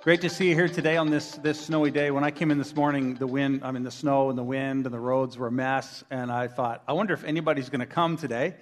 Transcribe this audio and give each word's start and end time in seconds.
Great 0.00 0.20
to 0.20 0.30
see 0.30 0.48
you 0.48 0.54
here 0.54 0.68
today 0.68 0.96
on 0.96 1.10
this, 1.10 1.32
this 1.38 1.58
snowy 1.58 1.90
day. 1.90 2.12
When 2.12 2.22
I 2.22 2.30
came 2.30 2.52
in 2.52 2.58
this 2.58 2.76
morning, 2.76 3.14
the 3.16 3.26
wind, 3.26 3.62
I 3.64 3.72
mean, 3.72 3.82
the 3.82 3.90
snow 3.90 4.30
and 4.30 4.38
the 4.38 4.44
wind 4.44 4.86
and 4.86 4.94
the 4.94 5.00
roads 5.00 5.36
were 5.36 5.48
a 5.48 5.52
mess. 5.52 6.04
And 6.08 6.30
I 6.30 6.46
thought, 6.46 6.84
I 6.86 6.92
wonder 6.92 7.14
if 7.14 7.24
anybody's 7.24 7.68
going 7.68 7.80
to 7.80 7.86
come 7.86 8.16
today. 8.16 8.54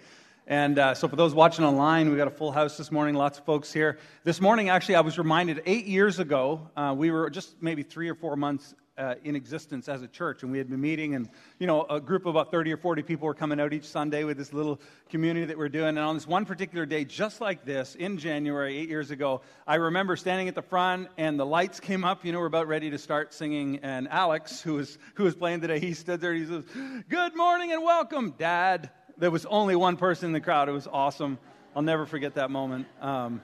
And 0.47 0.79
uh, 0.79 0.95
so, 0.95 1.09
for 1.09 1.17
those 1.17 1.35
watching 1.35 1.63
online, 1.63 2.11
we 2.11 2.17
got 2.17 2.27
a 2.27 2.31
full 2.31 2.53
house 2.53 2.79
this 2.79 2.91
morning, 2.91 3.17
lots 3.17 3.39
of 3.39 3.45
folks 3.45 3.71
here. 3.71 3.99
This 4.25 4.41
morning, 4.41 4.71
actually, 4.71 4.95
I 4.95 5.03
was 5.03 5.19
reminded 5.19 5.63
eight 5.67 5.85
years 5.85 6.21
ago, 6.21 6.71
uh, 6.75 6.95
we 6.97 7.11
were 7.11 7.29
just 7.29 7.63
maybe 7.63 7.83
three 7.83 8.09
or 8.09 8.15
four 8.15 8.35
months 8.37 8.75
uh, 8.99 9.15
in 9.25 9.37
existence 9.37 9.89
as 9.89 10.03
a 10.03 10.09
church, 10.09 10.43
and 10.43 10.51
we 10.51 10.59
had 10.59 10.69
been 10.69 10.81
meeting, 10.81 11.15
and 11.15 11.29
you 11.59 11.67
know, 11.67 11.85
a 11.85 12.01
group 12.01 12.27
of 12.27 12.35
about 12.35 12.51
30 12.51 12.73
or 12.73 12.77
40 12.77 13.03
people 13.03 13.27
were 13.27 13.35
coming 13.35 13.61
out 13.61 13.73
each 13.73 13.85
Sunday 13.85 14.25
with 14.25 14.37
this 14.37 14.53
little 14.53 14.81
community 15.11 15.47
that 15.47 15.59
we're 15.59 15.69
doing. 15.69 15.89
And 15.89 15.99
on 15.99 16.15
this 16.15 16.27
one 16.27 16.45
particular 16.45 16.87
day, 16.87 17.05
just 17.05 17.41
like 17.41 17.65
this, 17.65 17.95
in 17.95 18.19
January, 18.19 18.77
eight 18.77 18.89
years 18.89 19.11
ago, 19.11 19.43
I 19.67 19.77
remember 19.77 20.17
standing 20.17 20.49
at 20.49 20.55
the 20.55 20.63
front, 20.63 21.09
and 21.19 21.39
the 21.39 21.47
lights 21.47 21.81
came 21.81 22.05
up. 22.05 22.25
You 22.25 22.33
know, 22.33 22.41
we're 22.41 22.47
about 22.47 22.69
ready 22.69 22.91
to 22.91 22.99
start 22.99 23.35
singing, 23.35 23.81
and 23.83 24.09
Alex, 24.09 24.61
who 24.63 24.75
was 24.75 24.99
who 25.15 25.25
was 25.25 25.35
playing 25.35 25.61
today, 25.61 25.79
he 25.81 25.95
stood 25.95 26.21
there. 26.21 26.35
He 26.35 26.47
says, 26.47 26.65
"Good 27.09 27.37
morning 27.37 27.73
and 27.73 27.83
welcome, 27.83 28.35
Dad." 28.39 28.91
There 29.19 29.31
was 29.31 29.47
only 29.47 29.77
one 29.77 29.97
person 29.97 30.27
in 30.27 30.33
the 30.33 30.41
crowd. 30.41 30.69
It 30.69 30.73
was 30.73 30.87
awesome. 30.87 31.39
I'll 31.75 31.83
never 31.83 32.07
forget 32.07 32.35
that 32.35 32.51
moment. 32.51 32.87
Um, 33.01 33.43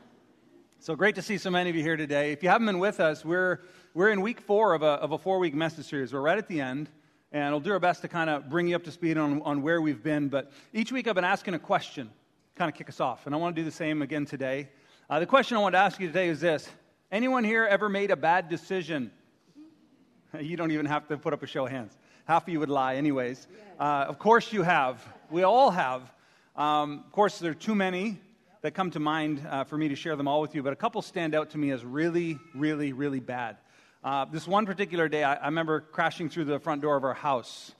so 0.82 0.96
great 0.96 1.14
to 1.14 1.22
see 1.22 1.38
so 1.38 1.48
many 1.48 1.70
of 1.70 1.76
you 1.76 1.82
here 1.84 1.96
today. 1.96 2.32
If 2.32 2.42
you 2.42 2.48
haven't 2.48 2.66
been 2.66 2.80
with 2.80 2.98
us, 2.98 3.24
we're 3.24 3.60
we're 3.94 4.10
in 4.10 4.20
week 4.20 4.40
four 4.40 4.74
of 4.74 4.82
a, 4.82 4.86
of 4.86 5.12
a 5.12 5.18
four 5.18 5.38
week 5.38 5.54
message 5.54 5.86
series. 5.86 6.12
We're 6.12 6.20
right 6.20 6.36
at 6.36 6.48
the 6.48 6.60
end, 6.60 6.90
and 7.30 7.54
we'll 7.54 7.60
do 7.60 7.70
our 7.70 7.78
best 7.78 8.02
to 8.02 8.08
kind 8.08 8.28
of 8.28 8.50
bring 8.50 8.66
you 8.66 8.74
up 8.74 8.82
to 8.82 8.90
speed 8.90 9.16
on, 9.16 9.42
on 9.42 9.62
where 9.62 9.80
we've 9.80 10.02
been. 10.02 10.28
But 10.28 10.50
each 10.72 10.90
week 10.90 11.06
I've 11.06 11.14
been 11.14 11.22
asking 11.22 11.54
a 11.54 11.60
question, 11.60 12.10
kind 12.56 12.68
of 12.68 12.76
kick 12.76 12.88
us 12.88 12.98
off, 12.98 13.26
and 13.26 13.34
I 13.34 13.38
want 13.38 13.54
to 13.54 13.62
do 13.62 13.64
the 13.64 13.70
same 13.70 14.02
again 14.02 14.26
today. 14.26 14.70
Uh, 15.08 15.20
the 15.20 15.26
question 15.26 15.56
I 15.56 15.60
want 15.60 15.74
to 15.74 15.78
ask 15.78 16.00
you 16.00 16.08
today 16.08 16.26
is 16.26 16.40
this 16.40 16.68
Anyone 17.12 17.44
here 17.44 17.64
ever 17.64 17.88
made 17.88 18.10
a 18.10 18.16
bad 18.16 18.48
decision? 18.48 19.12
You 20.40 20.56
don't 20.56 20.72
even 20.72 20.86
have 20.86 21.06
to 21.08 21.16
put 21.16 21.32
up 21.32 21.44
a 21.44 21.46
show 21.46 21.66
of 21.66 21.70
hands. 21.70 21.96
Half 22.24 22.44
of 22.44 22.48
you 22.48 22.58
would 22.58 22.70
lie, 22.70 22.96
anyways. 22.96 23.46
Uh, 23.78 24.06
of 24.08 24.18
course, 24.18 24.52
you 24.52 24.64
have. 24.64 25.06
We 25.30 25.44
all 25.44 25.70
have. 25.70 26.12
Um, 26.56 27.04
of 27.06 27.12
course, 27.12 27.38
there 27.38 27.52
are 27.52 27.54
too 27.54 27.76
many 27.76 28.18
that 28.62 28.74
come 28.74 28.92
to 28.92 29.00
mind 29.00 29.44
uh, 29.48 29.64
for 29.64 29.76
me 29.76 29.88
to 29.88 29.96
share 29.96 30.14
them 30.14 30.28
all 30.28 30.40
with 30.40 30.54
you, 30.54 30.62
but 30.62 30.72
a 30.72 30.76
couple 30.76 31.02
stand 31.02 31.34
out 31.34 31.50
to 31.50 31.58
me 31.58 31.72
as 31.72 31.84
really, 31.84 32.38
really, 32.54 32.92
really 32.92 33.20
bad. 33.20 33.56
Uh, 34.04 34.24
this 34.24 34.46
one 34.46 34.66
particular 34.66 35.08
day, 35.08 35.24
I, 35.24 35.34
I 35.34 35.46
remember 35.46 35.80
crashing 35.80 36.28
through 36.28 36.44
the 36.44 36.60
front 36.60 36.80
door 36.80 36.96
of 36.96 37.04
our 37.04 37.14
house 37.14 37.72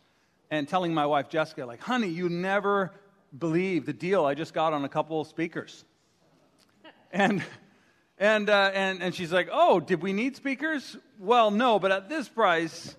and 0.50 0.68
telling 0.68 0.92
my 0.92 1.06
wife, 1.06 1.28
Jessica, 1.28 1.64
like, 1.64 1.80
honey, 1.80 2.08
you 2.08 2.28
never 2.28 2.92
believe 3.36 3.86
the 3.86 3.92
deal 3.92 4.24
I 4.24 4.34
just 4.34 4.52
got 4.52 4.72
on 4.72 4.84
a 4.84 4.88
couple 4.88 5.24
speakers. 5.24 5.84
And, 7.14 7.44
and, 8.16 8.48
uh, 8.48 8.70
and, 8.72 9.02
and 9.02 9.14
she's 9.14 9.34
like, 9.34 9.50
oh, 9.52 9.80
did 9.80 10.00
we 10.00 10.14
need 10.14 10.34
speakers? 10.34 10.96
Well, 11.18 11.50
no, 11.50 11.78
but 11.78 11.92
at 11.92 12.08
this 12.08 12.26
price, 12.26 12.96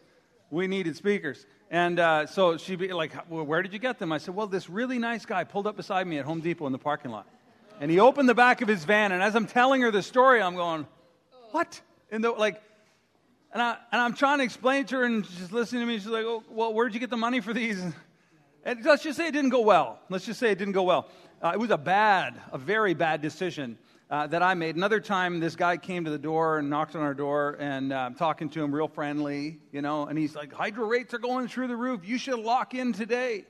we 0.51 0.67
needed 0.67 0.95
speakers. 0.95 1.43
And 1.71 1.99
uh, 1.99 2.27
so 2.27 2.57
she'd 2.57 2.77
be 2.77 2.93
like, 2.93 3.11
well, 3.27 3.43
where 3.43 3.63
did 3.63 3.73
you 3.73 3.79
get 3.79 3.97
them? 3.97 4.11
I 4.11 4.19
said, 4.19 4.35
well, 4.35 4.45
this 4.45 4.69
really 4.69 4.99
nice 4.99 5.25
guy 5.25 5.45
pulled 5.45 5.65
up 5.65 5.75
beside 5.75 6.05
me 6.05 6.19
at 6.19 6.25
Home 6.25 6.41
Depot 6.41 6.67
in 6.67 6.71
the 6.71 6.77
parking 6.77 7.09
lot. 7.09 7.27
And 7.83 7.91
he 7.91 7.99
opened 7.99 8.29
the 8.29 8.33
back 8.33 8.61
of 8.61 8.69
his 8.69 8.85
van, 8.85 9.11
and 9.11 9.21
as 9.21 9.35
I'm 9.35 9.45
telling 9.45 9.81
her 9.81 9.91
the 9.91 10.01
story, 10.01 10.41
I'm 10.41 10.55
going, 10.55 10.87
what? 11.51 11.81
In 12.11 12.21
the, 12.21 12.31
like, 12.31 12.61
and, 13.51 13.61
I, 13.61 13.75
and 13.91 14.01
I'm 14.01 14.13
trying 14.13 14.37
to 14.37 14.45
explain 14.45 14.85
to 14.85 14.99
her, 14.99 15.03
and 15.03 15.25
she's 15.25 15.51
listening 15.51 15.81
to 15.81 15.85
me. 15.85 15.97
She's 15.97 16.07
like, 16.07 16.23
oh, 16.23 16.45
well, 16.49 16.73
where'd 16.73 16.93
you 16.93 17.01
get 17.01 17.09
the 17.09 17.17
money 17.17 17.41
for 17.41 17.51
these? 17.53 17.83
And 18.63 18.85
let's 18.85 19.03
just 19.03 19.17
say 19.17 19.27
it 19.27 19.33
didn't 19.33 19.49
go 19.49 19.59
well. 19.59 19.99
Let's 20.07 20.25
just 20.25 20.39
say 20.39 20.49
it 20.49 20.59
didn't 20.59 20.75
go 20.75 20.83
well. 20.83 21.09
Uh, 21.41 21.51
it 21.55 21.59
was 21.59 21.71
a 21.71 21.77
bad, 21.77 22.39
a 22.53 22.57
very 22.57 22.93
bad 22.93 23.21
decision 23.21 23.77
uh, 24.09 24.27
that 24.27 24.41
I 24.41 24.53
made. 24.53 24.77
Another 24.77 25.01
time, 25.01 25.41
this 25.41 25.57
guy 25.57 25.75
came 25.75 26.05
to 26.05 26.09
the 26.09 26.17
door 26.17 26.59
and 26.59 26.69
knocked 26.69 26.95
on 26.95 27.01
our 27.01 27.13
door, 27.13 27.57
and 27.59 27.91
uh, 27.91 27.97
I'm 27.97 28.15
talking 28.15 28.47
to 28.51 28.63
him 28.63 28.73
real 28.73 28.87
friendly, 28.87 29.59
you 29.73 29.81
know, 29.81 30.05
and 30.05 30.17
he's 30.17 30.37
like, 30.37 30.53
hydro 30.53 30.85
rates 30.85 31.13
are 31.13 31.19
going 31.19 31.49
through 31.49 31.67
the 31.67 31.75
roof. 31.75 32.05
You 32.05 32.17
should 32.17 32.39
lock 32.39 32.75
in 32.75 32.93
today. 32.93 33.43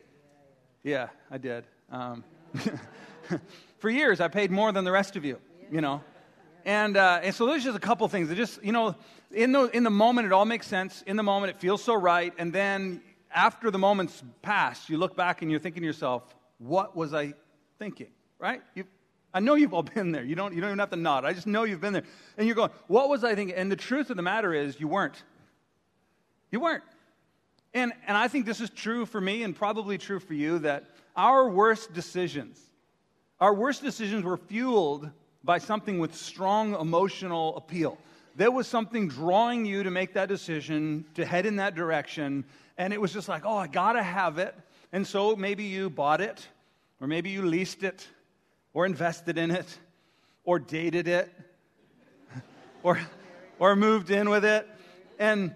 Yeah, 0.82 1.10
I 1.30 1.38
did. 1.38 1.66
Um, 1.92 2.24
for 3.84 3.90
years, 3.90 4.22
I 4.22 4.30
paid 4.30 4.50
more 4.50 4.72
than 4.72 4.86
the 4.86 4.94
rest 4.94 5.18
of 5.18 5.26
you, 5.26 5.40
you 5.70 5.82
know. 5.82 6.02
And, 6.64 6.96
uh, 6.96 7.20
and 7.22 7.36
so 7.36 7.46
there's 7.46 7.66
just 7.66 7.76
a 7.76 7.82
couple 7.82 8.08
things. 8.08 8.32
It 8.32 8.36
just, 8.36 8.64
you 8.64 8.72
know, 8.72 8.96
in 9.30 9.52
the, 9.52 9.66
in 9.76 9.84
the 9.84 9.90
moment, 9.90 10.26
it 10.26 10.32
all 10.32 10.46
makes 10.46 10.68
sense. 10.68 11.04
In 11.06 11.18
the 11.18 11.24
moment, 11.24 11.50
it 11.50 11.60
feels 11.60 11.84
so 11.84 11.94
right. 11.94 12.34
And 12.38 12.54
then 12.54 13.02
after 13.30 13.70
the 13.70 13.78
moment's 13.78 14.24
passed, 14.42 14.90
you 14.90 14.98
look 14.98 15.18
back 15.18 15.42
and 15.42 15.52
you're 15.52 15.60
thinking 15.60 15.82
to 15.82 15.86
yourself, 15.86 16.34
what 16.60 16.96
was 16.96 17.14
I 17.14 17.34
thinking? 17.78 18.08
Right? 18.40 18.62
You, 18.74 18.86
I 19.34 19.42
know 19.42 19.56
you've 19.56 19.74
all 19.74 19.84
been 19.96 20.14
there. 20.14 20.24
You 20.24 20.36
don't, 20.36 20.54
you 20.54 20.62
don't 20.62 20.70
even 20.70 20.80
have 20.80 20.92
to 20.92 20.96
nod. 20.96 21.26
I 21.26 21.34
just 21.34 21.46
know 21.46 21.66
you've 21.66 21.82
been 21.82 21.92
there. 21.92 22.06
And 22.38 22.48
you're 22.48 22.56
going, 22.56 22.72
what 22.88 23.10
was 23.10 23.26
I 23.26 23.36
thinking? 23.36 23.58
And 23.58 23.70
the 23.70 23.76
truth 23.76 24.10
of 24.10 24.16
the 24.16 24.24
matter 24.24 24.54
is, 24.54 24.80
you 24.80 24.88
weren't. 24.88 25.22
You 26.52 26.62
weren't. 26.62 26.84
And, 27.74 27.92
and 28.08 28.16
I 28.16 28.30
think 28.30 28.46
this 28.46 28.62
is 28.62 28.70
true 28.70 29.06
for 29.06 29.20
me 29.20 29.44
and 29.44 29.54
probably 29.54 29.98
true 29.98 30.22
for 30.22 30.36
you 30.36 30.60
that 30.60 30.86
our 31.18 31.50
worst 31.50 31.92
decisions, 31.92 32.62
our 33.44 33.54
worst 33.54 33.84
decisions 33.84 34.24
were 34.24 34.38
fueled 34.38 35.09
by 35.44 35.58
something 35.58 36.00
with 36.00 36.16
strong 36.16 36.80
emotional 36.80 37.58
appeal. 37.58 37.98
There 38.38 38.50
was 38.50 38.68
something 38.68 39.09
drawing 39.09 39.66
you 39.66 39.84
to 39.84 39.92
make 39.92 40.14
that 40.14 40.30
decision, 40.30 41.04
to 41.16 41.26
head 41.26 41.46
in 41.46 41.58
that 41.58 41.76
direction, 41.76 42.46
and 42.78 42.94
it 42.94 43.02
was 43.02 43.12
just 43.12 43.28
like, 43.28 43.44
oh, 43.46 43.58
I 43.58 43.68
gotta 43.68 44.02
have 44.02 44.38
it. 44.38 44.56
And 44.94 45.06
so 45.06 45.36
maybe 45.36 45.66
you 45.66 45.90
bought 45.90 46.22
it, 46.22 46.48
or 47.02 47.08
maybe 47.08 47.31
you 47.31 47.42
leased 47.42 47.84
it, 47.84 48.08
or 48.74 48.86
invested 48.86 49.38
in 49.38 49.52
it, 49.52 49.78
or 50.46 50.58
dated 50.58 51.10
it, 51.10 51.30
or, 52.81 52.98
or 53.60 53.75
moved 53.75 54.10
in 54.10 54.30
with 54.30 54.46
it. 54.46 54.66
And, 55.20 55.54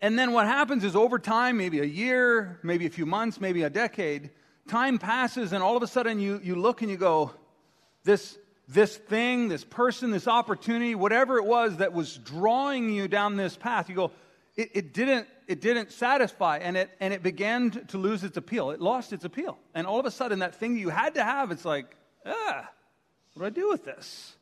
and 0.00 0.16
then 0.16 0.30
what 0.30 0.46
happens 0.46 0.84
is 0.84 0.94
over 0.94 1.18
time, 1.18 1.56
maybe 1.56 1.80
a 1.80 1.84
year, 1.84 2.60
maybe 2.62 2.86
a 2.86 2.90
few 2.90 3.04
months, 3.04 3.40
maybe 3.40 3.64
a 3.64 3.70
decade, 3.70 4.30
time 4.68 4.98
passes, 4.98 5.52
and 5.52 5.62
all 5.62 5.76
of 5.76 5.82
a 5.82 5.86
sudden 5.86 6.20
you, 6.20 6.40
you 6.42 6.54
look 6.54 6.82
and 6.82 6.90
you 6.90 6.96
go, 6.96 7.32
this, 8.04 8.38
this 8.68 8.96
thing, 8.96 9.48
this 9.48 9.64
person, 9.64 10.10
this 10.10 10.28
opportunity, 10.28 10.94
whatever 10.94 11.38
it 11.38 11.44
was 11.44 11.78
that 11.78 11.92
was 11.92 12.16
drawing 12.18 12.90
you 12.90 13.08
down 13.08 13.36
this 13.36 13.56
path, 13.56 13.88
you 13.88 13.94
go, 13.94 14.10
it, 14.56 14.70
it, 14.74 14.94
didn't, 14.94 15.26
it 15.48 15.60
didn't 15.60 15.90
satisfy 15.90 16.58
and 16.58 16.76
it, 16.76 16.90
and 17.00 17.12
it 17.12 17.22
began 17.22 17.70
to 17.70 17.98
lose 17.98 18.24
its 18.24 18.36
appeal. 18.36 18.70
It 18.70 18.80
lost 18.80 19.12
its 19.12 19.24
appeal. 19.24 19.58
And 19.74 19.86
all 19.86 19.98
of 19.98 20.06
a 20.06 20.10
sudden, 20.10 20.38
that 20.40 20.54
thing 20.54 20.76
you 20.76 20.90
had 20.90 21.14
to 21.14 21.24
have, 21.24 21.50
it's 21.50 21.64
like, 21.64 21.96
ah, 22.24 22.68
what 23.34 23.42
do 23.42 23.46
I 23.46 23.50
do 23.50 23.68
with 23.68 23.84
this? 23.84 24.34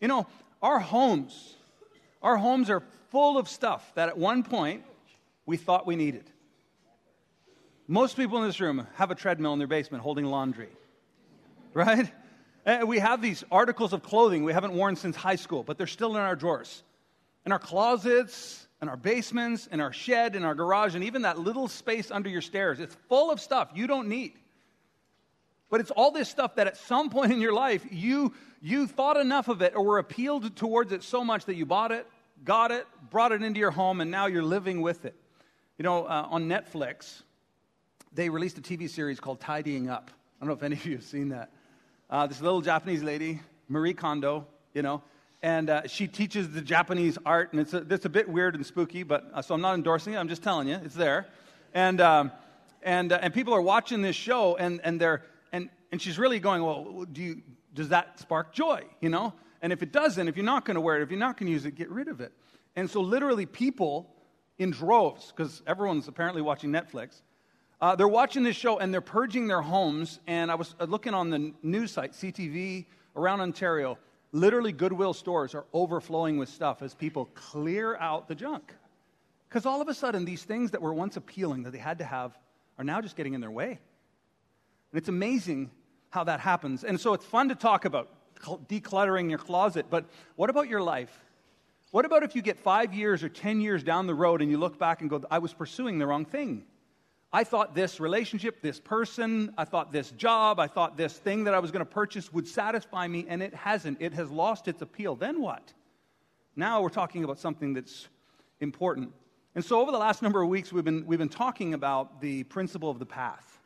You 0.00 0.08
know, 0.08 0.26
our 0.62 0.78
homes, 0.78 1.54
our 2.22 2.36
homes 2.36 2.70
are 2.70 2.82
full 3.10 3.38
of 3.38 3.48
stuff 3.48 3.92
that 3.94 4.08
at 4.08 4.18
one 4.18 4.42
point 4.42 4.84
we 5.44 5.56
thought 5.56 5.86
we 5.86 5.96
needed. 5.96 6.30
Most 7.88 8.16
people 8.16 8.38
in 8.38 8.46
this 8.48 8.60
room 8.60 8.86
have 8.94 9.10
a 9.10 9.14
treadmill 9.14 9.52
in 9.52 9.58
their 9.58 9.68
basement 9.68 10.02
holding 10.02 10.24
laundry, 10.24 10.68
right? 11.72 12.10
And 12.64 12.82
uh, 12.82 12.86
we 12.86 12.98
have 12.98 13.22
these 13.22 13.44
articles 13.50 13.92
of 13.92 14.02
clothing 14.02 14.42
we 14.42 14.52
haven't 14.52 14.74
worn 14.74 14.96
since 14.96 15.14
high 15.14 15.36
school, 15.36 15.62
but 15.62 15.78
they're 15.78 15.86
still 15.86 16.16
in 16.16 16.22
our 16.22 16.34
drawers, 16.34 16.82
in 17.44 17.52
our 17.52 17.60
closets, 17.60 18.66
in 18.82 18.88
our 18.88 18.96
basements, 18.96 19.68
in 19.68 19.80
our 19.80 19.92
shed, 19.92 20.34
in 20.34 20.44
our 20.44 20.54
garage, 20.54 20.96
and 20.96 21.04
even 21.04 21.22
that 21.22 21.38
little 21.38 21.68
space 21.68 22.10
under 22.10 22.28
your 22.28 22.40
stairs. 22.40 22.80
It's 22.80 22.96
full 23.08 23.30
of 23.30 23.40
stuff 23.40 23.70
you 23.74 23.86
don't 23.86 24.08
need. 24.08 24.32
But 25.70 25.80
it's 25.80 25.92
all 25.92 26.10
this 26.10 26.28
stuff 26.28 26.56
that 26.56 26.66
at 26.66 26.76
some 26.76 27.08
point 27.08 27.32
in 27.32 27.40
your 27.40 27.52
life 27.52 27.84
you, 27.90 28.34
you 28.60 28.88
thought 28.88 29.16
enough 29.16 29.46
of 29.46 29.62
it 29.62 29.74
or 29.76 29.84
were 29.84 29.98
appealed 29.98 30.56
towards 30.56 30.90
it 30.90 31.04
so 31.04 31.24
much 31.24 31.44
that 31.44 31.54
you 31.54 31.66
bought 31.66 31.92
it, 31.92 32.06
got 32.44 32.72
it, 32.72 32.86
brought 33.10 33.30
it 33.30 33.42
into 33.42 33.60
your 33.60 33.70
home, 33.70 34.00
and 34.00 34.10
now 34.10 34.26
you're 34.26 34.42
living 34.42 34.82
with 34.82 35.04
it. 35.04 35.14
You 35.78 35.82
know, 35.84 36.04
uh, 36.04 36.26
on 36.30 36.48
Netflix, 36.48 37.22
they 38.16 38.30
released 38.30 38.56
a 38.56 38.62
TV 38.62 38.88
series 38.88 39.20
called 39.20 39.40
Tidying 39.40 39.90
Up. 39.90 40.10
I 40.10 40.44
don't 40.44 40.48
know 40.48 40.54
if 40.54 40.62
any 40.62 40.74
of 40.74 40.86
you 40.86 40.96
have 40.96 41.04
seen 41.04 41.28
that. 41.28 41.50
Uh, 42.08 42.26
this 42.26 42.40
little 42.40 42.62
Japanese 42.62 43.02
lady, 43.02 43.40
Marie 43.68 43.92
Kondo, 43.92 44.46
you 44.72 44.80
know, 44.80 45.02
and 45.42 45.68
uh, 45.68 45.86
she 45.86 46.06
teaches 46.06 46.50
the 46.50 46.62
Japanese 46.62 47.18
art, 47.26 47.52
and 47.52 47.60
it's 47.60 47.74
a, 47.74 47.86
it's 47.90 48.06
a 48.06 48.08
bit 48.08 48.26
weird 48.26 48.54
and 48.54 48.64
spooky, 48.64 49.02
but 49.02 49.30
uh, 49.34 49.42
so 49.42 49.54
I'm 49.54 49.60
not 49.60 49.74
endorsing 49.74 50.14
it. 50.14 50.16
I'm 50.16 50.28
just 50.28 50.42
telling 50.42 50.66
you, 50.66 50.76
it's 50.82 50.94
there, 50.94 51.26
and 51.74 52.00
um, 52.00 52.32
and 52.82 53.12
uh, 53.12 53.18
and 53.20 53.34
people 53.34 53.52
are 53.52 53.60
watching 53.60 54.00
this 54.00 54.16
show, 54.16 54.56
and 54.56 54.80
and 54.82 54.98
they're 54.98 55.22
and 55.52 55.68
and 55.92 56.00
she's 56.00 56.18
really 56.18 56.40
going, 56.40 56.62
well, 56.62 57.04
do 57.12 57.22
you 57.22 57.42
does 57.74 57.90
that 57.90 58.18
spark 58.18 58.54
joy, 58.54 58.82
you 59.02 59.10
know? 59.10 59.34
And 59.60 59.74
if 59.74 59.82
it 59.82 59.92
doesn't, 59.92 60.26
if 60.26 60.36
you're 60.36 60.46
not 60.46 60.64
going 60.64 60.76
to 60.76 60.80
wear 60.80 60.96
it, 60.96 61.02
if 61.02 61.10
you're 61.10 61.20
not 61.20 61.36
going 61.36 61.48
to 61.48 61.52
use 61.52 61.66
it, 61.66 61.74
get 61.74 61.90
rid 61.90 62.08
of 62.08 62.22
it. 62.22 62.32
And 62.76 62.88
so 62.88 63.02
literally, 63.02 63.44
people 63.44 64.10
in 64.56 64.70
droves, 64.70 65.34
because 65.36 65.60
everyone's 65.66 66.08
apparently 66.08 66.40
watching 66.40 66.70
Netflix, 66.70 67.20
Uh, 67.80 67.94
they're 67.94 68.08
watching 68.08 68.42
this 68.42 68.56
show 68.56 68.78
and 68.78 68.92
they're 68.92 69.00
purging 69.00 69.46
their 69.46 69.62
homes. 69.62 70.20
And 70.26 70.50
I 70.50 70.54
was 70.54 70.74
uh, 70.80 70.84
looking 70.84 71.14
on 71.14 71.30
the 71.30 71.52
news 71.62 71.92
site, 71.92 72.12
CTV, 72.12 72.86
around 73.14 73.40
Ontario. 73.40 73.98
Literally, 74.32 74.72
Goodwill 74.72 75.14
stores 75.14 75.54
are 75.54 75.66
overflowing 75.72 76.38
with 76.38 76.48
stuff 76.48 76.82
as 76.82 76.94
people 76.94 77.26
clear 77.34 77.96
out 77.96 78.28
the 78.28 78.34
junk. 78.34 78.72
Because 79.48 79.66
all 79.66 79.80
of 79.80 79.88
a 79.88 79.94
sudden, 79.94 80.24
these 80.24 80.42
things 80.42 80.70
that 80.72 80.82
were 80.82 80.92
once 80.92 81.16
appealing 81.16 81.62
that 81.64 81.70
they 81.70 81.78
had 81.78 81.98
to 81.98 82.04
have 82.04 82.36
are 82.78 82.84
now 82.84 83.00
just 83.00 83.16
getting 83.16 83.34
in 83.34 83.40
their 83.40 83.50
way. 83.50 83.78
And 84.92 84.98
it's 84.98 85.08
amazing 85.08 85.70
how 86.10 86.24
that 86.24 86.40
happens. 86.40 86.84
And 86.84 87.00
so 87.00 87.14
it's 87.14 87.24
fun 87.24 87.48
to 87.48 87.54
talk 87.54 87.84
about 87.84 88.10
decluttering 88.68 89.30
your 89.30 89.38
closet, 89.38 89.86
but 89.88 90.04
what 90.36 90.50
about 90.50 90.68
your 90.68 90.82
life? 90.82 91.24
What 91.90 92.04
about 92.04 92.22
if 92.22 92.34
you 92.36 92.42
get 92.42 92.58
five 92.58 92.92
years 92.92 93.22
or 93.22 93.28
10 93.28 93.60
years 93.60 93.82
down 93.82 94.06
the 94.06 94.14
road 94.14 94.42
and 94.42 94.50
you 94.50 94.58
look 94.58 94.78
back 94.78 95.00
and 95.00 95.08
go, 95.08 95.22
I 95.30 95.38
was 95.38 95.54
pursuing 95.54 95.98
the 95.98 96.06
wrong 96.06 96.24
thing? 96.24 96.64
I 97.36 97.44
thought 97.44 97.74
this 97.74 98.00
relationship, 98.00 98.62
this 98.62 98.80
person, 98.80 99.52
I 99.58 99.66
thought 99.66 99.92
this 99.92 100.10
job, 100.12 100.58
I 100.58 100.68
thought 100.68 100.96
this 100.96 101.12
thing 101.12 101.44
that 101.44 101.52
I 101.52 101.58
was 101.58 101.70
going 101.70 101.84
to 101.84 101.90
purchase 101.90 102.32
would 102.32 102.48
satisfy 102.48 103.06
me, 103.06 103.26
and 103.28 103.42
it 103.42 103.52
hasn't. 103.52 104.00
It 104.00 104.14
has 104.14 104.30
lost 104.30 104.68
its 104.68 104.80
appeal. 104.80 105.16
Then 105.16 105.42
what? 105.42 105.74
Now 106.56 106.80
we're 106.80 106.88
talking 106.88 107.24
about 107.24 107.38
something 107.38 107.74
that's 107.74 108.08
important. 108.60 109.12
And 109.54 109.62
so, 109.62 109.82
over 109.82 109.92
the 109.92 109.98
last 109.98 110.22
number 110.22 110.40
of 110.40 110.48
weeks, 110.48 110.72
we've 110.72 110.82
been, 110.82 111.04
we've 111.04 111.18
been 111.18 111.28
talking 111.28 111.74
about 111.74 112.22
the 112.22 112.44
principle 112.44 112.88
of 112.88 112.98
the 112.98 113.04
path. 113.04 113.60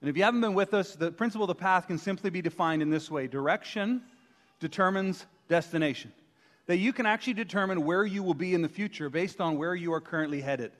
And 0.00 0.08
if 0.08 0.16
you 0.16 0.22
haven't 0.22 0.42
been 0.42 0.54
with 0.54 0.72
us, 0.72 0.94
the 0.94 1.10
principle 1.10 1.42
of 1.42 1.48
the 1.48 1.60
path 1.60 1.88
can 1.88 1.98
simply 1.98 2.30
be 2.30 2.40
defined 2.40 2.82
in 2.82 2.90
this 2.90 3.10
way 3.10 3.26
direction 3.26 4.00
determines 4.60 5.26
destination. 5.48 6.12
That 6.66 6.76
you 6.76 6.92
can 6.92 7.04
actually 7.04 7.34
determine 7.34 7.84
where 7.84 8.06
you 8.06 8.22
will 8.22 8.34
be 8.34 8.54
in 8.54 8.62
the 8.62 8.68
future 8.68 9.10
based 9.10 9.40
on 9.40 9.58
where 9.58 9.74
you 9.74 9.92
are 9.92 10.00
currently 10.00 10.40
headed. 10.40 10.70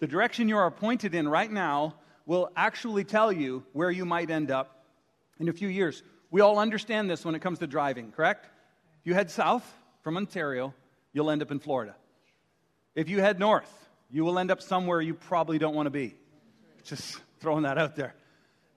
The 0.00 0.06
direction 0.06 0.48
you 0.48 0.56
are 0.56 0.70
pointed 0.70 1.14
in 1.14 1.28
right 1.28 1.50
now 1.50 1.94
will 2.24 2.50
actually 2.56 3.04
tell 3.04 3.32
you 3.32 3.64
where 3.72 3.90
you 3.90 4.04
might 4.04 4.30
end 4.30 4.50
up 4.50 4.84
in 5.38 5.48
a 5.48 5.52
few 5.52 5.68
years. 5.68 6.02
We 6.30 6.40
all 6.40 6.58
understand 6.58 7.10
this 7.10 7.24
when 7.24 7.34
it 7.34 7.40
comes 7.40 7.58
to 7.60 7.66
driving, 7.66 8.12
correct? 8.12 8.46
If 9.00 9.06
you 9.06 9.14
head 9.14 9.30
south 9.30 9.64
from 10.02 10.16
Ontario, 10.16 10.74
you'll 11.12 11.30
end 11.30 11.42
up 11.42 11.50
in 11.50 11.58
Florida. 11.58 11.96
If 12.94 13.08
you 13.08 13.20
head 13.20 13.38
north, 13.38 13.72
you 14.10 14.24
will 14.24 14.38
end 14.38 14.50
up 14.50 14.62
somewhere 14.62 15.00
you 15.00 15.14
probably 15.14 15.58
don't 15.58 15.74
want 15.74 15.86
to 15.86 15.90
be. 15.90 16.14
Just 16.84 17.20
throwing 17.40 17.62
that 17.62 17.78
out 17.78 17.96
there. 17.96 18.14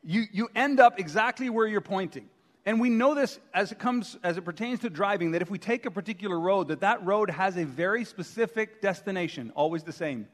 You, 0.03 0.23
you 0.31 0.49
end 0.55 0.79
up 0.79 0.99
exactly 0.99 1.49
where 1.49 1.67
you're 1.67 1.81
pointing. 1.81 2.29
And 2.65 2.79
we 2.79 2.89
know 2.89 3.15
this 3.15 3.39
as 3.53 3.71
it 3.71 3.79
comes 3.79 4.17
as 4.23 4.37
it 4.37 4.45
pertains 4.45 4.79
to 4.81 4.89
driving 4.89 5.31
that 5.31 5.41
if 5.41 5.49
we 5.49 5.57
take 5.57 5.85
a 5.85 5.91
particular 5.91 6.39
road 6.39 6.67
that 6.67 6.81
that 6.81 7.03
road 7.03 7.29
has 7.29 7.57
a 7.57 7.65
very 7.65 8.05
specific 8.05 8.81
destination, 8.81 9.51
always 9.55 9.83
the 9.83 9.93
same. 9.93 10.27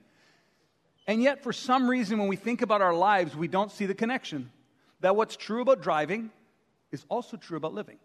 And 1.08 1.24
yet, 1.24 1.42
for 1.42 1.54
some 1.54 1.90
reason, 1.90 2.20
when 2.20 2.28
we 2.28 2.36
think 2.36 2.62
about 2.62 2.82
our 2.82 2.94
lives, 2.94 3.36
we 3.36 3.48
don't 3.48 3.72
see 3.72 3.86
the 3.86 3.96
connection. 3.96 4.52
That 5.00 5.16
what's 5.16 5.38
true 5.38 5.62
about 5.62 5.82
driving 5.82 6.32
is 6.92 7.06
also 7.10 7.38
true 7.38 7.58
about 7.58 7.74
living. 7.74 7.98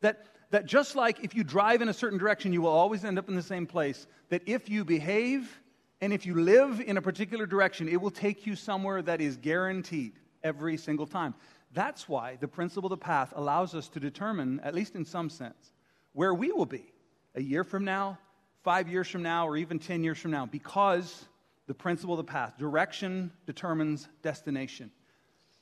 That, 0.00 0.24
that 0.50 0.64
just 0.64 0.96
like 0.96 1.22
if 1.22 1.34
you 1.34 1.44
drive 1.44 1.82
in 1.82 1.88
a 1.88 1.94
certain 1.94 2.18
direction, 2.18 2.52
you 2.52 2.62
will 2.62 2.70
always 2.70 3.04
end 3.04 3.18
up 3.18 3.28
in 3.28 3.36
the 3.36 3.42
same 3.42 3.66
place, 3.66 4.06
that 4.30 4.42
if 4.46 4.70
you 4.70 4.84
behave 4.84 5.60
and 6.00 6.12
if 6.12 6.24
you 6.24 6.34
live 6.34 6.80
in 6.80 6.96
a 6.96 7.02
particular 7.02 7.46
direction, 7.46 7.86
it 7.86 8.00
will 8.00 8.10
take 8.10 8.46
you 8.46 8.56
somewhere 8.56 9.02
that 9.02 9.20
is 9.20 9.36
guaranteed 9.36 10.14
every 10.42 10.76
single 10.76 11.06
time. 11.06 11.34
That's 11.74 12.08
why 12.08 12.36
the 12.40 12.48
principle 12.48 12.92
of 12.92 12.98
the 12.98 13.04
path 13.04 13.32
allows 13.36 13.74
us 13.74 13.88
to 13.90 14.00
determine, 14.00 14.60
at 14.60 14.74
least 14.74 14.94
in 14.94 15.04
some 15.04 15.30
sense, 15.30 15.72
where 16.12 16.34
we 16.34 16.50
will 16.50 16.66
be 16.66 16.92
a 17.34 17.42
year 17.42 17.62
from 17.62 17.84
now, 17.84 18.18
five 18.62 18.88
years 18.88 19.08
from 19.08 19.22
now, 19.22 19.46
or 19.46 19.56
even 19.56 19.78
10 19.78 20.02
years 20.02 20.18
from 20.18 20.30
now, 20.30 20.44
because 20.44 21.24
the 21.66 21.74
principle 21.74 22.18
of 22.18 22.26
the 22.26 22.30
path. 22.30 22.58
Direction 22.58 23.32
determines 23.46 24.08
destination. 24.22 24.90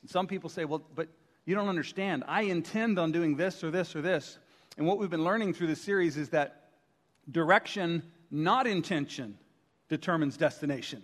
And 0.03 0.11
some 0.11 0.27
people 0.27 0.49
say, 0.49 0.65
well, 0.65 0.83
but 0.95 1.09
you 1.45 1.55
don't 1.55 1.69
understand. 1.69 2.25
I 2.27 2.43
intend 2.43 2.99
on 2.99 3.13
doing 3.13 3.37
this 3.37 3.63
or 3.63 3.71
this 3.71 3.95
or 3.95 4.03
this. 4.03 4.39
And 4.77 4.87
what 4.87 4.99
we've 4.99 5.11
been 5.11 5.25
learning 5.25 5.55
through 5.55 5.67
this 5.67 5.81
series 5.81 6.17
is 6.17 6.31
that 6.31 6.71
direction, 7.31 8.03
not 8.31 8.67
intention, 8.67 9.39
determines 9.89 10.37
destination. 10.37 11.03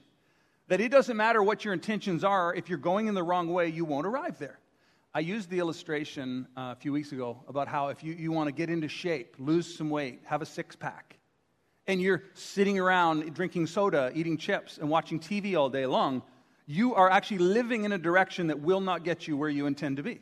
That 0.69 0.81
it 0.81 0.90
doesn't 0.90 1.16
matter 1.16 1.42
what 1.42 1.64
your 1.64 1.75
intentions 1.75 2.25
are, 2.25 2.54
if 2.54 2.69
you're 2.69 2.78
going 2.78 3.06
in 3.06 3.14
the 3.14 3.22
wrong 3.22 3.52
way, 3.52 3.69
you 3.69 3.84
won't 3.84 4.06
arrive 4.06 4.38
there. 4.38 4.58
I 5.14 5.20
used 5.20 5.49
the 5.49 5.60
illustration 5.60 6.46
uh, 6.56 6.72
a 6.72 6.76
few 6.76 6.92
weeks 6.92 7.12
ago 7.12 7.42
about 7.49 7.69
how 7.69 7.88
if 7.88 8.02
you, 8.02 8.12
you 8.12 8.32
want 8.32 8.49
to 8.49 8.52
get 8.52 8.69
into 8.69 8.88
shape, 8.88 9.37
lose 9.38 9.75
some 9.76 9.88
weight, 9.88 10.20
have 10.26 10.42
a 10.42 10.46
six 10.46 10.76
pack, 10.76 11.15
and 11.86 12.00
you're 12.00 12.24
sitting 12.34 12.78
around 12.78 13.34
drinking 13.34 13.66
soda, 13.66 14.10
eating 14.14 14.36
chips, 14.36 14.78
and 14.78 14.88
watching 14.88 15.20
TV 15.20 15.56
all 15.56 15.68
day 15.68 15.86
long, 15.86 16.22
you 16.66 16.94
are 16.94 17.08
actually 17.10 17.38
living 17.38 17.84
in 17.84 17.92
a 17.92 17.98
direction 17.98 18.48
that 18.48 18.60
will 18.60 18.80
not 18.80 19.04
get 19.04 19.28
you 19.28 19.36
where 19.36 19.48
you 19.48 19.66
intend 19.66 19.98
to 19.98 20.02
be. 20.02 20.20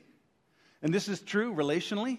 And 0.83 0.93
this 0.93 1.09
is 1.09 1.21
true 1.23 1.55
relationally. 1.55 2.19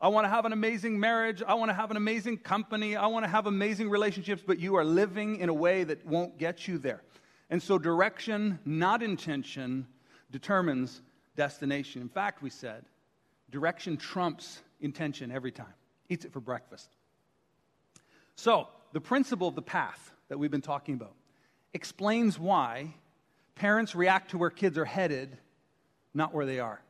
I 0.00 0.08
want 0.08 0.24
to 0.24 0.28
have 0.28 0.44
an 0.44 0.52
amazing 0.52 0.98
marriage. 0.98 1.42
I 1.46 1.54
want 1.54 1.68
to 1.68 1.74
have 1.74 1.90
an 1.90 1.96
amazing 1.96 2.38
company. 2.38 2.96
I 2.96 3.06
want 3.06 3.24
to 3.24 3.28
have 3.28 3.46
amazing 3.46 3.90
relationships, 3.90 4.42
but 4.44 4.58
you 4.58 4.76
are 4.76 4.84
living 4.84 5.36
in 5.36 5.48
a 5.48 5.54
way 5.54 5.84
that 5.84 6.04
won't 6.04 6.38
get 6.38 6.66
you 6.66 6.78
there. 6.78 7.02
And 7.50 7.62
so, 7.62 7.78
direction, 7.78 8.58
not 8.64 9.02
intention, 9.02 9.86
determines 10.30 11.02
destination. 11.36 12.00
In 12.00 12.08
fact, 12.08 12.42
we 12.42 12.50
said 12.50 12.84
direction 13.50 13.96
trumps 13.96 14.62
intention 14.80 15.30
every 15.30 15.52
time. 15.52 15.74
Eats 16.08 16.24
it 16.24 16.32
for 16.32 16.40
breakfast. 16.40 16.88
So, 18.36 18.68
the 18.92 19.00
principle 19.00 19.48
of 19.48 19.54
the 19.54 19.62
path 19.62 20.12
that 20.28 20.38
we've 20.38 20.50
been 20.50 20.60
talking 20.60 20.94
about 20.94 21.14
explains 21.72 22.38
why 22.38 22.94
parents 23.54 23.94
react 23.94 24.30
to 24.30 24.38
where 24.38 24.50
kids 24.50 24.78
are 24.78 24.84
headed, 24.84 25.36
not 26.14 26.34
where 26.34 26.46
they 26.46 26.60
are. 26.60 26.80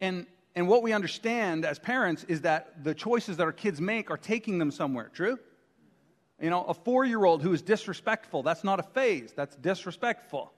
And, 0.00 0.26
and 0.54 0.66
what 0.66 0.82
we 0.82 0.92
understand 0.92 1.64
as 1.64 1.78
parents 1.78 2.24
is 2.24 2.40
that 2.42 2.82
the 2.82 2.94
choices 2.94 3.36
that 3.36 3.44
our 3.44 3.52
kids 3.52 3.80
make 3.80 4.10
are 4.10 4.16
taking 4.16 4.58
them 4.58 4.70
somewhere, 4.70 5.10
true? 5.12 5.38
You 6.40 6.48
know, 6.48 6.64
a 6.64 6.74
four 6.74 7.04
year 7.04 7.24
old 7.24 7.42
who 7.42 7.52
is 7.52 7.60
disrespectful, 7.60 8.42
that's 8.42 8.64
not 8.64 8.80
a 8.80 8.82
phase, 8.82 9.32
that's 9.36 9.54
disrespectful. 9.56 10.52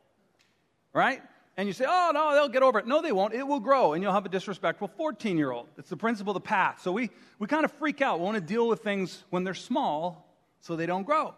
Right? 0.95 1.23
And 1.57 1.69
you 1.69 1.75
say, 1.75 1.85
oh, 1.87 2.13
no, 2.15 2.33
they'll 2.33 2.49
get 2.49 2.63
over 2.63 2.79
it. 2.79 2.87
No, 2.87 3.03
they 3.03 3.13
won't. 3.13 3.35
It 3.35 3.47
will 3.47 3.61
grow, 3.61 3.93
and 3.93 4.03
you'll 4.03 4.13
have 4.13 4.25
a 4.25 4.31
disrespectful 4.31 4.89
14 4.89 5.37
year 5.37 5.53
old. 5.53 5.69
It's 5.77 5.91
the 5.91 5.97
principle 5.97 6.31
of 6.31 6.43
the 6.43 6.49
path. 6.49 6.81
So 6.83 6.93
we, 6.93 7.11
we 7.39 7.47
kind 7.47 7.65
of 7.65 7.73
freak 7.73 8.01
out. 8.01 8.21
We 8.21 8.25
want 8.25 8.37
to 8.37 8.41
deal 8.41 8.69
with 8.69 8.81
things 8.81 9.25
when 9.31 9.45
they're 9.45 9.53
small 9.53 10.35
so 10.61 10.77
they 10.77 10.87
don't 10.87 11.05
grow. 11.05 11.35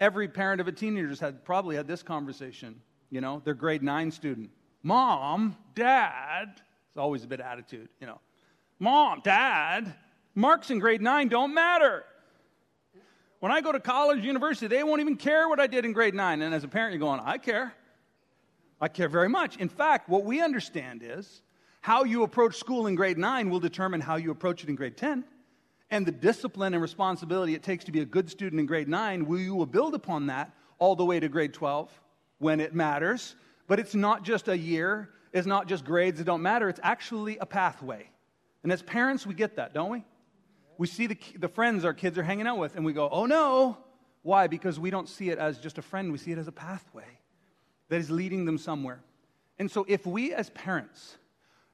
Every 0.00 0.26
parent 0.26 0.60
of 0.60 0.66
a 0.66 0.72
teenager 0.72 1.08
has 1.08 1.34
probably 1.44 1.76
had 1.76 1.86
this 1.86 2.02
conversation. 2.02 2.80
You 3.10 3.20
know, 3.20 3.42
their 3.44 3.54
grade 3.54 3.82
nine 3.82 4.10
student. 4.10 4.50
Mom, 4.82 5.56
dad, 5.74 6.48
it's 6.56 6.96
always 6.96 7.22
a 7.22 7.28
bit 7.28 7.38
of 7.40 7.46
attitude, 7.46 7.88
you 8.00 8.08
know. 8.08 8.20
Mom, 8.80 9.20
dad, 9.22 9.94
marks 10.34 10.70
in 10.70 10.80
grade 10.80 11.00
nine 11.00 11.28
don't 11.28 11.54
matter. 11.54 12.04
When 13.38 13.52
I 13.52 13.60
go 13.60 13.70
to 13.72 13.80
college, 13.80 14.24
university, 14.24 14.66
they 14.66 14.82
won't 14.82 15.00
even 15.00 15.16
care 15.16 15.48
what 15.48 15.60
I 15.60 15.68
did 15.68 15.84
in 15.84 15.92
grade 15.92 16.14
nine. 16.14 16.42
And 16.42 16.54
as 16.54 16.64
a 16.64 16.68
parent, 16.68 16.92
you're 16.92 17.00
going, 17.00 17.20
I 17.20 17.38
care. 17.38 17.72
I 18.80 18.88
care 18.88 19.08
very 19.08 19.28
much. 19.28 19.56
In 19.56 19.68
fact, 19.68 20.08
what 20.08 20.24
we 20.24 20.40
understand 20.40 21.02
is 21.04 21.42
how 21.80 22.04
you 22.04 22.22
approach 22.22 22.56
school 22.56 22.86
in 22.86 22.94
grade 22.94 23.18
9 23.18 23.50
will 23.50 23.60
determine 23.60 24.00
how 24.00 24.16
you 24.16 24.30
approach 24.30 24.62
it 24.62 24.68
in 24.68 24.74
grade 24.74 24.96
10. 24.96 25.24
And 25.90 26.06
the 26.06 26.12
discipline 26.12 26.74
and 26.74 26.82
responsibility 26.82 27.54
it 27.54 27.62
takes 27.62 27.84
to 27.84 27.92
be 27.92 28.00
a 28.00 28.04
good 28.04 28.30
student 28.30 28.58
in 28.58 28.66
grade 28.66 28.88
9, 28.88 29.26
you 29.38 29.54
will 29.54 29.66
build 29.66 29.94
upon 29.94 30.26
that 30.26 30.52
all 30.78 30.96
the 30.96 31.04
way 31.04 31.20
to 31.20 31.28
grade 31.28 31.52
12 31.52 31.90
when 32.38 32.60
it 32.60 32.74
matters. 32.74 33.36
But 33.68 33.78
it's 33.78 33.94
not 33.94 34.24
just 34.24 34.48
a 34.48 34.56
year, 34.56 35.10
it's 35.32 35.46
not 35.46 35.68
just 35.68 35.84
grades 35.84 36.18
that 36.18 36.24
don't 36.24 36.42
matter, 36.42 36.68
it's 36.68 36.80
actually 36.82 37.38
a 37.38 37.46
pathway. 37.46 38.08
And 38.62 38.72
as 38.72 38.82
parents, 38.82 39.26
we 39.26 39.34
get 39.34 39.56
that, 39.56 39.74
don't 39.74 39.90
we? 39.90 40.04
We 40.78 40.86
see 40.86 41.06
the, 41.06 41.18
the 41.38 41.48
friends 41.48 41.84
our 41.84 41.94
kids 41.94 42.18
are 42.18 42.22
hanging 42.22 42.46
out 42.46 42.58
with, 42.58 42.76
and 42.76 42.84
we 42.84 42.92
go, 42.92 43.08
oh 43.10 43.26
no. 43.26 43.78
Why? 44.22 44.46
Because 44.46 44.80
we 44.80 44.88
don't 44.90 45.08
see 45.08 45.28
it 45.28 45.38
as 45.38 45.58
just 45.58 45.76
a 45.76 45.82
friend, 45.82 46.10
we 46.10 46.18
see 46.18 46.32
it 46.32 46.38
as 46.38 46.48
a 46.48 46.52
pathway 46.52 47.04
that 47.88 47.96
is 47.96 48.10
leading 48.10 48.44
them 48.44 48.58
somewhere. 48.58 49.00
And 49.58 49.70
so, 49.70 49.84
if 49.88 50.06
we 50.06 50.32
as 50.32 50.50
parents 50.50 51.16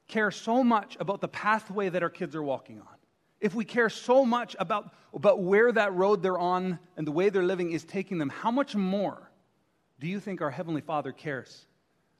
care 0.07 0.31
so 0.31 0.63
much 0.63 0.97
about 0.99 1.21
the 1.21 1.27
pathway 1.27 1.89
that 1.89 2.03
our 2.03 2.09
kids 2.09 2.35
are 2.35 2.43
walking 2.43 2.79
on, 2.79 2.95
if 3.39 3.55
we 3.55 3.65
care 3.65 3.89
so 3.89 4.23
much 4.23 4.55
about, 4.59 4.93
about 5.13 5.41
where 5.41 5.71
that 5.71 5.93
road 5.93 6.21
they're 6.21 6.37
on 6.37 6.77
and 6.95 7.07
the 7.07 7.11
way 7.11 7.29
they're 7.29 7.43
living 7.43 7.71
is 7.71 7.83
taking 7.83 8.19
them, 8.19 8.29
how 8.29 8.51
much 8.51 8.75
more 8.75 9.31
do 9.99 10.07
you 10.07 10.19
think 10.19 10.41
our 10.41 10.51
Heavenly 10.51 10.81
Father 10.81 11.11
cares 11.11 11.65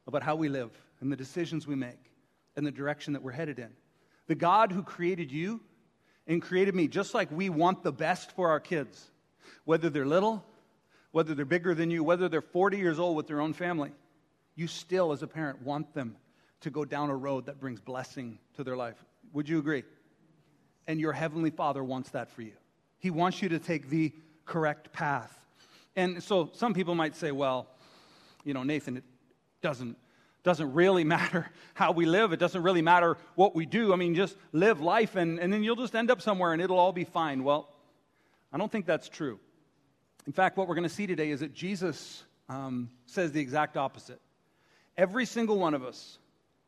about 0.07 0.23
how 0.23 0.35
we 0.35 0.49
live 0.49 0.71
and 0.99 1.11
the 1.11 1.15
decisions 1.15 1.67
we 1.67 1.75
make 1.75 2.11
and 2.55 2.65
the 2.65 2.71
direction 2.71 3.13
that 3.13 3.21
we're 3.21 3.31
headed 3.31 3.59
in? 3.59 3.69
The 4.27 4.35
God 4.35 4.71
who 4.71 4.81
created 4.81 5.31
you 5.31 5.61
and 6.25 6.41
created 6.41 6.73
me, 6.73 6.87
just 6.87 7.13
like 7.13 7.31
we 7.31 7.49
want 7.49 7.83
the 7.83 7.91
best 7.91 8.31
for 8.31 8.49
our 8.49 8.59
kids, 8.59 9.11
whether 9.65 9.89
they're 9.89 10.05
little 10.05 10.43
whether 11.11 11.35
they're 11.35 11.45
bigger 11.45 11.75
than 11.75 11.91
you, 11.91 12.03
whether 12.03 12.29
they're 12.29 12.41
40 12.41 12.77
years 12.77 12.99
old 12.99 13.17
with 13.17 13.27
their 13.27 13.41
own 13.41 13.53
family, 13.53 13.91
you 14.55 14.67
still, 14.67 15.11
as 15.11 15.23
a 15.23 15.27
parent, 15.27 15.61
want 15.61 15.93
them 15.93 16.15
to 16.61 16.69
go 16.69 16.85
down 16.85 17.09
a 17.09 17.15
road 17.15 17.47
that 17.47 17.59
brings 17.59 17.79
blessing 17.79 18.37
to 18.55 18.63
their 18.63 18.77
life. 18.77 19.03
Would 19.33 19.49
you 19.49 19.59
agree? 19.59 19.83
And 20.87 20.99
your 20.99 21.13
Heavenly 21.13 21.49
Father 21.49 21.83
wants 21.83 22.11
that 22.11 22.29
for 22.29 22.41
you. 22.41 22.53
He 22.99 23.09
wants 23.09 23.41
you 23.41 23.49
to 23.49 23.59
take 23.59 23.89
the 23.89 24.13
correct 24.45 24.93
path. 24.93 25.37
And 25.95 26.23
so 26.23 26.49
some 26.53 26.73
people 26.73 26.95
might 26.95 27.15
say, 27.15 27.31
well, 27.31 27.67
you 28.43 28.53
know, 28.53 28.63
Nathan, 28.63 28.97
it, 28.97 29.03
Doesn't, 29.61 29.97
doesn't 30.43 30.73
really 30.73 31.03
matter 31.17 31.49
how 31.73 31.91
we 31.91 32.05
live. 32.05 32.33
It 32.33 32.39
doesn't 32.39 32.61
really 32.61 32.81
matter 32.81 33.17
what 33.35 33.55
we 33.55 33.65
do. 33.65 33.93
I 33.93 33.95
mean, 33.95 34.15
just 34.15 34.35
live 34.51 34.81
life 34.81 35.15
and, 35.15 35.39
and 35.39 35.51
then 35.51 35.63
you'll 35.63 35.75
just 35.75 35.95
end 35.95 36.11
up 36.11 36.21
somewhere 36.21 36.53
and 36.53 36.61
it'll 36.61 36.79
all 36.79 36.93
be 36.93 37.03
fine. 37.05 37.43
Well, 37.43 37.69
I 38.53 38.57
don't 38.57 38.71
think 38.71 38.85
that's 38.85 39.09
true. 39.09 39.39
In 40.27 40.33
fact, 40.33 40.57
what 40.57 40.67
we're 40.67 40.75
going 40.75 40.87
to 40.87 40.93
see 40.93 41.07
today 41.07 41.31
is 41.31 41.39
that 41.39 41.53
Jesus 41.53 42.23
um, 42.47 42.89
says 43.05 43.31
the 43.31 43.39
exact 43.39 43.75
opposite. 43.75 44.21
Every 44.97 45.25
single 45.25 45.57
one 45.57 45.73
of 45.73 45.83
us, 45.83 46.19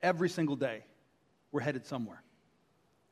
every 0.02 0.30
single 0.30 0.56
day, 0.56 0.84
we're 1.52 1.62
headed 1.62 1.86
somewhere. 1.86 2.24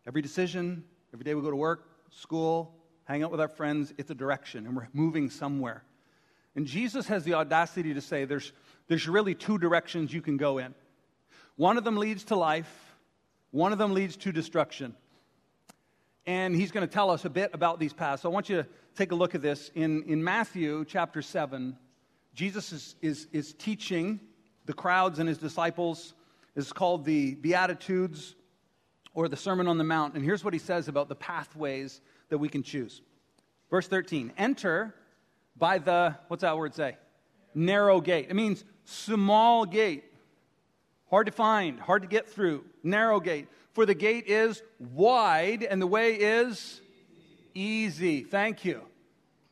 Every 0.07 0.21
decision, 0.21 0.83
every 1.13 1.23
day 1.23 1.35
we 1.35 1.41
go 1.41 1.51
to 1.51 1.55
work, 1.55 1.87
school, 2.09 2.73
hang 3.05 3.23
out 3.23 3.31
with 3.31 3.39
our 3.39 3.47
friends, 3.47 3.93
it's 3.97 4.09
a 4.09 4.15
direction, 4.15 4.65
and 4.65 4.75
we're 4.75 4.87
moving 4.93 5.29
somewhere. 5.29 5.83
And 6.55 6.65
Jesus 6.65 7.07
has 7.07 7.23
the 7.23 7.35
audacity 7.35 7.93
to 7.93 8.01
say 8.01 8.25
there's, 8.25 8.51
there's 8.87 9.07
really 9.07 9.35
two 9.35 9.57
directions 9.57 10.11
you 10.11 10.21
can 10.21 10.37
go 10.37 10.57
in. 10.57 10.73
One 11.55 11.77
of 11.77 11.83
them 11.83 11.97
leads 11.97 12.23
to 12.25 12.35
life, 12.35 12.95
one 13.51 13.73
of 13.73 13.77
them 13.77 13.93
leads 13.93 14.17
to 14.17 14.31
destruction. 14.31 14.95
And 16.25 16.55
he's 16.55 16.71
going 16.71 16.87
to 16.87 16.91
tell 16.91 17.09
us 17.09 17.25
a 17.25 17.29
bit 17.29 17.51
about 17.53 17.79
these 17.79 17.93
paths. 17.93 18.23
So 18.23 18.29
I 18.29 18.33
want 18.33 18.49
you 18.49 18.57
to 18.57 18.67
take 18.95 19.11
a 19.11 19.15
look 19.15 19.35
at 19.35 19.41
this. 19.41 19.71
In, 19.75 20.03
in 20.03 20.23
Matthew 20.23 20.85
chapter 20.85 21.21
7, 21.21 21.77
Jesus 22.33 22.71
is, 22.71 22.95
is, 23.01 23.27
is 23.31 23.53
teaching 23.53 24.19
the 24.65 24.73
crowds 24.73 25.19
and 25.19 25.27
his 25.27 25.37
disciples. 25.37 26.13
It's 26.55 26.71
called 26.71 27.05
the 27.05 27.35
Beatitudes 27.35 28.35
or 29.13 29.27
the 29.27 29.37
Sermon 29.37 29.67
on 29.67 29.77
the 29.77 29.83
Mount. 29.83 30.15
And 30.15 30.23
here's 30.23 30.43
what 30.43 30.53
he 30.53 30.59
says 30.59 30.87
about 30.87 31.09
the 31.09 31.15
pathways 31.15 32.01
that 32.29 32.37
we 32.37 32.49
can 32.49 32.63
choose. 32.63 33.01
Verse 33.69 33.87
13 33.87 34.33
Enter 34.37 34.95
by 35.57 35.77
the, 35.77 36.15
what's 36.27 36.41
that 36.41 36.57
word 36.57 36.73
say? 36.73 36.97
Narrow 37.53 38.01
gate. 38.01 38.27
It 38.29 38.35
means 38.35 38.63
small 38.85 39.65
gate. 39.65 40.05
Hard 41.09 41.25
to 41.25 41.31
find, 41.31 41.79
hard 41.79 42.03
to 42.03 42.07
get 42.07 42.29
through. 42.29 42.63
Narrow 42.83 43.19
gate. 43.19 43.47
For 43.73 43.85
the 43.85 43.93
gate 43.93 44.27
is 44.27 44.61
wide 44.79 45.63
and 45.63 45.81
the 45.81 45.87
way 45.87 46.15
is 46.15 46.80
easy. 47.53 48.23
Thank 48.23 48.65
you. 48.65 48.81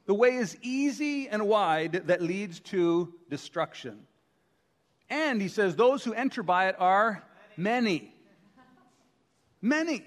The 0.05 0.13
way 0.13 0.35
is 0.35 0.57
easy 0.61 1.29
and 1.29 1.47
wide 1.47 2.03
that 2.07 2.21
leads 2.21 2.59
to 2.61 3.13
destruction. 3.29 4.07
And 5.09 5.41
he 5.41 5.47
says, 5.47 5.75
those 5.75 6.03
who 6.03 6.13
enter 6.13 6.43
by 6.43 6.69
it 6.69 6.75
are 6.79 7.23
many. 7.57 8.13
Many. 9.61 10.03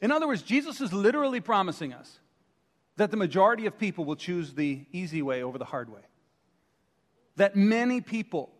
In 0.00 0.10
other 0.10 0.26
words, 0.26 0.42
Jesus 0.42 0.80
is 0.80 0.92
literally 0.92 1.40
promising 1.40 1.92
us 1.92 2.18
that 2.96 3.10
the 3.10 3.16
majority 3.16 3.66
of 3.66 3.78
people 3.78 4.04
will 4.04 4.16
choose 4.16 4.54
the 4.54 4.84
easy 4.92 5.22
way 5.22 5.42
over 5.42 5.58
the 5.58 5.64
hard 5.64 5.88
way. 5.88 6.02
That 7.36 7.56
many 7.56 8.00
people 8.00 8.52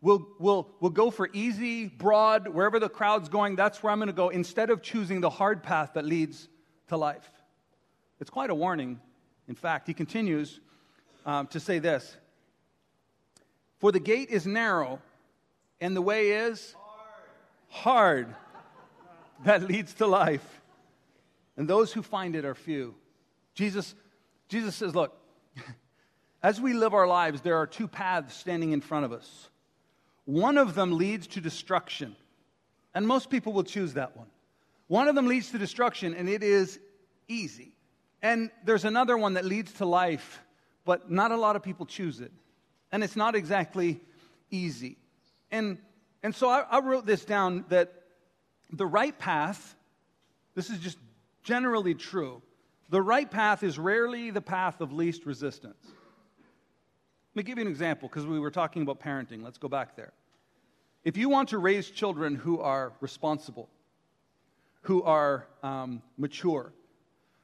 will, 0.00 0.26
will, 0.38 0.70
will 0.80 0.90
go 0.90 1.10
for 1.10 1.28
easy, 1.32 1.86
broad, 1.86 2.48
wherever 2.48 2.78
the 2.78 2.88
crowd's 2.88 3.28
going, 3.28 3.56
that's 3.56 3.82
where 3.82 3.92
I'm 3.92 3.98
going 3.98 4.06
to 4.06 4.12
go, 4.12 4.28
instead 4.28 4.70
of 4.70 4.82
choosing 4.82 5.20
the 5.20 5.30
hard 5.30 5.62
path 5.62 5.92
that 5.94 6.04
leads 6.04 6.48
to 6.88 6.96
life. 6.96 7.28
It's 8.20 8.30
quite 8.30 8.50
a 8.50 8.54
warning. 8.54 9.00
In 9.48 9.54
fact, 9.54 9.86
he 9.86 9.94
continues 9.94 10.60
um, 11.24 11.46
to 11.48 11.60
say 11.60 11.78
this 11.78 12.16
For 13.78 13.90
the 13.92 14.00
gate 14.00 14.28
is 14.30 14.46
narrow, 14.46 15.00
and 15.80 15.96
the 15.96 16.02
way 16.02 16.32
is 16.32 16.74
hard, 17.68 18.26
hard 18.28 18.34
that 19.44 19.62
leads 19.62 19.94
to 19.94 20.06
life. 20.06 20.60
And 21.56 21.68
those 21.68 21.92
who 21.92 22.02
find 22.02 22.36
it 22.36 22.44
are 22.44 22.54
few. 22.54 22.94
Jesus, 23.54 23.94
Jesus 24.48 24.74
says, 24.74 24.94
Look, 24.94 25.16
as 26.42 26.60
we 26.60 26.74
live 26.74 26.94
our 26.94 27.06
lives, 27.06 27.40
there 27.40 27.56
are 27.56 27.66
two 27.66 27.88
paths 27.88 28.34
standing 28.36 28.72
in 28.72 28.80
front 28.80 29.04
of 29.04 29.12
us. 29.12 29.48
One 30.26 30.58
of 30.58 30.74
them 30.74 30.96
leads 30.96 31.26
to 31.28 31.40
destruction, 31.40 32.14
and 32.94 33.06
most 33.06 33.30
people 33.30 33.52
will 33.52 33.64
choose 33.64 33.94
that 33.94 34.16
one. 34.16 34.28
One 34.86 35.08
of 35.08 35.14
them 35.14 35.26
leads 35.26 35.50
to 35.50 35.58
destruction, 35.58 36.14
and 36.14 36.28
it 36.28 36.42
is 36.42 36.78
easy. 37.26 37.72
And 38.22 38.50
there's 38.64 38.84
another 38.84 39.16
one 39.16 39.34
that 39.34 39.44
leads 39.44 39.72
to 39.74 39.86
life, 39.86 40.42
but 40.84 41.10
not 41.10 41.30
a 41.30 41.36
lot 41.36 41.56
of 41.56 41.62
people 41.62 41.86
choose 41.86 42.20
it. 42.20 42.32
And 42.92 43.02
it's 43.02 43.16
not 43.16 43.34
exactly 43.34 44.00
easy. 44.50 44.98
And, 45.50 45.78
and 46.22 46.34
so 46.34 46.48
I, 46.48 46.60
I 46.70 46.80
wrote 46.80 47.06
this 47.06 47.24
down 47.24 47.64
that 47.68 47.92
the 48.72 48.86
right 48.86 49.16
path, 49.18 49.74
this 50.54 50.70
is 50.70 50.78
just 50.78 50.98
generally 51.42 51.94
true, 51.94 52.42
the 52.90 53.00
right 53.00 53.30
path 53.30 53.62
is 53.62 53.78
rarely 53.78 54.30
the 54.30 54.40
path 54.40 54.80
of 54.80 54.92
least 54.92 55.24
resistance. 55.24 55.78
Let 55.84 57.36
me 57.36 57.42
give 57.44 57.58
you 57.58 57.64
an 57.64 57.70
example 57.70 58.08
because 58.08 58.26
we 58.26 58.40
were 58.40 58.50
talking 58.50 58.82
about 58.82 59.00
parenting. 59.00 59.44
Let's 59.44 59.58
go 59.58 59.68
back 59.68 59.94
there. 59.96 60.12
If 61.04 61.16
you 61.16 61.28
want 61.28 61.50
to 61.50 61.58
raise 61.58 61.88
children 61.88 62.34
who 62.34 62.60
are 62.60 62.92
responsible, 63.00 63.70
who 64.82 65.02
are 65.04 65.46
um, 65.62 66.02
mature, 66.18 66.72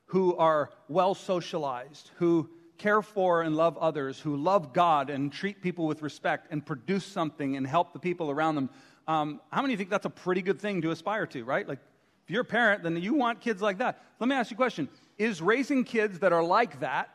who 0.07 0.37
are 0.37 0.71
well 0.89 1.15
socialized, 1.15 2.11
who 2.17 2.49
care 2.79 3.03
for 3.03 3.43
and 3.43 3.57
love 3.57 3.77
others, 3.79 4.21
who 4.21 4.37
love 4.37 4.73
God 4.73 5.11
and 5.11 5.33
treat 5.33 5.63
people 5.63 5.87
with 5.87 6.03
respect 6.03 6.49
and 6.51 6.65
produce 6.65 7.05
something 7.05 7.57
and 7.57 7.67
help 7.67 7.93
the 7.93 7.99
people 7.99 8.31
around 8.31 8.55
them, 8.55 8.71
um, 9.09 9.41
how 9.51 9.63
many 9.63 9.77
think 9.77 9.91
that's 9.91 10.07
a 10.07 10.11
pretty 10.11 10.43
good 10.43 10.61
thing 10.61 10.83
to 10.83 10.91
aspire 10.91 11.27
to, 11.27 11.45
right? 11.45 11.67
Like, 11.67 11.79
if 12.25 12.31
you're 12.31 12.43
a 12.43 12.45
parent, 12.45 12.83
then 12.83 12.97
you 13.01 13.15
want 13.15 13.41
kids 13.41 13.63
like 13.63 13.79
that. 13.79 14.03
Let 14.19 14.29
me 14.29 14.35
ask 14.35 14.51
you 14.51 14.57
a 14.57 14.59
question 14.59 14.89
Is 15.17 15.41
raising 15.41 15.85
kids 15.85 16.19
that 16.21 16.33
are 16.33 16.43
like 16.43 16.81
that 16.81 17.11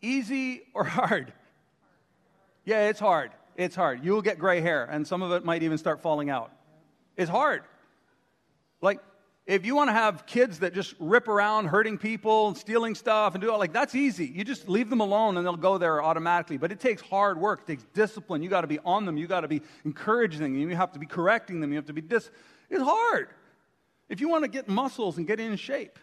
easy 0.00 0.62
or 0.74 0.84
hard? 0.98 1.32
Yeah, 2.64 2.88
it's 2.88 3.00
hard. 3.00 3.32
It's 3.56 3.74
hard. 3.74 4.04
You'll 4.04 4.22
get 4.22 4.38
gray 4.38 4.60
hair, 4.60 4.84
and 4.84 5.06
some 5.06 5.22
of 5.22 5.32
it 5.32 5.44
might 5.44 5.62
even 5.62 5.76
start 5.76 6.00
falling 6.00 6.30
out. 6.30 6.52
It's 7.16 7.30
hard. 7.30 7.64
Like, 8.80 9.00
if 9.44 9.66
you 9.66 9.74
want 9.74 9.88
to 9.88 9.92
have 9.92 10.24
kids 10.24 10.60
that 10.60 10.72
just 10.72 10.94
rip 11.00 11.26
around 11.26 11.66
hurting 11.66 11.98
people 11.98 12.48
and 12.48 12.56
stealing 12.56 12.94
stuff 12.94 13.34
and 13.34 13.42
do 13.42 13.50
all 13.50 13.58
like 13.58 13.72
that's 13.72 13.94
easy. 13.94 14.26
You 14.26 14.44
just 14.44 14.68
leave 14.68 14.88
them 14.88 15.00
alone 15.00 15.36
and 15.36 15.44
they'll 15.44 15.56
go 15.56 15.78
there 15.78 16.02
automatically. 16.02 16.58
But 16.58 16.70
it 16.70 16.78
takes 16.78 17.02
hard 17.02 17.38
work, 17.38 17.62
it 17.62 17.66
takes 17.66 17.84
discipline. 17.92 18.42
You 18.42 18.48
got 18.48 18.60
to 18.60 18.68
be 18.68 18.78
on 18.84 19.04
them, 19.04 19.16
you 19.16 19.26
got 19.26 19.40
to 19.40 19.48
be 19.48 19.62
encouraging 19.84 20.40
them, 20.40 20.54
you 20.56 20.76
have 20.76 20.92
to 20.92 20.98
be 20.98 21.06
correcting 21.06 21.60
them, 21.60 21.70
you 21.70 21.76
have 21.76 21.86
to 21.86 21.92
be 21.92 22.00
dis 22.00 22.30
it's 22.70 22.82
hard. 22.82 23.28
If 24.08 24.20
you 24.20 24.28
want 24.28 24.44
to 24.44 24.48
get 24.48 24.68
muscles 24.68 25.18
and 25.18 25.26
get 25.26 25.40
in 25.40 25.56
shape, 25.56 25.98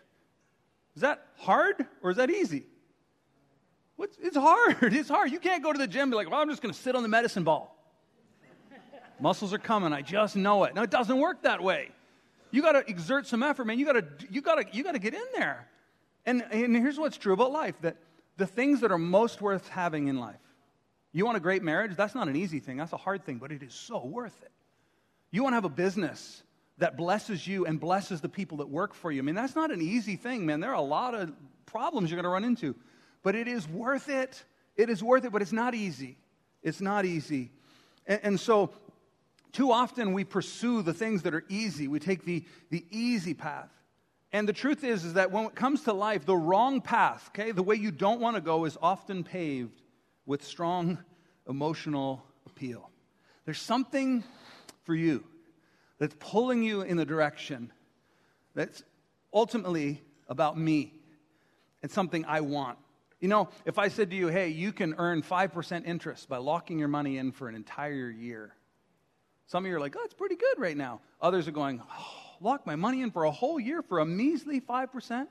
is 0.95 1.01
that 1.01 1.25
hard 1.37 1.85
or 2.03 2.11
is 2.11 2.17
that 2.17 2.29
easy? 2.29 2.65
What's, 3.95 4.17
it's 4.21 4.37
hard. 4.37 4.77
It's 4.93 5.09
hard. 5.09 5.31
You 5.31 5.39
can't 5.39 5.63
go 5.63 5.71
to 5.71 5.77
the 5.77 5.87
gym 5.87 6.03
and 6.03 6.11
be 6.11 6.15
like, 6.15 6.29
well, 6.29 6.39
I'm 6.39 6.49
just 6.49 6.61
going 6.61 6.73
to 6.73 6.79
sit 6.79 6.95
on 6.95 7.03
the 7.03 7.09
medicine 7.09 7.43
ball. 7.43 7.75
Muscles 9.19 9.53
are 9.53 9.59
coming. 9.59 9.93
I 9.93 10.01
just 10.01 10.35
know 10.35 10.63
it. 10.65 10.75
No, 10.75 10.83
it 10.83 10.89
doesn't 10.89 11.17
work 11.17 11.43
that 11.43 11.61
way. 11.61 11.89
You 12.51 12.61
got 12.61 12.73
to 12.73 12.89
exert 12.89 13.27
some 13.27 13.43
effort, 13.43 13.65
man. 13.65 13.79
You 13.79 13.85
got 13.85 13.93
to 13.93 14.05
you 14.29 14.41
got 14.41 14.55
to 14.55 14.65
you 14.75 14.83
got 14.83 14.93
to 14.93 14.99
get 14.99 15.13
in 15.13 15.25
there. 15.35 15.67
And 16.25 16.43
and 16.51 16.75
here's 16.75 16.97
what's 16.97 17.17
true 17.17 17.33
about 17.33 17.51
life 17.51 17.75
that 17.81 17.97
the 18.37 18.47
things 18.47 18.81
that 18.81 18.91
are 18.91 18.97
most 18.97 19.41
worth 19.41 19.67
having 19.69 20.07
in 20.07 20.19
life. 20.19 20.39
You 21.11 21.25
want 21.25 21.37
a 21.37 21.41
great 21.41 21.63
marriage? 21.63 21.95
That's 21.95 22.15
not 22.15 22.27
an 22.27 22.35
easy 22.35 22.59
thing. 22.59 22.77
That's 22.77 22.93
a 22.93 22.97
hard 22.97 23.25
thing, 23.25 23.37
but 23.37 23.51
it 23.51 23.63
is 23.63 23.73
so 23.73 24.03
worth 24.05 24.37
it. 24.41 24.51
You 25.31 25.43
want 25.43 25.53
to 25.53 25.57
have 25.57 25.65
a 25.65 25.69
business 25.69 26.43
that 26.77 26.97
blesses 26.97 27.45
you 27.47 27.65
and 27.65 27.79
blesses 27.79 28.21
the 28.21 28.29
people 28.29 28.57
that 28.57 28.69
work 28.69 28.93
for 28.93 29.11
you. 29.11 29.21
I 29.21 29.23
mean, 29.23 29.35
that's 29.35 29.55
not 29.55 29.71
an 29.71 29.81
easy 29.81 30.15
thing, 30.15 30.45
man. 30.45 30.59
There 30.59 30.69
are 30.69 30.75
a 30.75 30.81
lot 30.81 31.13
of 31.13 31.31
problems 31.65 32.09
you're 32.09 32.15
going 32.15 32.23
to 32.23 32.29
run 32.29 32.45
into, 32.45 32.75
but 33.21 33.35
it 33.35 33.47
is 33.47 33.67
worth 33.67 34.07
it. 34.07 34.43
It 34.75 34.89
is 34.89 35.03
worth 35.03 35.25
it, 35.25 35.31
but 35.31 35.41
it's 35.41 35.51
not 35.51 35.75
easy. 35.75 36.17
It's 36.63 36.79
not 36.79 37.05
easy. 37.05 37.51
And, 38.07 38.19
and 38.23 38.39
so 38.39 38.71
too 39.51 39.71
often 39.71 40.13
we 40.13 40.23
pursue 40.23 40.81
the 40.81 40.93
things 40.93 41.23
that 41.23 41.33
are 41.33 41.45
easy. 41.49 41.87
We 41.87 41.99
take 41.99 42.25
the, 42.25 42.45
the 42.69 42.85
easy 42.91 43.33
path. 43.33 43.69
And 44.31 44.47
the 44.47 44.53
truth 44.53 44.83
is, 44.83 45.05
is 45.05 45.13
that 45.13 45.31
when 45.31 45.45
it 45.45 45.55
comes 45.55 45.83
to 45.83 45.93
life, 45.93 46.25
the 46.25 46.35
wrong 46.35 46.81
path, 46.81 47.29
okay, 47.29 47.51
the 47.51 47.63
way 47.63 47.75
you 47.75 47.91
don't 47.91 48.21
want 48.21 48.35
to 48.35 48.41
go 48.41 48.65
is 48.65 48.77
often 48.81 49.23
paved 49.23 49.81
with 50.25 50.43
strong 50.43 50.99
emotional 51.47 52.23
appeal. 52.45 52.91
There's 53.45 53.59
something 53.59 54.23
for 54.83 54.93
you 54.93 55.23
that's 55.97 56.15
pulling 56.19 56.61
you 56.61 56.81
in 56.81 56.97
the 56.97 57.05
direction 57.05 57.71
that's 58.53 58.83
ultimately 59.33 60.01
about 60.27 60.57
me 60.57 60.93
and 61.81 61.91
something 61.91 62.23
I 62.25 62.41
want. 62.41 62.77
You 63.19 63.27
know, 63.27 63.49
if 63.65 63.79
I 63.79 63.89
said 63.89 64.11
to 64.11 64.15
you, 64.15 64.27
hey, 64.27 64.49
you 64.49 64.71
can 64.71 64.95
earn 64.97 65.23
5% 65.23 65.85
interest 65.85 66.29
by 66.29 66.37
locking 66.37 66.79
your 66.79 66.87
money 66.87 67.17
in 67.17 67.31
for 67.31 67.49
an 67.49 67.55
entire 67.55 68.09
year, 68.09 68.53
some 69.49 69.65
of 69.65 69.69
you 69.69 69.75
are 69.75 69.79
like, 69.79 69.95
oh, 69.97 70.01
it's 70.03 70.13
pretty 70.13 70.35
good 70.35 70.59
right 70.59 70.77
now. 70.77 71.01
Others 71.21 71.47
are 71.47 71.51
going, 71.51 71.81
oh, 71.81 72.15
lock 72.39 72.67
my 72.67 72.75
money 72.75 73.01
in 73.01 73.09
for 73.09 73.23
a 73.23 73.31
whole 73.31 73.59
year 73.59 73.81
for 73.81 73.97
a 73.97 74.05
measly 74.05 74.61
5%. 74.61 75.27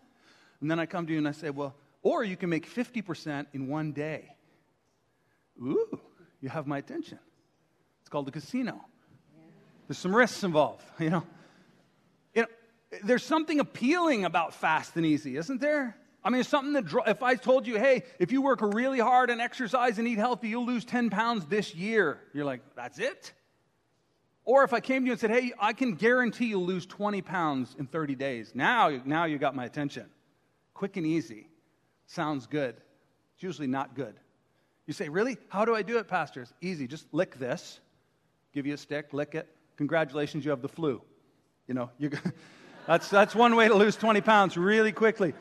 And 0.60 0.68
then 0.68 0.80
I 0.80 0.86
come 0.86 1.06
to 1.06 1.12
you 1.12 1.18
and 1.18 1.28
I 1.28 1.30
say, 1.30 1.50
well, 1.50 1.76
or 2.02 2.24
you 2.24 2.36
can 2.36 2.50
make 2.50 2.68
50% 2.68 3.46
in 3.52 3.68
one 3.68 3.92
day. 3.92 4.34
Ooh, 5.62 6.00
you 6.40 6.48
have 6.48 6.66
my 6.66 6.78
attention. 6.78 7.20
It's 8.00 8.08
called 8.08 8.26
a 8.26 8.32
casino. 8.32 8.84
There's 9.86 9.98
some 9.98 10.14
risks 10.14 10.42
involved, 10.42 10.82
you 10.98 11.10
know. 11.10 11.24
You 12.34 12.42
know, 12.42 12.48
there's 13.04 13.22
something 13.22 13.60
appealing 13.60 14.24
about 14.24 14.52
fast 14.52 14.96
and 14.96 15.06
easy, 15.06 15.36
isn't 15.36 15.60
there? 15.60 15.96
I 16.24 16.30
mean, 16.30 16.40
it's 16.40 16.48
something 16.48 16.72
that, 16.72 16.92
if 17.06 17.22
I 17.22 17.36
told 17.36 17.68
you, 17.68 17.78
hey, 17.78 18.02
if 18.18 18.32
you 18.32 18.42
work 18.42 18.58
really 18.62 18.98
hard 18.98 19.30
and 19.30 19.40
exercise 19.40 20.00
and 20.00 20.08
eat 20.08 20.18
healthy, 20.18 20.48
you'll 20.48 20.66
lose 20.66 20.84
10 20.84 21.08
pounds 21.10 21.46
this 21.46 21.72
year, 21.72 22.18
you're 22.34 22.44
like, 22.44 22.62
that's 22.74 22.98
it? 22.98 23.32
Or 24.48 24.64
if 24.64 24.72
I 24.72 24.80
came 24.80 25.02
to 25.02 25.06
you 25.08 25.12
and 25.12 25.20
said, 25.20 25.30
hey, 25.30 25.52
I 25.60 25.74
can 25.74 25.92
guarantee 25.92 26.46
you'll 26.46 26.64
lose 26.64 26.86
20 26.86 27.20
pounds 27.20 27.76
in 27.78 27.86
30 27.86 28.14
days. 28.14 28.52
Now, 28.54 28.88
now 29.04 29.26
you 29.26 29.36
got 29.36 29.54
my 29.54 29.66
attention. 29.66 30.06
Quick 30.72 30.96
and 30.96 31.04
easy. 31.04 31.50
Sounds 32.06 32.46
good. 32.46 32.74
It's 33.34 33.42
usually 33.42 33.66
not 33.66 33.94
good. 33.94 34.14
You 34.86 34.94
say, 34.94 35.10
really? 35.10 35.36
How 35.50 35.66
do 35.66 35.74
I 35.74 35.82
do 35.82 35.98
it, 35.98 36.08
pastors? 36.08 36.50
Easy. 36.62 36.86
Just 36.86 37.12
lick 37.12 37.38
this. 37.38 37.78
Give 38.54 38.66
you 38.66 38.72
a 38.72 38.78
stick, 38.78 39.12
lick 39.12 39.34
it. 39.34 39.54
Congratulations, 39.76 40.46
you 40.46 40.50
have 40.50 40.62
the 40.62 40.68
flu. 40.70 41.02
You 41.66 41.74
know, 41.74 41.90
you, 41.98 42.10
that's, 42.86 43.10
that's 43.10 43.34
one 43.34 43.54
way 43.54 43.68
to 43.68 43.74
lose 43.74 43.96
20 43.96 44.22
pounds 44.22 44.56
really 44.56 44.92
quickly. 44.92 45.34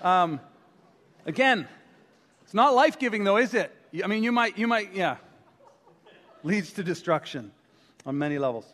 Um, 0.00 0.40
again, 1.26 1.68
it's 2.44 2.54
not 2.54 2.74
life 2.74 2.98
giving, 2.98 3.22
though, 3.22 3.36
is 3.36 3.52
it? 3.52 3.70
I 4.02 4.06
mean, 4.06 4.24
you 4.24 4.32
might, 4.32 4.56
you 4.56 4.66
might, 4.66 4.94
yeah. 4.94 5.18
Leads 6.42 6.72
to 6.72 6.82
destruction 6.82 7.52
on 8.06 8.16
many 8.16 8.38
levels. 8.38 8.72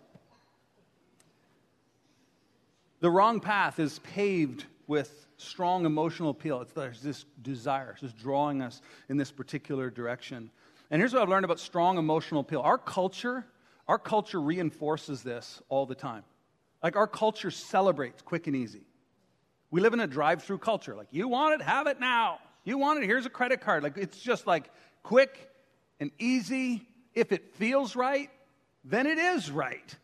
The 3.00 3.10
wrong 3.10 3.40
path 3.40 3.80
is 3.80 3.98
paved 4.00 4.66
with 4.86 5.26
strong 5.38 5.86
emotional 5.86 6.30
appeal. 6.30 6.60
It's, 6.60 6.72
there's 6.72 7.02
this 7.02 7.24
desire, 7.40 7.92
it's 7.92 8.02
just 8.02 8.18
drawing 8.18 8.62
us 8.62 8.80
in 9.08 9.16
this 9.16 9.32
particular 9.32 9.90
direction. 9.90 10.50
And 10.90 11.00
here's 11.00 11.14
what 11.14 11.22
I've 11.22 11.28
learned 11.28 11.46
about 11.46 11.58
strong 11.58 11.98
emotional 11.98 12.42
appeal. 12.42 12.60
Our 12.60 12.78
culture, 12.78 13.46
our 13.88 13.98
culture 13.98 14.40
reinforces 14.40 15.22
this 15.22 15.60
all 15.68 15.86
the 15.86 15.94
time. 15.94 16.22
Like 16.82 16.94
our 16.96 17.06
culture 17.06 17.50
celebrates 17.50 18.22
quick 18.22 18.46
and 18.46 18.54
easy. 18.54 18.82
We 19.70 19.80
live 19.80 19.94
in 19.94 20.00
a 20.00 20.06
drive-through 20.06 20.58
culture. 20.58 20.94
Like 20.94 21.08
you 21.10 21.26
want 21.28 21.60
it, 21.60 21.64
have 21.64 21.86
it 21.86 21.98
now. 21.98 22.38
You 22.64 22.76
want 22.78 23.02
it, 23.02 23.06
here's 23.06 23.26
a 23.26 23.30
credit 23.30 23.62
card. 23.62 23.82
Like 23.82 23.96
it's 23.96 24.20
just 24.20 24.46
like 24.46 24.70
quick 25.02 25.50
and 25.98 26.10
easy. 26.18 26.86
If 27.14 27.32
it 27.32 27.54
feels 27.54 27.96
right, 27.96 28.30
then 28.84 29.06
it 29.06 29.18
is 29.18 29.50
right. 29.50 29.96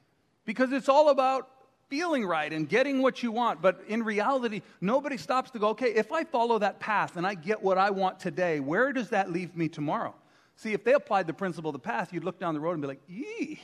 Because 0.45 0.73
it's 0.73 0.89
all 0.89 1.11
about 1.11 1.49
feeling 1.89 2.25
right 2.25 2.53
and 2.53 2.69
getting 2.69 3.03
what 3.03 3.23
you 3.23 3.33
want. 3.33 3.63
But 3.63 3.81
in 3.89 4.03
reality, 4.03 4.63
nobody 4.81 5.17
stops 5.17 5.51
to 5.53 5.59
go, 5.59 5.69
okay, 5.69 5.95
if 5.95 6.13
I 6.13 6.25
follow 6.25 6.59
that 6.59 6.81
path 6.81 7.17
and 7.17 7.27
I 7.27 7.35
get 7.35 7.63
what 7.63 7.79
I 7.79 7.91
want 7.91 8.21
today, 8.21 8.61
where 8.61 8.93
does 8.93 9.11
that 9.11 9.31
leave 9.31 9.57
me 9.57 9.69
tomorrow? 9.69 10.15
See, 10.57 10.73
if 10.73 10.85
they 10.85 10.93
applied 10.93 11.27
the 11.27 11.35
principle 11.35 11.71
of 11.71 11.75
the 11.75 11.79
path, 11.79 12.13
you'd 12.13 12.25
look 12.25 12.39
down 12.39 12.55
the 12.55 12.61
road 12.61 12.73
and 12.73 12.83
be 12.83 12.89
like, 12.89 13.03
yee, 13.09 13.61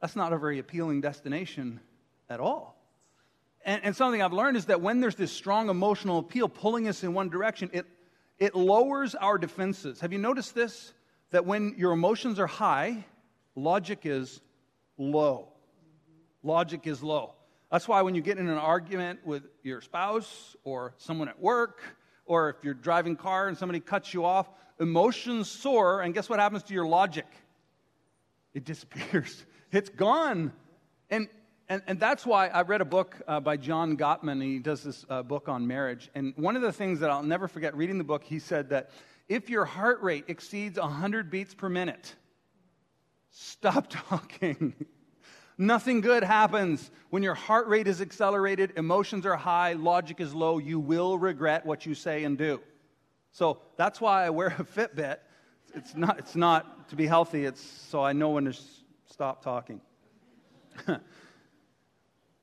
that's 0.00 0.16
not 0.16 0.32
a 0.32 0.38
very 0.38 0.58
appealing 0.58 1.00
destination 1.00 1.80
at 2.28 2.40
all. 2.40 2.76
And, 3.64 3.82
and 3.84 3.96
something 3.96 4.20
I've 4.20 4.32
learned 4.32 4.56
is 4.56 4.66
that 4.66 4.80
when 4.80 5.00
there's 5.00 5.14
this 5.14 5.30
strong 5.30 5.68
emotional 5.68 6.18
appeal 6.18 6.48
pulling 6.48 6.88
us 6.88 7.04
in 7.04 7.14
one 7.14 7.28
direction, 7.28 7.70
it, 7.72 7.86
it 8.38 8.56
lowers 8.56 9.14
our 9.14 9.38
defenses. 9.38 10.00
Have 10.00 10.12
you 10.12 10.18
noticed 10.18 10.54
this? 10.54 10.92
That 11.30 11.46
when 11.46 11.76
your 11.78 11.92
emotions 11.92 12.38
are 12.40 12.46
high, 12.46 13.04
logic 13.54 14.00
is 14.04 14.40
low 14.98 15.52
logic 16.42 16.86
is 16.86 17.02
low. 17.02 17.34
That's 17.70 17.88
why 17.88 18.02
when 18.02 18.14
you 18.14 18.20
get 18.20 18.38
in 18.38 18.48
an 18.48 18.58
argument 18.58 19.20
with 19.24 19.44
your 19.62 19.80
spouse 19.80 20.56
or 20.64 20.94
someone 20.98 21.28
at 21.28 21.40
work, 21.40 21.80
or 22.26 22.50
if 22.50 22.56
you're 22.62 22.74
driving 22.74 23.16
car 23.16 23.48
and 23.48 23.56
somebody 23.56 23.80
cuts 23.80 24.12
you 24.12 24.24
off, 24.24 24.48
emotions 24.78 25.48
soar, 25.50 26.02
and 26.02 26.12
guess 26.12 26.28
what 26.28 26.38
happens 26.38 26.62
to 26.64 26.74
your 26.74 26.86
logic? 26.86 27.26
It 28.54 28.64
disappears. 28.64 29.44
It's 29.74 29.88
gone. 29.88 30.52
And, 31.08 31.28
and, 31.66 31.80
and 31.86 31.98
that's 31.98 32.26
why 32.26 32.48
I 32.48 32.60
read 32.60 32.82
a 32.82 32.84
book 32.84 33.16
uh, 33.26 33.40
by 33.40 33.56
John 33.56 33.96
Gottman. 33.96 34.42
He 34.42 34.58
does 34.58 34.82
this 34.82 35.06
uh, 35.08 35.22
book 35.22 35.48
on 35.48 35.66
marriage. 35.66 36.10
And 36.14 36.34
one 36.36 36.56
of 36.56 36.62
the 36.62 36.74
things 36.74 37.00
that 37.00 37.08
I'll 37.08 37.22
never 37.22 37.48
forget 37.48 37.74
reading 37.74 37.96
the 37.96 38.04
book, 38.04 38.22
he 38.22 38.38
said 38.38 38.68
that 38.68 38.90
if 39.30 39.48
your 39.48 39.64
heart 39.64 40.02
rate 40.02 40.26
exceeds 40.28 40.78
100 40.78 41.30
beats 41.30 41.54
per 41.54 41.70
minute, 41.70 42.14
stop 43.32 43.86
talking. 43.90 44.74
Nothing 45.58 46.00
good 46.00 46.22
happens 46.22 46.90
when 47.10 47.22
your 47.22 47.34
heart 47.34 47.68
rate 47.68 47.86
is 47.86 48.00
accelerated, 48.00 48.72
emotions 48.76 49.26
are 49.26 49.36
high, 49.36 49.74
logic 49.74 50.20
is 50.20 50.32
low. 50.32 50.58
You 50.58 50.78
will 50.78 51.18
regret 51.18 51.66
what 51.66 51.84
you 51.84 51.94
say 51.94 52.24
and 52.24 52.38
do. 52.38 52.60
So 53.32 53.58
that's 53.76 54.00
why 54.00 54.24
I 54.24 54.30
wear 54.30 54.48
a 54.48 54.64
Fitbit. 54.64 55.18
It's 55.74 55.94
not, 55.94 56.18
it's 56.18 56.36
not 56.36 56.88
to 56.90 56.96
be 56.96 57.06
healthy, 57.06 57.44
it's 57.44 57.62
so 57.62 58.02
I 58.02 58.12
know 58.12 58.30
when 58.30 58.44
to 58.44 58.58
stop 59.10 59.42
talking. 59.42 59.80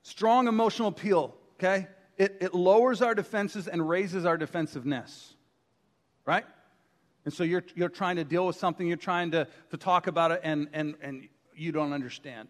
Strong 0.03 0.47
emotional 0.47 0.87
appeal, 0.87 1.35
okay? 1.55 1.87
It, 2.17 2.37
it 2.41 2.53
lowers 2.53 3.01
our 3.01 3.15
defenses 3.15 3.67
and 3.67 3.87
raises 3.87 4.25
our 4.25 4.37
defensiveness, 4.37 5.33
right? 6.25 6.45
And 7.29 7.33
so 7.35 7.43
you're, 7.43 7.63
you're 7.75 7.89
trying 7.89 8.15
to 8.15 8.23
deal 8.23 8.47
with 8.47 8.55
something, 8.55 8.87
you're 8.87 8.97
trying 8.97 9.29
to, 9.31 9.47
to 9.69 9.77
talk 9.77 10.07
about 10.07 10.31
it, 10.31 10.41
and, 10.43 10.67
and, 10.73 10.95
and 10.99 11.27
you 11.55 11.71
don't 11.71 11.93
understand 11.93 12.47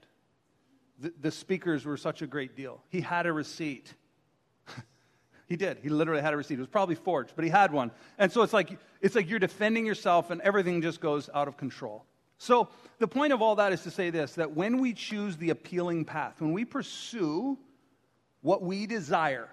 the, 1.02 1.12
the 1.20 1.32
speakers 1.32 1.84
were 1.84 1.98
such 1.98 2.22
a 2.22 2.28
great 2.28 2.56
deal. 2.56 2.82
He 2.88 3.02
had 3.02 3.26
a 3.26 3.34
receipt. 3.34 3.94
he 5.48 5.58
did. 5.58 5.80
He 5.84 5.90
literally 5.90 6.22
had 6.22 6.34
a 6.34 6.38
receipt. 6.38 6.54
It 6.54 6.60
was 6.60 6.70
probably 6.70 6.96
forged, 6.96 7.34
but 7.36 7.44
he 7.44 7.52
had 7.52 7.74
one. 7.74 7.92
And 8.18 8.32
so 8.32 8.42
it's 8.42 8.54
like 8.54 8.80
it's 9.02 9.16
like 9.16 9.30
you're 9.30 9.38
defending 9.38 9.86
yourself 9.86 10.30
and 10.30 10.40
everything 10.40 10.82
just 10.82 11.02
goes 11.02 11.30
out 11.34 11.50
of 11.50 11.58
control. 11.58 12.06
So 12.38 12.70
the 13.00 13.08
point 13.10 13.34
of 13.34 13.42
all 13.42 13.58
that 13.58 13.74
is 13.74 13.84
to 13.84 13.92
say 13.92 14.12
this 14.12 14.36
that 14.36 14.56
when 14.56 14.80
we 14.80 14.94
choose 14.94 15.36
the 15.36 15.50
appealing 15.50 16.06
path, 16.06 16.40
when 16.40 16.54
we 16.54 16.64
pursue 16.64 17.58
what 18.40 18.62
we 18.62 18.88
desire, 18.88 19.50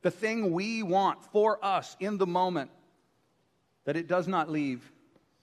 the 0.00 0.10
thing 0.10 0.50
we 0.50 0.82
want 0.82 1.22
for 1.26 1.62
us 1.62 1.94
in 2.00 2.16
the 2.16 2.26
moment, 2.26 2.70
that 3.84 3.96
it 3.96 4.06
does 4.06 4.28
not 4.28 4.50
leave, 4.50 4.92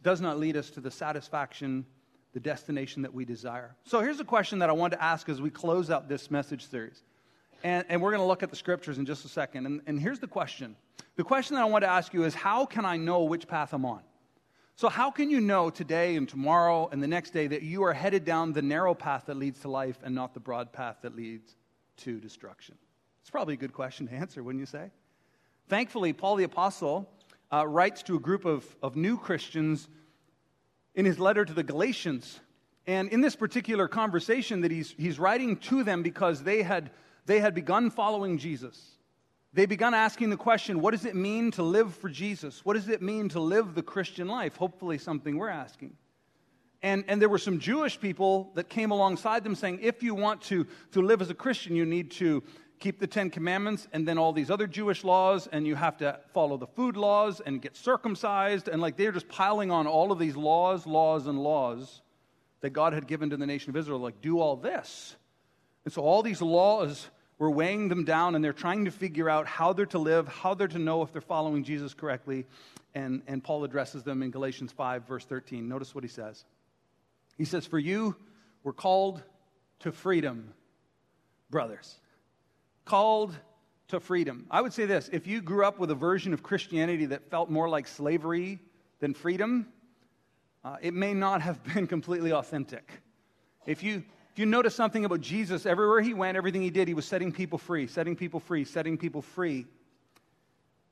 does 0.01 0.21
not 0.21 0.39
lead 0.39 0.57
us 0.57 0.69
to 0.71 0.79
the 0.81 0.91
satisfaction 0.91 1.85
the 2.33 2.39
destination 2.39 3.01
that 3.01 3.13
we 3.13 3.25
desire. 3.25 3.75
So 3.85 4.01
here's 4.01 4.19
a 4.19 4.25
question 4.25 4.59
that 4.59 4.69
I 4.69 4.73
want 4.73 4.93
to 4.93 5.03
ask 5.03 5.27
as 5.29 5.41
we 5.41 5.49
close 5.49 5.89
out 5.89 6.07
this 6.07 6.29
message 6.29 6.67
series. 6.69 7.03
And, 7.63 7.85
and 7.89 8.01
we're 8.01 8.11
going 8.11 8.21
to 8.21 8.27
look 8.27 8.43
at 8.43 8.49
the 8.49 8.55
scriptures 8.55 8.97
in 8.97 9.05
just 9.05 9.25
a 9.25 9.27
second. 9.27 9.65
And, 9.65 9.81
and 9.87 9.99
here's 9.99 10.19
the 10.19 10.27
question 10.27 10.75
The 11.15 11.23
question 11.23 11.55
that 11.55 11.61
I 11.61 11.65
want 11.65 11.83
to 11.83 11.89
ask 11.89 12.13
you 12.13 12.23
is 12.23 12.35
how 12.35 12.65
can 12.65 12.85
I 12.85 12.97
know 12.97 13.23
which 13.23 13.47
path 13.47 13.73
I'm 13.73 13.85
on? 13.85 14.01
So, 14.75 14.87
how 14.87 15.11
can 15.11 15.29
you 15.29 15.41
know 15.41 15.69
today 15.69 16.15
and 16.15 16.29
tomorrow 16.29 16.87
and 16.89 17.03
the 17.03 17.07
next 17.07 17.31
day 17.31 17.47
that 17.47 17.63
you 17.63 17.83
are 17.83 17.93
headed 17.93 18.23
down 18.23 18.53
the 18.53 18.61
narrow 18.61 18.93
path 18.93 19.25
that 19.25 19.35
leads 19.35 19.59
to 19.61 19.67
life 19.69 19.97
and 20.03 20.15
not 20.15 20.33
the 20.33 20.39
broad 20.39 20.71
path 20.71 20.99
that 21.01 21.17
leads 21.17 21.57
to 21.97 22.19
destruction? 22.19 22.77
It's 23.21 23.29
probably 23.29 23.55
a 23.55 23.57
good 23.57 23.73
question 23.73 24.07
to 24.07 24.13
answer, 24.13 24.41
wouldn't 24.41 24.61
you 24.61 24.65
say? 24.65 24.91
Thankfully, 25.67 26.13
Paul 26.13 26.37
the 26.37 26.45
Apostle 26.45 27.09
uh, 27.51 27.67
writes 27.67 28.03
to 28.03 28.15
a 28.15 28.19
group 28.19 28.45
of, 28.45 28.65
of 28.81 28.95
new 28.95 29.17
Christians 29.17 29.87
in 30.95 31.05
his 31.05 31.19
letter 31.19 31.45
to 31.45 31.53
the 31.53 31.63
Galatians. 31.63 32.39
And 32.87 33.09
in 33.09 33.21
this 33.21 33.35
particular 33.35 33.87
conversation 33.87 34.61
that 34.61 34.71
he's, 34.71 34.95
he's 34.97 35.19
writing 35.19 35.57
to 35.57 35.83
them 35.83 36.03
because 36.03 36.43
they 36.43 36.63
had, 36.63 36.91
they 37.25 37.39
had 37.39 37.53
begun 37.53 37.89
following 37.89 38.37
Jesus. 38.37 38.97
They 39.53 39.65
begun 39.65 39.93
asking 39.93 40.29
the 40.29 40.37
question, 40.37 40.79
what 40.79 40.91
does 40.91 41.05
it 41.05 41.15
mean 41.15 41.51
to 41.51 41.63
live 41.63 41.95
for 41.95 42.09
Jesus? 42.09 42.63
What 42.63 42.75
does 42.75 42.87
it 42.87 43.01
mean 43.01 43.29
to 43.29 43.39
live 43.39 43.73
the 43.73 43.81
Christian 43.81 44.27
life? 44.27 44.55
Hopefully, 44.57 44.97
something 44.97 45.37
we're 45.37 45.49
asking. 45.49 45.95
And, 46.81 47.03
and 47.07 47.21
there 47.21 47.29
were 47.29 47.39
some 47.39 47.59
Jewish 47.59 47.99
people 47.99 48.51
that 48.53 48.69
came 48.69 48.91
alongside 48.91 49.43
them 49.43 49.55
saying, 49.55 49.79
if 49.81 50.01
you 50.01 50.15
want 50.15 50.41
to, 50.43 50.65
to 50.91 51.01
live 51.01 51.21
as 51.21 51.29
a 51.29 51.33
Christian, 51.33 51.75
you 51.75 51.85
need 51.85 52.11
to 52.11 52.43
keep 52.79 52.99
the 52.99 53.07
Ten 53.07 53.29
Commandments 53.29 53.87
and 53.91 54.07
then 54.07 54.17
all 54.17 54.31
these 54.33 54.49
other 54.49 54.67
Jewish 54.67 55.03
laws, 55.03 55.47
and 55.51 55.67
you 55.67 55.75
have 55.75 55.97
to 55.97 56.19
follow 56.33 56.57
the 56.57 56.67
food 56.67 56.95
laws 56.95 57.41
and 57.45 57.61
get 57.61 57.75
circumcised. 57.75 58.67
And 58.67 58.81
like 58.81 58.95
they're 58.95 59.11
just 59.11 59.27
piling 59.27 59.71
on 59.71 59.87
all 59.87 60.11
of 60.11 60.19
these 60.19 60.35
laws, 60.35 60.87
laws, 60.87 61.27
and 61.27 61.41
laws 61.41 62.01
that 62.61 62.71
God 62.71 62.93
had 62.93 63.07
given 63.07 63.29
to 63.29 63.37
the 63.37 63.45
nation 63.45 63.69
of 63.69 63.75
Israel. 63.75 63.99
Like, 63.99 64.21
do 64.21 64.39
all 64.39 64.55
this. 64.55 65.15
And 65.85 65.93
so 65.93 66.01
all 66.01 66.23
these 66.23 66.41
laws 66.41 67.09
were 67.37 67.51
weighing 67.51 67.87
them 67.87 68.03
down, 68.03 68.35
and 68.35 68.43
they're 68.43 68.53
trying 68.53 68.85
to 68.85 68.91
figure 68.91 69.29
out 69.29 69.47
how 69.47 69.71
they're 69.71 69.85
to 69.87 69.99
live, 69.99 70.27
how 70.27 70.53
they're 70.53 70.67
to 70.67 70.79
know 70.79 71.01
if 71.03 71.11
they're 71.11 71.21
following 71.21 71.63
Jesus 71.63 71.93
correctly. 71.93 72.45
And, 72.93 73.21
and 73.27 73.43
Paul 73.43 73.63
addresses 73.63 74.03
them 74.03 74.23
in 74.23 74.31
Galatians 74.31 74.71
5, 74.71 75.07
verse 75.07 75.25
13. 75.25 75.67
Notice 75.67 75.95
what 75.95 76.03
he 76.03 76.09
says. 76.09 76.43
He 77.37 77.45
says, 77.45 77.65
For 77.65 77.79
you 77.79 78.15
were 78.63 78.73
called 78.73 79.21
to 79.79 79.91
freedom, 79.91 80.53
brothers 81.49 81.99
called 82.89 83.37
to 83.89 83.99
freedom. 83.99 84.47
I 84.49 84.61
would 84.61 84.73
say 84.73 84.87
this 84.87 85.09
if 85.13 85.27
you 85.27 85.41
grew 85.41 85.63
up 85.63 85.77
with 85.77 85.91
a 85.91 85.95
version 85.95 86.33
of 86.33 86.41
Christianity 86.41 87.05
that 87.05 87.29
felt 87.29 87.49
more 87.51 87.69
like 87.69 87.87
slavery 87.87 88.59
than 88.99 89.13
freedom, 89.13 89.67
uh, 90.63 90.77
it 90.81 90.95
may 90.95 91.13
not 91.13 91.41
have 91.41 91.63
been 91.73 91.85
completely 91.85 92.33
authentic. 92.33 92.89
If 93.67 93.83
you, 93.83 94.03
if 94.31 94.39
you 94.39 94.47
notice 94.47 94.73
something 94.73 95.05
about 95.05 95.21
Jesus, 95.21 95.67
everywhere 95.67 96.01
he 96.01 96.15
went, 96.15 96.35
everything 96.35 96.63
he 96.63 96.71
did, 96.71 96.87
he 96.87 96.95
was 96.95 97.05
setting 97.05 97.31
people 97.31 97.59
free, 97.59 97.85
setting 97.85 98.15
people 98.15 98.39
free, 98.39 98.65
setting 98.65 98.97
people 98.97 99.21
free. 99.21 99.67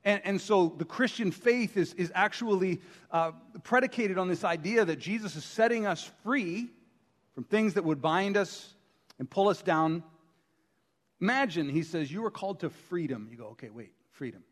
And, 0.06 0.22
and 0.24 0.40
so 0.40 0.76
the 0.78 0.86
Christian 0.86 1.32
faith 1.32 1.78
is, 1.78 1.96
is 1.96 2.12
actually 2.14 2.80
uh, 3.10 3.32
predicated 3.64 4.20
on 4.20 4.28
this 4.28 4.44
idea 4.44 4.86
that 4.86 5.00
Jesus 5.00 5.36
is 5.36 5.44
setting 5.44 5.88
us 5.88 6.12
free 6.24 6.70
from 7.34 7.44
things 7.44 7.74
that 7.74 7.84
would 7.84 8.04
bind 8.04 8.38
us 8.38 8.76
and 9.18 9.28
pull 9.28 9.50
us 9.50 9.64
down 9.64 10.04
Imagine, 11.20 11.70
he 11.70 11.84
says, 11.84 12.12
you 12.12 12.26
are 12.26 12.32
called 12.32 12.60
to 12.60 12.70
freedom. 12.70 13.28
You 13.32 13.38
go, 13.38 13.46
okay, 13.48 13.70
wait, 13.70 13.92
freedom. 14.12 14.44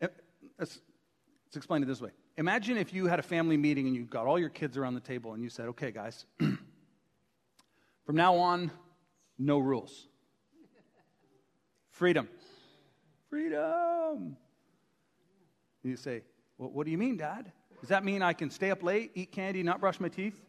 Let's, 0.00 0.12
let's 0.58 1.56
explain 1.56 1.82
it 1.82 1.86
this 1.86 2.00
way. 2.00 2.10
Imagine 2.36 2.76
if 2.76 2.92
you 2.92 3.06
had 3.06 3.18
a 3.18 3.22
family 3.22 3.56
meeting 3.56 3.86
and 3.86 3.96
you 3.96 4.04
got 4.04 4.26
all 4.26 4.38
your 4.38 4.48
kids 4.48 4.76
around 4.76 4.94
the 4.94 5.00
table 5.00 5.32
and 5.32 5.42
you 5.42 5.48
said, 5.48 5.68
okay, 5.68 5.90
guys, 5.90 6.24
From 8.04 8.16
now 8.16 8.36
on, 8.36 8.70
no 9.38 9.58
rules. 9.58 10.08
Freedom. 11.90 12.28
Freedom. 13.30 14.36
You 15.82 15.96
say, 15.96 16.22
well, 16.58 16.70
What 16.70 16.84
do 16.84 16.92
you 16.92 16.98
mean, 16.98 17.16
Dad? 17.16 17.52
Does 17.80 17.88
that 17.88 18.04
mean 18.04 18.22
I 18.22 18.32
can 18.32 18.50
stay 18.50 18.70
up 18.70 18.82
late, 18.82 19.10
eat 19.14 19.32
candy, 19.32 19.62
not 19.62 19.80
brush 19.80 19.98
my 19.98 20.08
teeth? 20.08 20.40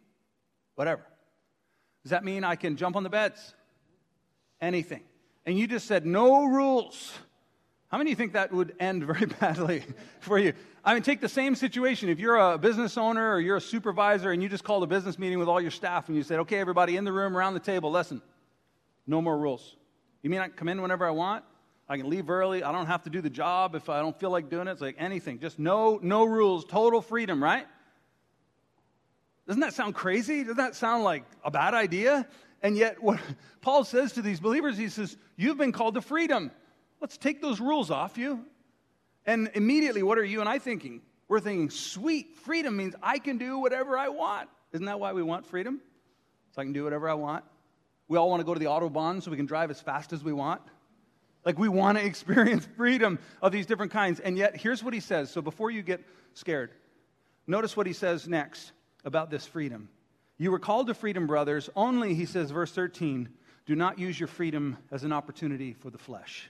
Whatever. 0.75 1.03
Does 2.03 2.11
that 2.11 2.23
mean 2.23 2.43
I 2.43 2.55
can 2.55 2.75
jump 2.75 2.95
on 2.95 3.03
the 3.03 3.09
beds? 3.09 3.55
Anything. 4.61 5.01
And 5.45 5.57
you 5.57 5.67
just 5.67 5.87
said 5.87 6.05
no 6.05 6.45
rules. 6.45 7.13
How 7.89 7.97
many 7.97 8.11
of 8.11 8.17
you 8.17 8.23
think 8.23 8.33
that 8.33 8.51
would 8.51 8.75
end 8.79 9.03
very 9.05 9.25
badly 9.25 9.83
for 10.19 10.39
you? 10.39 10.53
I 10.83 10.93
mean, 10.93 11.03
take 11.03 11.21
the 11.21 11.29
same 11.29 11.55
situation. 11.55 12.09
If 12.09 12.19
you're 12.19 12.37
a 12.37 12.57
business 12.57 12.97
owner 12.97 13.33
or 13.33 13.39
you're 13.39 13.57
a 13.57 13.61
supervisor 13.61 14.31
and 14.31 14.41
you 14.41 14.49
just 14.49 14.63
called 14.63 14.83
a 14.83 14.87
business 14.87 15.19
meeting 15.19 15.39
with 15.39 15.47
all 15.47 15.61
your 15.61 15.71
staff 15.71 16.07
and 16.07 16.17
you 16.17 16.23
said, 16.23 16.39
okay, 16.39 16.59
everybody 16.59 16.97
in 16.97 17.05
the 17.05 17.11
room, 17.11 17.37
around 17.37 17.53
the 17.53 17.59
table, 17.59 17.91
listen, 17.91 18.21
no 19.05 19.21
more 19.21 19.37
rules. 19.37 19.75
You 20.21 20.29
mean 20.29 20.39
I 20.39 20.47
can 20.47 20.57
come 20.57 20.69
in 20.69 20.81
whenever 20.81 21.05
I 21.05 21.11
want? 21.11 21.45
I 21.87 21.97
can 21.97 22.09
leave 22.09 22.29
early. 22.29 22.63
I 22.63 22.71
don't 22.71 22.87
have 22.87 23.03
to 23.03 23.09
do 23.09 23.21
the 23.21 23.29
job 23.29 23.75
if 23.75 23.89
I 23.89 23.99
don't 23.99 24.17
feel 24.19 24.31
like 24.31 24.49
doing 24.49 24.67
it. 24.67 24.71
It's 24.71 24.81
like 24.81 24.95
anything. 24.97 25.39
Just 25.39 25.59
no, 25.59 25.99
no 26.01 26.23
rules, 26.23 26.65
total 26.65 27.01
freedom, 27.01 27.43
right? 27.43 27.67
Doesn't 29.45 29.61
that 29.61 29.73
sound 29.73 29.93
crazy? 29.93 30.41
Doesn't 30.41 30.57
that 30.57 30.75
sound 30.75 31.03
like 31.03 31.25
a 31.43 31.51
bad 31.51 31.73
idea? 31.73 32.25
And 32.63 32.77
yet, 32.77 33.03
what 33.03 33.19
Paul 33.61 33.83
says 33.83 34.13
to 34.13 34.21
these 34.21 34.39
believers, 34.39 34.77
he 34.77 34.89
says, 34.89 35.15
You've 35.35 35.57
been 35.57 35.73
called 35.73 35.95
to 35.95 36.01
freedom. 36.01 36.49
Let's 37.01 37.17
take 37.17 37.41
those 37.41 37.59
rules 37.59 37.91
off 37.91 38.17
you. 38.17 38.45
And 39.25 39.51
immediately, 39.53 40.03
what 40.03 40.17
are 40.17 40.23
you 40.23 40.39
and 40.39 40.49
I 40.49 40.57
thinking? 40.59 41.01
We're 41.27 41.39
thinking, 41.39 41.69
sweet, 41.69 42.37
freedom 42.37 42.75
means 42.75 42.95
I 43.01 43.19
can 43.19 43.37
do 43.37 43.59
whatever 43.59 43.97
I 43.97 44.09
want. 44.09 44.49
Isn't 44.71 44.85
that 44.85 44.99
why 44.99 45.13
we 45.13 45.23
want 45.23 45.45
freedom? 45.45 45.81
So 46.51 46.61
I 46.61 46.65
can 46.65 46.73
do 46.73 46.83
whatever 46.83 47.09
I 47.09 47.13
want. 47.13 47.43
We 48.07 48.17
all 48.17 48.29
want 48.29 48.41
to 48.41 48.45
go 48.45 48.53
to 48.53 48.59
the 48.59 48.65
Autobahn 48.65 49.21
so 49.21 49.31
we 49.31 49.37
can 49.37 49.45
drive 49.45 49.71
as 49.71 49.79
fast 49.79 50.13
as 50.13 50.23
we 50.23 50.33
want. 50.33 50.61
Like 51.45 51.57
we 51.57 51.69
want 51.69 51.97
to 51.97 52.05
experience 52.13 52.67
freedom 52.77 53.19
of 53.41 53.51
these 53.51 53.65
different 53.65 53.91
kinds. 53.91 54.19
And 54.19 54.37
yet, 54.37 54.55
here's 54.55 54.83
what 54.83 54.93
he 54.93 54.99
says. 54.99 55.31
So 55.31 55.41
before 55.41 55.71
you 55.71 55.81
get 55.81 56.01
scared, 56.33 56.71
notice 57.47 57.75
what 57.75 57.87
he 57.87 57.93
says 57.93 58.27
next 58.27 58.71
about 59.05 59.29
this 59.29 59.45
freedom. 59.45 59.89
You 60.37 60.51
were 60.51 60.59
called 60.59 60.87
to 60.87 60.93
freedom, 60.93 61.27
brothers, 61.27 61.69
only, 61.75 62.15
he 62.15 62.25
says, 62.25 62.51
verse 62.51 62.71
13, 62.71 63.29
do 63.65 63.75
not 63.75 63.99
use 63.99 64.19
your 64.19 64.27
freedom 64.27 64.77
as 64.91 65.03
an 65.03 65.13
opportunity 65.13 65.73
for 65.73 65.89
the 65.89 65.97
flesh 65.97 66.49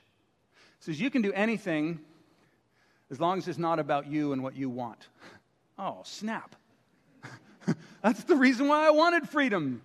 He 0.79 0.85
says 0.85 0.99
you 0.99 1.09
can 1.09 1.21
do 1.21 1.31
anything 1.33 1.99
as 3.11 3.19
long 3.19 3.37
as 3.37 3.47
it's 3.47 3.59
not 3.59 3.79
about 3.79 4.07
you 4.07 4.33
and 4.33 4.41
what 4.41 4.55
you 4.55 4.69
want. 4.69 5.07
Oh, 5.77 6.01
snap. 6.03 6.55
That's 8.01 8.23
the 8.23 8.35
reason 8.35 8.67
why 8.67 8.87
I 8.87 8.91
wanted 8.91 9.29
freedom. 9.29 9.81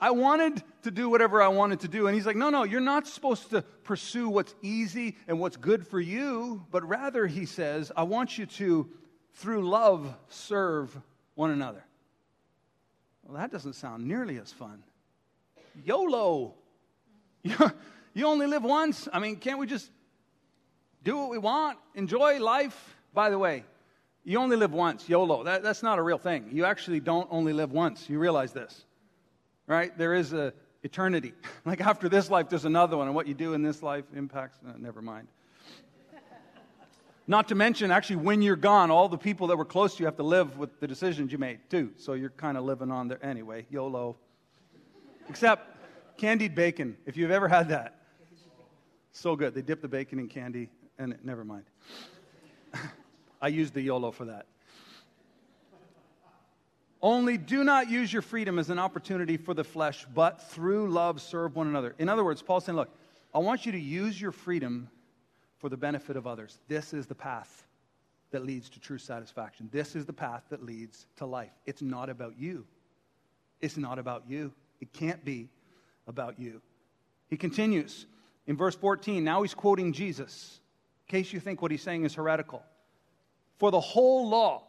I 0.00 0.12
wanted 0.12 0.62
to 0.82 0.90
do 0.90 1.10
whatever 1.10 1.42
I 1.42 1.48
wanted 1.48 1.80
to 1.80 1.88
do. 1.88 2.06
And 2.06 2.14
he's 2.14 2.24
like, 2.24 2.36
no, 2.36 2.48
no, 2.48 2.62
you're 2.64 2.80
not 2.80 3.06
supposed 3.06 3.50
to 3.50 3.62
pursue 3.84 4.30
what's 4.30 4.54
easy 4.62 5.16
and 5.28 5.38
what's 5.38 5.58
good 5.58 5.86
for 5.86 6.00
you, 6.00 6.64
but 6.70 6.88
rather, 6.88 7.26
he 7.26 7.44
says, 7.44 7.92
I 7.94 8.04
want 8.04 8.38
you 8.38 8.46
to, 8.46 8.88
through 9.34 9.68
love, 9.68 10.14
serve 10.28 10.96
one 11.34 11.50
another. 11.50 11.84
Well, 13.30 13.38
that 13.38 13.52
doesn't 13.52 13.74
sound 13.74 14.08
nearly 14.08 14.38
as 14.38 14.52
fun. 14.52 14.82
YOLO. 15.84 16.54
You 18.12 18.26
only 18.26 18.48
live 18.48 18.64
once. 18.64 19.06
I 19.12 19.20
mean, 19.20 19.36
can't 19.36 19.60
we 19.60 19.68
just 19.68 19.88
do 21.04 21.16
what 21.16 21.30
we 21.30 21.38
want, 21.38 21.78
enjoy 21.94 22.40
life. 22.40 22.96
By 23.14 23.30
the 23.30 23.38
way, 23.38 23.62
you 24.24 24.36
only 24.40 24.56
live 24.56 24.72
once, 24.72 25.08
YOLO. 25.08 25.44
That, 25.44 25.62
that's 25.62 25.84
not 25.84 26.00
a 26.00 26.02
real 26.02 26.18
thing. 26.18 26.48
You 26.50 26.64
actually 26.64 26.98
don't 26.98 27.28
only 27.30 27.52
live 27.52 27.70
once. 27.70 28.10
You 28.10 28.18
realize 28.18 28.52
this, 28.52 28.84
right? 29.68 29.96
There 29.96 30.12
is 30.12 30.32
a 30.32 30.52
eternity. 30.82 31.34
like 31.64 31.80
after 31.80 32.08
this 32.08 32.30
life, 32.30 32.48
there's 32.48 32.64
another 32.64 32.96
one, 32.96 33.06
and 33.06 33.14
what 33.14 33.28
you 33.28 33.34
do 33.34 33.54
in 33.54 33.62
this 33.62 33.80
life 33.80 34.06
impacts. 34.12 34.58
Uh, 34.66 34.72
never 34.76 35.00
mind. 35.00 35.28
Not 37.30 37.46
to 37.46 37.54
mention, 37.54 37.92
actually, 37.92 38.16
when 38.16 38.42
you're 38.42 38.56
gone, 38.56 38.90
all 38.90 39.08
the 39.08 39.16
people 39.16 39.46
that 39.46 39.56
were 39.56 39.64
close 39.64 39.94
to 39.94 40.00
you 40.00 40.06
have 40.06 40.16
to 40.16 40.24
live 40.24 40.58
with 40.58 40.80
the 40.80 40.88
decisions 40.88 41.30
you 41.30 41.38
made, 41.38 41.60
too. 41.70 41.92
So 41.96 42.14
you're 42.14 42.30
kind 42.30 42.58
of 42.58 42.64
living 42.64 42.90
on 42.90 43.06
there. 43.06 43.24
Anyway, 43.24 43.66
YOLO. 43.70 44.16
Except 45.28 45.64
candied 46.16 46.56
bacon, 46.56 46.96
if 47.06 47.16
you've 47.16 47.30
ever 47.30 47.46
had 47.46 47.68
that. 47.68 48.00
So 49.12 49.36
good. 49.36 49.54
They 49.54 49.62
dip 49.62 49.80
the 49.80 49.86
bacon 49.86 50.18
in 50.18 50.26
candy 50.26 50.70
and 50.98 51.16
never 51.22 51.44
mind. 51.44 51.66
I 53.40 53.46
used 53.46 53.74
the 53.74 53.82
YOLO 53.82 54.10
for 54.10 54.24
that. 54.24 54.46
Only 57.00 57.38
do 57.38 57.62
not 57.62 57.88
use 57.88 58.12
your 58.12 58.22
freedom 58.22 58.58
as 58.58 58.70
an 58.70 58.80
opportunity 58.80 59.36
for 59.36 59.54
the 59.54 59.62
flesh, 59.62 60.04
but 60.12 60.42
through 60.50 60.90
love 60.90 61.20
serve 61.22 61.54
one 61.54 61.68
another. 61.68 61.94
In 62.00 62.08
other 62.08 62.24
words, 62.24 62.42
Paul's 62.42 62.64
saying, 62.64 62.74
look, 62.74 62.90
I 63.32 63.38
want 63.38 63.66
you 63.66 63.70
to 63.70 63.80
use 63.80 64.20
your 64.20 64.32
freedom 64.32 64.88
for 65.60 65.68
the 65.68 65.76
benefit 65.76 66.16
of 66.16 66.26
others. 66.26 66.58
This 66.66 66.92
is 66.92 67.06
the 67.06 67.14
path 67.14 67.66
that 68.32 68.44
leads 68.44 68.68
to 68.70 68.80
true 68.80 68.98
satisfaction. 68.98 69.68
This 69.70 69.94
is 69.94 70.06
the 70.06 70.12
path 70.12 70.42
that 70.50 70.64
leads 70.64 71.06
to 71.16 71.26
life. 71.26 71.52
It's 71.66 71.82
not 71.82 72.08
about 72.08 72.38
you. 72.38 72.66
It's 73.60 73.76
not 73.76 73.98
about 73.98 74.24
you. 74.28 74.52
It 74.80 74.92
can't 74.92 75.24
be 75.24 75.48
about 76.06 76.40
you. 76.40 76.62
He 77.28 77.36
continues 77.36 78.06
in 78.46 78.56
verse 78.56 78.74
14. 78.74 79.22
Now 79.22 79.42
he's 79.42 79.54
quoting 79.54 79.92
Jesus 79.92 80.60
in 81.06 81.18
case 81.18 81.32
you 81.32 81.40
think 81.40 81.60
what 81.60 81.70
he's 81.70 81.82
saying 81.82 82.04
is 82.04 82.14
heretical. 82.14 82.62
For 83.58 83.70
the 83.70 83.80
whole 83.80 84.28
law, 84.28 84.62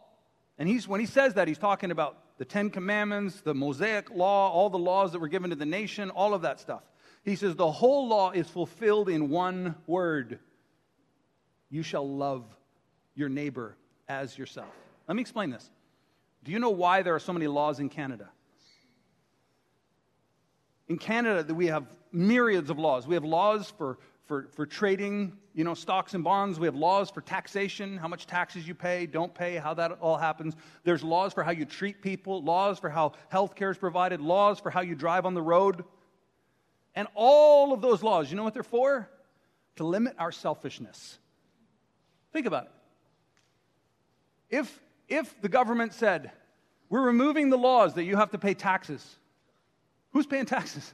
and 0.58 0.68
he's, 0.68 0.86
when 0.86 1.00
he 1.00 1.06
says 1.06 1.34
that, 1.34 1.48
he's 1.48 1.58
talking 1.58 1.90
about 1.90 2.18
the 2.36 2.44
Ten 2.44 2.68
Commandments, 2.68 3.40
the 3.40 3.54
Mosaic 3.54 4.10
law, 4.10 4.50
all 4.50 4.68
the 4.68 4.78
laws 4.78 5.12
that 5.12 5.20
were 5.20 5.28
given 5.28 5.50
to 5.50 5.56
the 5.56 5.64
nation, 5.64 6.10
all 6.10 6.34
of 6.34 6.42
that 6.42 6.60
stuff. 6.60 6.82
He 7.24 7.36
says 7.36 7.56
the 7.56 7.70
whole 7.70 8.08
law 8.08 8.32
is 8.32 8.48
fulfilled 8.48 9.08
in 9.08 9.30
one 9.30 9.76
word 9.86 10.40
you 11.72 11.82
shall 11.82 12.08
love 12.08 12.44
your 13.16 13.28
neighbor 13.28 13.76
as 14.08 14.38
yourself. 14.38 14.68
Let 15.08 15.16
me 15.16 15.22
explain 15.22 15.50
this. 15.50 15.68
Do 16.44 16.52
you 16.52 16.60
know 16.60 16.70
why 16.70 17.02
there 17.02 17.16
are 17.16 17.20
so 17.20 17.32
many 17.32 17.48
laws 17.48 17.80
in 17.80 17.88
Canada? 17.88 18.28
In 20.86 20.98
Canada, 20.98 21.52
we 21.52 21.66
have 21.66 21.86
myriads 22.12 22.70
of 22.70 22.78
laws. 22.78 23.08
We 23.08 23.14
have 23.14 23.24
laws 23.24 23.72
for 23.76 23.98
for, 24.26 24.48
for 24.52 24.66
trading, 24.66 25.36
you 25.52 25.64
know, 25.64 25.74
stocks 25.74 26.14
and 26.14 26.22
bonds. 26.22 26.58
We 26.58 26.66
have 26.66 26.74
laws 26.74 27.10
for 27.10 27.20
taxation, 27.20 27.96
how 27.96 28.08
much 28.08 28.26
taxes 28.26 28.66
you 28.66 28.74
pay, 28.74 29.06
don't 29.06 29.34
pay, 29.34 29.56
how 29.56 29.74
that 29.74 29.98
all 30.00 30.16
happens. 30.16 30.54
There's 30.84 31.02
laws 31.02 31.32
for 31.32 31.42
how 31.42 31.50
you 31.50 31.64
treat 31.64 32.00
people, 32.00 32.42
laws 32.42 32.78
for 32.78 32.88
how 32.88 33.12
health 33.28 33.54
care 33.54 33.70
is 33.70 33.76
provided, 33.76 34.20
laws 34.20 34.60
for 34.60 34.70
how 34.70 34.80
you 34.80 34.94
drive 34.94 35.26
on 35.26 35.34
the 35.34 35.42
road. 35.42 35.84
And 36.94 37.08
all 37.14 37.72
of 37.72 37.80
those 37.80 38.02
laws, 38.02 38.30
you 38.30 38.36
know 38.36 38.44
what 38.44 38.54
they're 38.54 38.62
for? 38.62 39.08
To 39.76 39.84
limit 39.84 40.14
our 40.18 40.32
selfishness. 40.32 41.18
Think 42.32 42.46
about 42.46 42.64
it. 42.64 42.70
If, 44.50 44.80
if 45.08 45.40
the 45.40 45.48
government 45.48 45.94
said, 45.94 46.30
we're 46.88 47.02
removing 47.02 47.50
the 47.50 47.58
laws 47.58 47.94
that 47.94 48.04
you 48.04 48.16
have 48.16 48.30
to 48.32 48.38
pay 48.38 48.54
taxes, 48.54 49.16
who's 50.12 50.26
paying 50.26 50.46
taxes? 50.46 50.92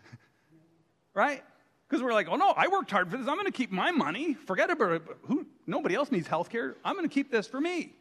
right? 1.14 1.42
Because 1.88 2.02
we're 2.02 2.12
like, 2.12 2.28
oh 2.28 2.36
no, 2.36 2.52
I 2.56 2.68
worked 2.68 2.90
hard 2.90 3.10
for 3.10 3.16
this. 3.16 3.26
I'm 3.26 3.34
going 3.34 3.46
to 3.46 3.52
keep 3.52 3.72
my 3.72 3.90
money. 3.90 4.34
Forget 4.34 4.70
about 4.70 4.92
it. 4.92 5.02
Who, 5.22 5.46
nobody 5.66 5.94
else 5.94 6.12
needs 6.12 6.28
health 6.28 6.50
care. 6.50 6.76
I'm 6.84 6.94
going 6.94 7.08
to 7.08 7.12
keep 7.12 7.30
this 7.30 7.46
for 7.46 7.60
me. 7.60 7.94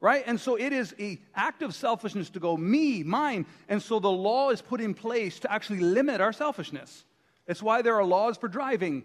Right? 0.00 0.22
And 0.26 0.38
so 0.38 0.56
it 0.56 0.72
is 0.72 0.94
an 0.98 1.18
act 1.34 1.62
of 1.62 1.74
selfishness 1.74 2.30
to 2.30 2.40
go, 2.40 2.56
me, 2.56 3.02
mine. 3.02 3.46
And 3.68 3.82
so 3.82 3.98
the 3.98 4.10
law 4.10 4.50
is 4.50 4.62
put 4.62 4.80
in 4.80 4.94
place 4.94 5.40
to 5.40 5.52
actually 5.52 5.80
limit 5.80 6.20
our 6.20 6.32
selfishness. 6.32 7.04
It's 7.46 7.62
why 7.62 7.82
there 7.82 7.96
are 7.96 8.04
laws 8.04 8.36
for 8.36 8.48
driving. 8.48 9.04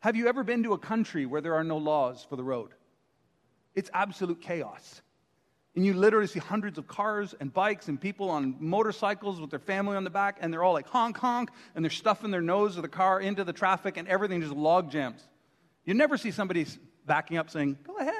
Have 0.00 0.16
you 0.16 0.28
ever 0.28 0.44
been 0.44 0.62
to 0.62 0.72
a 0.72 0.78
country 0.78 1.26
where 1.26 1.40
there 1.40 1.54
are 1.54 1.64
no 1.64 1.76
laws 1.76 2.24
for 2.28 2.36
the 2.36 2.44
road? 2.44 2.70
It's 3.76 3.90
absolute 3.94 4.40
chaos. 4.40 5.02
And 5.76 5.84
you 5.84 5.92
literally 5.92 6.26
see 6.26 6.38
hundreds 6.38 6.78
of 6.78 6.88
cars 6.88 7.34
and 7.38 7.52
bikes 7.52 7.88
and 7.88 8.00
people 8.00 8.30
on 8.30 8.56
motorcycles 8.58 9.38
with 9.38 9.50
their 9.50 9.58
family 9.58 9.94
on 9.94 10.04
the 10.04 10.10
back, 10.10 10.38
and 10.40 10.50
they're 10.50 10.64
all 10.64 10.72
like 10.72 10.88
honk 10.88 11.18
honk, 11.18 11.50
and 11.74 11.84
they're 11.84 11.90
stuffing 11.90 12.30
their 12.30 12.40
nose 12.40 12.76
of 12.76 12.82
the 12.82 12.88
car 12.88 13.20
into 13.20 13.44
the 13.44 13.52
traffic, 13.52 13.98
and 13.98 14.08
everything 14.08 14.40
just 14.40 14.54
log 14.54 14.90
jams. 14.90 15.20
You 15.84 15.92
never 15.92 16.16
see 16.16 16.30
somebody 16.30 16.66
backing 17.04 17.36
up 17.36 17.50
saying, 17.50 17.76
Go 17.86 17.98
ahead. 17.98 18.14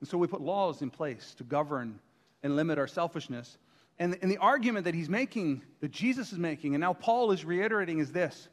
And 0.00 0.08
so 0.08 0.18
we 0.18 0.26
put 0.26 0.40
laws 0.40 0.82
in 0.82 0.90
place 0.90 1.34
to 1.38 1.44
govern 1.44 2.00
and 2.42 2.56
limit 2.56 2.76
our 2.76 2.88
selfishness. 2.88 3.56
And, 4.00 4.18
and 4.20 4.28
the 4.28 4.38
argument 4.38 4.86
that 4.86 4.94
he's 4.96 5.08
making, 5.08 5.62
that 5.80 5.92
Jesus 5.92 6.32
is 6.32 6.38
making, 6.38 6.74
and 6.74 6.80
now 6.80 6.92
Paul 6.92 7.30
is 7.30 7.44
reiterating, 7.44 8.00
is 8.00 8.10
this 8.10 8.48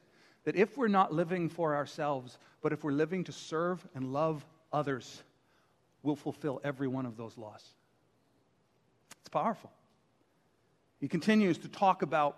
that 0.45 0.55
if 0.55 0.77
we're 0.77 0.87
not 0.87 1.13
living 1.13 1.49
for 1.49 1.75
ourselves, 1.75 2.37
but 2.61 2.71
if 2.71 2.83
we're 2.83 2.91
living 2.91 3.23
to 3.25 3.31
serve 3.31 3.85
and 3.93 4.13
love 4.13 4.45
others, 4.71 5.23
will 6.03 6.15
fulfill 6.15 6.61
every 6.63 6.87
one 6.87 7.05
of 7.05 7.17
those 7.17 7.37
laws. 7.37 7.63
It's 9.19 9.29
powerful. 9.29 9.71
He 10.99 11.07
continues 11.07 11.57
to 11.59 11.67
talk 11.67 12.01
about 12.01 12.37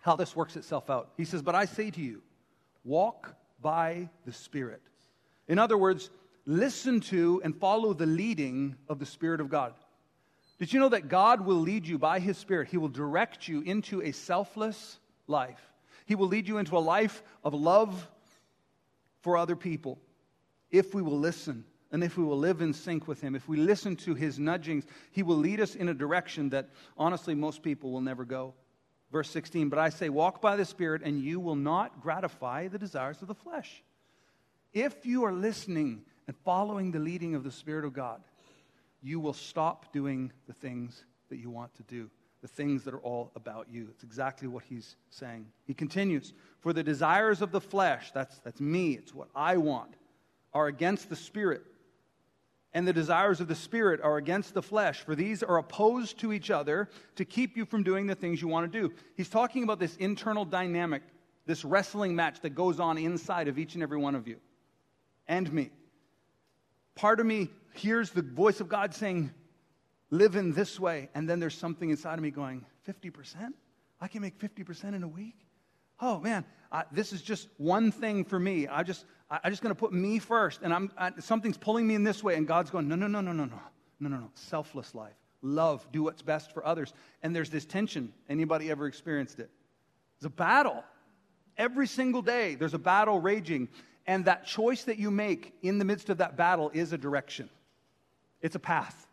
how 0.00 0.16
this 0.16 0.34
works 0.34 0.56
itself 0.56 0.90
out. 0.90 1.10
He 1.16 1.24
says, 1.24 1.42
But 1.42 1.54
I 1.54 1.64
say 1.64 1.90
to 1.90 2.00
you, 2.00 2.22
walk 2.84 3.34
by 3.60 4.08
the 4.24 4.32
Spirit. 4.32 4.82
In 5.48 5.58
other 5.58 5.78
words, 5.78 6.10
listen 6.46 7.00
to 7.00 7.40
and 7.44 7.56
follow 7.56 7.92
the 7.92 8.06
leading 8.06 8.76
of 8.88 8.98
the 8.98 9.06
Spirit 9.06 9.40
of 9.40 9.48
God. 9.48 9.74
Did 10.58 10.72
you 10.72 10.80
know 10.80 10.90
that 10.90 11.08
God 11.08 11.40
will 11.40 11.56
lead 11.56 11.86
you 11.86 11.98
by 11.98 12.20
His 12.20 12.38
Spirit? 12.38 12.68
He 12.68 12.78
will 12.78 12.88
direct 12.88 13.48
you 13.48 13.62
into 13.62 14.02
a 14.02 14.12
selfless 14.12 14.98
life. 15.26 15.60
He 16.06 16.14
will 16.14 16.28
lead 16.28 16.48
you 16.48 16.58
into 16.58 16.76
a 16.76 16.80
life 16.80 17.22
of 17.44 17.54
love 17.54 18.08
for 19.22 19.36
other 19.36 19.56
people 19.56 19.98
if 20.72 20.94
we 20.94 21.02
will 21.02 21.18
listen 21.18 21.64
and 21.92 22.02
if 22.02 22.16
we 22.16 22.24
will 22.24 22.38
live 22.38 22.62
in 22.62 22.72
sync 22.72 23.06
with 23.06 23.20
Him. 23.20 23.36
If 23.36 23.48
we 23.48 23.58
listen 23.58 23.94
to 23.96 24.14
His 24.14 24.38
nudgings, 24.38 24.84
He 25.12 25.22
will 25.22 25.36
lead 25.36 25.60
us 25.60 25.74
in 25.74 25.90
a 25.90 25.94
direction 25.94 26.48
that 26.48 26.70
honestly 26.96 27.34
most 27.34 27.62
people 27.62 27.92
will 27.92 28.00
never 28.00 28.24
go. 28.24 28.54
Verse 29.12 29.28
16, 29.28 29.68
but 29.68 29.78
I 29.78 29.90
say, 29.90 30.08
walk 30.08 30.40
by 30.40 30.56
the 30.56 30.64
Spirit, 30.64 31.02
and 31.04 31.20
you 31.20 31.38
will 31.38 31.54
not 31.54 32.00
gratify 32.00 32.68
the 32.68 32.78
desires 32.78 33.20
of 33.20 33.28
the 33.28 33.34
flesh. 33.34 33.82
If 34.72 35.04
you 35.04 35.24
are 35.24 35.34
listening 35.34 36.00
and 36.26 36.34
following 36.44 36.90
the 36.90 36.98
leading 36.98 37.34
of 37.34 37.44
the 37.44 37.50
Spirit 37.50 37.84
of 37.84 37.92
God, 37.92 38.22
you 39.02 39.20
will 39.20 39.34
stop 39.34 39.92
doing 39.92 40.32
the 40.46 40.54
things 40.54 41.04
that 41.28 41.36
you 41.36 41.50
want 41.50 41.74
to 41.74 41.82
do, 41.82 42.08
the 42.40 42.48
things 42.48 42.84
that 42.84 42.94
are 42.94 43.00
all 43.00 43.32
about 43.36 43.66
you. 43.70 43.88
It's 43.90 44.02
exactly 44.02 44.48
what 44.48 44.64
he's 44.64 44.96
saying. 45.10 45.46
He 45.66 45.74
continues 45.74 46.32
For 46.60 46.72
the 46.72 46.82
desires 46.82 47.42
of 47.42 47.52
the 47.52 47.60
flesh, 47.60 48.12
that's, 48.12 48.38
that's 48.38 48.62
me, 48.62 48.92
it's 48.92 49.14
what 49.14 49.28
I 49.34 49.58
want, 49.58 49.94
are 50.54 50.66
against 50.66 51.08
the 51.08 51.16
Spirit. 51.16 51.62
And 52.74 52.88
the 52.88 52.92
desires 52.92 53.40
of 53.40 53.48
the 53.48 53.54
Spirit 53.54 54.00
are 54.02 54.16
against 54.16 54.54
the 54.54 54.62
flesh, 54.62 55.00
for 55.00 55.14
these 55.14 55.42
are 55.42 55.58
opposed 55.58 56.18
to 56.20 56.32
each 56.32 56.50
other 56.50 56.88
to 57.16 57.24
keep 57.24 57.56
you 57.56 57.66
from 57.66 57.82
doing 57.82 58.06
the 58.06 58.14
things 58.14 58.40
you 58.40 58.48
want 58.48 58.72
to 58.72 58.80
do. 58.80 58.94
He's 59.14 59.28
talking 59.28 59.62
about 59.62 59.78
this 59.78 59.96
internal 59.96 60.44
dynamic, 60.44 61.02
this 61.44 61.64
wrestling 61.64 62.14
match 62.14 62.40
that 62.40 62.50
goes 62.50 62.80
on 62.80 62.96
inside 62.96 63.48
of 63.48 63.58
each 63.58 63.74
and 63.74 63.82
every 63.82 63.98
one 63.98 64.14
of 64.14 64.26
you 64.26 64.36
and 65.28 65.52
me. 65.52 65.70
Part 66.94 67.20
of 67.20 67.26
me 67.26 67.48
hears 67.74 68.10
the 68.10 68.22
voice 68.22 68.60
of 68.60 68.68
God 68.68 68.94
saying, 68.94 69.32
Live 70.10 70.36
in 70.36 70.52
this 70.52 70.78
way. 70.78 71.08
And 71.14 71.26
then 71.26 71.40
there's 71.40 71.56
something 71.56 71.88
inside 71.88 72.14
of 72.14 72.20
me 72.20 72.30
going, 72.30 72.66
50%? 72.86 73.54
I 73.98 74.08
can 74.08 74.20
make 74.20 74.38
50% 74.38 74.94
in 74.94 75.02
a 75.02 75.08
week? 75.08 75.36
Oh, 76.00 76.20
man, 76.20 76.44
I, 76.70 76.84
this 76.92 77.14
is 77.14 77.22
just 77.22 77.48
one 77.56 77.90
thing 77.90 78.24
for 78.24 78.38
me. 78.38 78.68
I 78.68 78.82
just, 78.82 79.06
I, 79.32 79.40
am 79.44 79.50
just 79.50 79.62
going 79.62 79.74
to 79.74 79.78
put 79.78 79.94
me 79.94 80.18
first. 80.18 80.60
And 80.62 80.74
I'm, 80.74 80.92
I, 80.98 81.12
something's 81.20 81.56
pulling 81.56 81.86
me 81.86 81.94
in 81.94 82.04
this 82.04 82.22
way. 82.22 82.34
And 82.34 82.46
God's 82.46 82.70
going, 82.70 82.86
no, 82.86 82.94
no, 82.94 83.06
no, 83.06 83.22
no, 83.22 83.32
no, 83.32 83.46
no. 83.46 83.60
No, 83.98 84.08
no, 84.10 84.16
no. 84.18 84.30
Selfless 84.34 84.94
life. 84.94 85.16
Love. 85.40 85.86
Do 85.90 86.02
what's 86.02 86.20
best 86.20 86.52
for 86.52 86.64
others. 86.66 86.92
And 87.22 87.34
there's 87.34 87.48
this 87.48 87.64
tension. 87.64 88.12
Anybody 88.28 88.70
ever 88.70 88.86
experienced 88.86 89.40
it? 89.40 89.50
It's 90.16 90.26
a 90.26 90.30
battle. 90.30 90.84
Every 91.56 91.86
single 91.86 92.20
day, 92.20 92.56
there's 92.56 92.74
a 92.74 92.78
battle 92.78 93.20
raging. 93.20 93.68
And 94.06 94.26
that 94.26 94.44
choice 94.44 94.84
that 94.84 94.98
you 94.98 95.10
make 95.10 95.54
in 95.62 95.78
the 95.78 95.84
midst 95.84 96.10
of 96.10 96.18
that 96.18 96.36
battle 96.36 96.70
is 96.74 96.92
a 96.92 96.98
direction, 96.98 97.48
it's 98.42 98.54
a 98.54 98.60
path. 98.60 99.06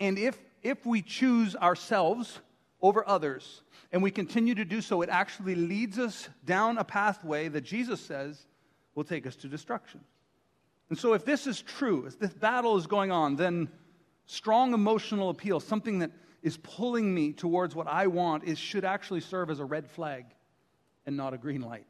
And 0.00 0.18
if, 0.18 0.38
if 0.62 0.84
we 0.86 1.02
choose 1.02 1.54
ourselves 1.56 2.38
over 2.80 3.06
others 3.06 3.62
and 3.92 4.02
we 4.02 4.10
continue 4.10 4.54
to 4.54 4.64
do 4.64 4.80
so, 4.80 5.02
it 5.02 5.08
actually 5.08 5.56
leads 5.56 5.98
us 5.98 6.28
down 6.44 6.78
a 6.78 6.84
pathway 6.84 7.48
that 7.48 7.62
Jesus 7.62 8.00
says 8.00 8.46
will 8.98 9.04
take 9.04 9.28
us 9.28 9.36
to 9.36 9.46
destruction. 9.46 10.00
And 10.90 10.98
so, 10.98 11.12
if 11.12 11.24
this 11.24 11.46
is 11.46 11.62
true, 11.62 12.06
if 12.06 12.18
this 12.18 12.34
battle 12.34 12.76
is 12.76 12.88
going 12.88 13.12
on, 13.12 13.36
then 13.36 13.68
strong 14.26 14.74
emotional 14.74 15.30
appeal, 15.30 15.60
something 15.60 16.00
that 16.00 16.10
is 16.42 16.56
pulling 16.56 17.14
me 17.14 17.32
towards 17.32 17.76
what 17.76 17.86
I 17.86 18.08
want, 18.08 18.42
is, 18.42 18.58
should 18.58 18.84
actually 18.84 19.20
serve 19.20 19.50
as 19.50 19.60
a 19.60 19.64
red 19.64 19.88
flag 19.88 20.24
and 21.06 21.16
not 21.16 21.32
a 21.32 21.38
green 21.38 21.60
light. 21.60 21.86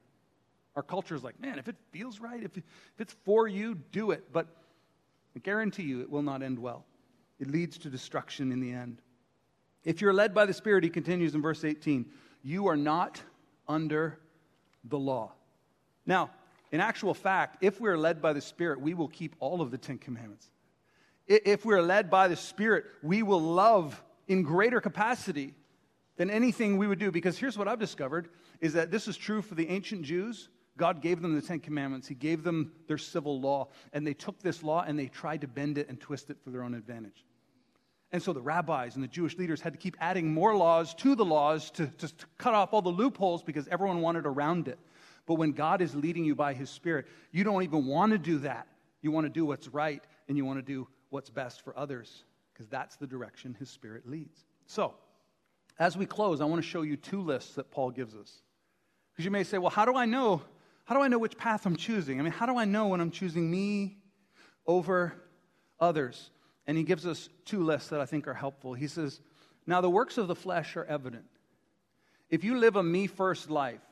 Our 0.77 0.83
culture 0.83 1.15
is 1.15 1.25
like, 1.25 1.41
man, 1.41 1.59
if 1.59 1.67
it 1.67 1.77
feels 1.93 2.21
right, 2.21 2.43
if, 2.43 2.59
if 2.59 2.65
it's 2.99 3.17
for 3.25 3.49
you, 3.49 3.77
do 3.91 4.11
it. 4.11 4.31
But 4.31 4.47
I 5.35 5.39
guarantee 5.39 5.85
you 5.85 6.03
it 6.03 6.11
will 6.11 6.23
not 6.23 6.43
end 6.43 6.59
well. 6.59 6.85
It 7.41 7.51
leads 7.51 7.79
to 7.79 7.89
destruction 7.89 8.53
in 8.53 8.61
the 8.61 8.73
end. 8.73 9.01
If 9.83 10.03
you're 10.03 10.13
led 10.13 10.35
by 10.35 10.45
the 10.45 10.53
Spirit, 10.53 10.85
he 10.85 10.91
continues 10.91 11.35
in 11.35 11.41
verse 11.41 11.65
18, 11.65 12.05
you 12.43 12.67
are 12.67 12.77
not 12.77 13.23
under 13.67 14.19
the 14.85 14.99
law. 14.99 15.33
Now, 16.05 16.31
in 16.71 16.81
actual 16.81 17.15
fact, 17.15 17.63
if 17.63 17.81
we're 17.81 17.99
led 17.99 18.21
by 18.21 18.33
the 18.33 18.41
Spirit, 18.41 18.81
we 18.81 18.95
will 18.95 19.09
keep 19.09 19.37
all 19.41 19.61
of 19.61 19.71
the 19.71 19.79
Ten 19.79 19.99
Commandments. 19.99 20.51
If 21.27 21.65
we're 21.65 21.83
led 21.83 22.11
by 22.11 22.29
the 22.29 22.37
Spirit, 22.37 22.85
we 23.03 23.23
will 23.23 23.41
love 23.41 24.03
in 24.29 24.43
greater 24.43 24.81
capacity 24.81 25.55
than 26.17 26.31
anything 26.31 26.77
we 26.77 26.87
would 26.87 26.99
do. 26.99 27.11
Because 27.11 27.39
here's 27.39 27.57
what 27.57 27.69
I've 27.69 27.79
discovered 27.79 28.29
is 28.61 28.73
that 28.75 28.91
this 28.91 29.09
is 29.09 29.17
true 29.17 29.43
for 29.43 29.55
the 29.55 29.69
ancient 29.69 30.03
Jews 30.03 30.49
God 30.79 31.03
gave 31.03 31.21
them 31.21 31.35
the 31.35 31.43
Ten 31.43 31.59
Commandments, 31.61 32.09
He 32.09 32.15
gave 32.15 32.45
them 32.45 32.73
their 32.87 32.99
civil 32.99 33.41
law, 33.41 33.69
and 33.93 34.07
they 34.07 34.15
took 34.15 34.41
this 34.41 34.63
law 34.63 34.85
and 34.87 34.99
they 34.99 35.09
tried 35.09 35.43
to 35.43 35.49
bend 35.49 35.77
it 35.77 35.89
and 35.89 36.01
twist 36.01 36.31
it 36.31 36.39
for 36.43 36.51
their 36.51 36.63
own 36.63 36.75
advantage. 36.75 37.25
And 38.13 38.23
so 38.23 38.33
the 38.33 38.41
rabbis 38.41 38.95
and 38.95 39.05
the 39.05 39.09
Jewish 39.09 39.37
leaders 39.37 39.61
had 39.61 39.75
to 39.75 39.79
keep 39.79 39.97
adding 40.01 40.33
more 40.33 40.57
laws 40.57 40.95
to 40.95 41.15
the 41.15 41.25
laws 41.25 41.71
to, 41.73 41.89
to, 41.89 42.09
to 42.09 42.27
cut 42.39 42.55
off 42.55 42.73
all 42.73 42.81
the 42.81 42.89
loopholes 42.89 43.43
because 43.43 43.69
everyone 43.69 44.01
wanted 44.01 44.25
around 44.25 44.69
it. 44.69 44.79
But 45.29 45.35
when 45.35 45.53
God 45.53 45.83
is 45.83 45.95
leading 45.95 46.25
you 46.25 46.35
by 46.35 46.55
His 46.55 46.71
Spirit, 46.71 47.07
you 47.31 47.45
don't 47.45 47.63
even 47.63 47.87
want 47.87 48.13
to 48.13 48.19
do 48.19 48.39
that. 48.39 48.67
You 49.03 49.13
want 49.13 49.27
to 49.27 49.31
do 49.31 49.45
what's 49.45 49.69
right 49.69 50.03
and 50.27 50.39
you 50.39 50.45
want 50.47 50.59
to 50.59 50.63
do 50.63 50.89
what's 51.11 51.29
best 51.29 51.61
for 51.63 51.79
others 51.79 52.25
because 52.53 52.67
that's 52.67 52.97
the 52.97 53.07
direction 53.07 53.55
His 53.59 53.69
Spirit 53.69 54.09
leads. 54.09 54.47
So, 54.67 54.95
as 55.79 55.99
we 55.99 56.07
close, 56.07 56.41
I 56.41 56.47
want 56.47 56.63
to 56.63 56.69
show 56.69 56.81
you 56.81 56.97
two 56.97 57.21
lists 57.21 57.55
that 57.57 57.71
Paul 57.71 57.91
gives 57.91 58.15
us. 58.17 58.43
Because 59.13 59.27
you 59.27 59.31
may 59.31 59.45
say, 59.45 59.59
well, 59.59 59.71
how 59.71 59.85
do 59.85 59.95
I 59.95 60.07
know 60.07 60.43
how 60.87 60.95
do 60.95 61.03
I 61.03 61.09
know 61.09 61.19
which 61.19 61.37
path 61.37 61.67
I'm 61.67 61.77
choosing? 61.77 62.19
I 62.19 62.23
mean, 62.23 62.33
how 62.33 62.47
do 62.47 62.57
I 62.57 62.65
know 62.65 62.87
when 62.87 63.03
I'm 63.03 63.11
choosing 63.11 63.51
me 63.51 63.99
over 64.67 65.13
others? 65.79 66.31
And 66.67 66.79
he 66.79 66.83
gives 66.83 67.05
us 67.05 67.29
two 67.45 67.63
lists 67.63 67.91
that 67.91 68.01
I 68.01 68.07
think 68.07 68.27
are 68.27 68.33
helpful. 68.33 68.73
He 68.73 68.89
says, 68.89 69.21
Now 69.67 69.83
the 69.83 69.91
works 69.91 70.17
of 70.17 70.29
the 70.29 70.35
flesh 70.35 70.79
are 70.79 70.87
evident. 70.87 71.27
If 72.31 72.43
you 72.43 72.57
live 72.57 72.77
a 72.77 72.83
me 72.83 73.07
first 73.07 73.51
life, 73.51 73.83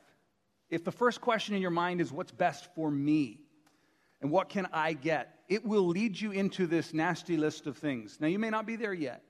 if 0.69 0.83
the 0.83 0.91
first 0.91 1.21
question 1.21 1.55
in 1.55 1.61
your 1.61 1.71
mind 1.71 2.01
is, 2.01 2.11
What's 2.11 2.31
best 2.31 2.67
for 2.75 2.91
me? 2.91 3.39
And 4.21 4.31
what 4.31 4.49
can 4.49 4.67
I 4.73 4.93
get? 4.93 5.35
It 5.47 5.65
will 5.65 5.87
lead 5.87 6.19
you 6.19 6.31
into 6.31 6.65
this 6.65 6.93
nasty 6.93 7.37
list 7.37 7.67
of 7.67 7.77
things. 7.77 8.17
Now, 8.19 8.27
you 8.27 8.39
may 8.39 8.49
not 8.49 8.65
be 8.65 8.75
there 8.75 8.93
yet, 8.93 9.21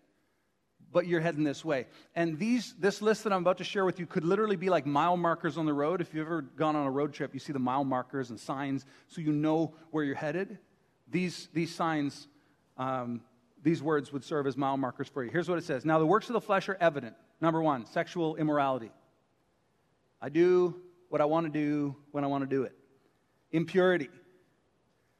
but 0.92 1.08
you're 1.08 1.20
heading 1.20 1.44
this 1.44 1.66
way. 1.66 1.88
And 2.16 2.40
these, 2.40 2.74
this 2.80 3.02
list 3.02 3.26
that 3.26 3.34
I'm 3.34 3.42
about 3.42 3.58
to 3.58 3.66
share 3.66 3.84
with 3.84 4.00
you 4.00 4.06
could 4.06 4.24
literally 4.24 4.56
be 4.56 4.70
like 4.70 4.86
mile 4.86 5.18
markers 5.18 5.58
on 5.58 5.66
the 5.66 5.74
road. 5.74 6.00
If 6.00 6.14
you've 6.14 6.26
ever 6.26 6.42
gone 6.42 6.76
on 6.76 6.88
a 6.88 6.92
road 6.92 7.14
trip, 7.14 7.34
you 7.34 7.40
see 7.40 7.52
the 7.52 7.60
mile 7.60 7.84
markers 7.84 8.30
and 8.30 8.40
signs 8.40 8.86
so 9.08 9.20
you 9.20 9.34
know 9.34 9.76
where 9.92 10.06
you're 10.06 10.16
headed. 10.16 10.58
These, 11.10 11.50
these 11.54 11.76
signs, 11.76 12.28
um, 12.78 13.22
these 13.62 13.84
words 13.84 14.14
would 14.14 14.24
serve 14.24 14.48
as 14.48 14.56
mile 14.56 14.78
markers 14.78 15.10
for 15.10 15.24
you. 15.24 15.30
Here's 15.30 15.50
what 15.50 15.58
it 15.58 15.66
says 15.66 15.84
Now, 15.84 16.00
the 16.00 16.06
works 16.06 16.30
of 16.30 16.34
the 16.34 16.42
flesh 16.42 16.70
are 16.70 16.78
evident. 16.80 17.16
Number 17.42 17.62
one, 17.62 17.86
sexual 17.86 18.38
immorality. 18.38 18.92
I 20.22 20.30
do 20.30 20.82
what 21.10 21.22
I 21.22 21.26
want 21.26 21.46
to 21.46 21.52
do 21.52 21.96
when 22.12 22.24
I 22.24 22.28
want 22.28 22.44
to 22.44 22.50
do 22.50 22.64
it. 22.64 22.74
Impurity, 23.52 24.10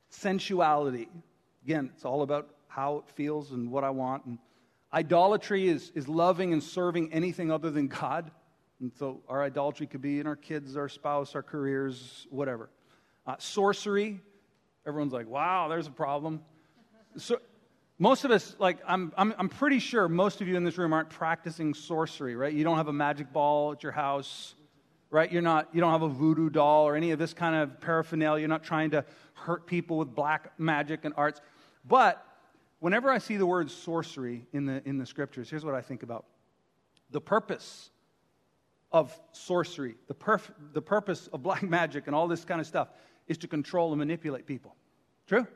sensuality. 0.10 1.08
Again, 1.64 1.92
it's 1.94 2.06
all 2.06 2.22
about 2.22 2.50
how 2.68 2.98
it 2.98 3.10
feels 3.16 3.52
and 3.52 3.72
what 3.72 3.84
I 3.84 3.90
want. 3.90 4.26
And 4.26 4.38
Idolatry 4.94 5.68
is, 5.68 5.92
is 5.96 6.08
loving 6.08 6.54
and 6.54 6.64
serving 6.64 7.12
anything 7.12 7.52
other 7.52 7.70
than 7.70 7.88
God. 7.88 8.32
And 8.80 8.92
so 8.98 9.22
our 9.28 9.44
idolatry 9.44 9.88
could 9.88 10.02
be 10.02 10.20
in 10.20 10.28
our 10.28 10.36
kids, 10.36 10.78
our 10.78 10.88
spouse, 10.88 11.36
our 11.36 11.44
careers, 11.44 12.26
whatever. 12.30 12.70
Uh, 13.26 13.36
sorcery, 13.40 14.22
everyone's 14.86 15.12
like, 15.12 15.28
wow, 15.28 15.68
there's 15.68 15.88
a 15.88 15.92
problem. 15.92 16.42
So, 17.18 17.40
most 18.00 18.26
of 18.26 18.32
us, 18.32 18.56
like, 18.60 18.78
I'm, 18.88 19.12
I'm, 19.18 19.34
I'm 19.40 19.50
pretty 19.50 19.80
sure 19.80 20.08
most 20.08 20.40
of 20.40 20.48
you 20.48 20.56
in 20.56 20.64
this 20.64 20.78
room 20.78 20.94
aren't 20.94 21.10
practicing 21.10 21.74
sorcery, 21.74 22.36
right? 22.36 22.54
You 22.54 22.64
don't 22.64 22.78
have 22.78 22.88
a 22.88 22.94
magic 22.94 23.34
ball 23.34 23.72
at 23.72 23.82
your 23.82 23.92
house, 23.92 24.54
right? 25.10 25.32
You're 25.32 25.42
not, 25.42 25.70
you 25.74 25.82
don't 25.82 25.92
have 25.92 26.02
a 26.02 26.10
voodoo 26.10 26.50
doll 26.50 26.88
or 26.88 26.96
any 26.96 27.12
of 27.12 27.20
this 27.20 27.34
kind 27.34 27.56
of 27.56 27.80
paraphernalia. 27.82 28.42
You're 28.42 28.50
not 28.50 28.64
trying 28.64 28.92
to 28.92 29.06
hurt 29.34 29.68
people 29.68 29.98
with 29.98 30.14
black 30.14 30.52
magic 30.60 31.06
and 31.06 31.14
arts. 31.18 31.42
But 31.86 32.24
Whenever 32.80 33.10
I 33.10 33.18
see 33.18 33.38
the 33.38 33.46
word 33.46 33.72
sorcery 33.72 34.46
in 34.54 34.66
the, 34.66 34.88
in 34.88 34.98
the 34.98 35.06
scriptures, 35.06 35.50
here's 35.50 35.66
what 35.66 35.74
I 35.74 35.82
think 35.82 36.04
about 36.04 36.26
the 37.10 37.22
purpose 37.22 37.90
of 38.92 39.18
sorcery, 39.32 39.96
the, 40.08 40.14
perf- 40.14 40.52
the 40.74 40.82
purpose 40.82 41.28
of 41.28 41.42
black 41.42 41.64
magic 41.70 42.08
and 42.08 42.16
all 42.16 42.28
this 42.28 42.46
kind 42.46 42.62
of 42.62 42.68
stuff 42.68 42.90
is 43.28 43.38
to 43.40 43.48
control 43.48 43.92
and 43.92 44.00
manipulate 44.00 44.46
people. 44.46 44.76
True? 45.26 45.48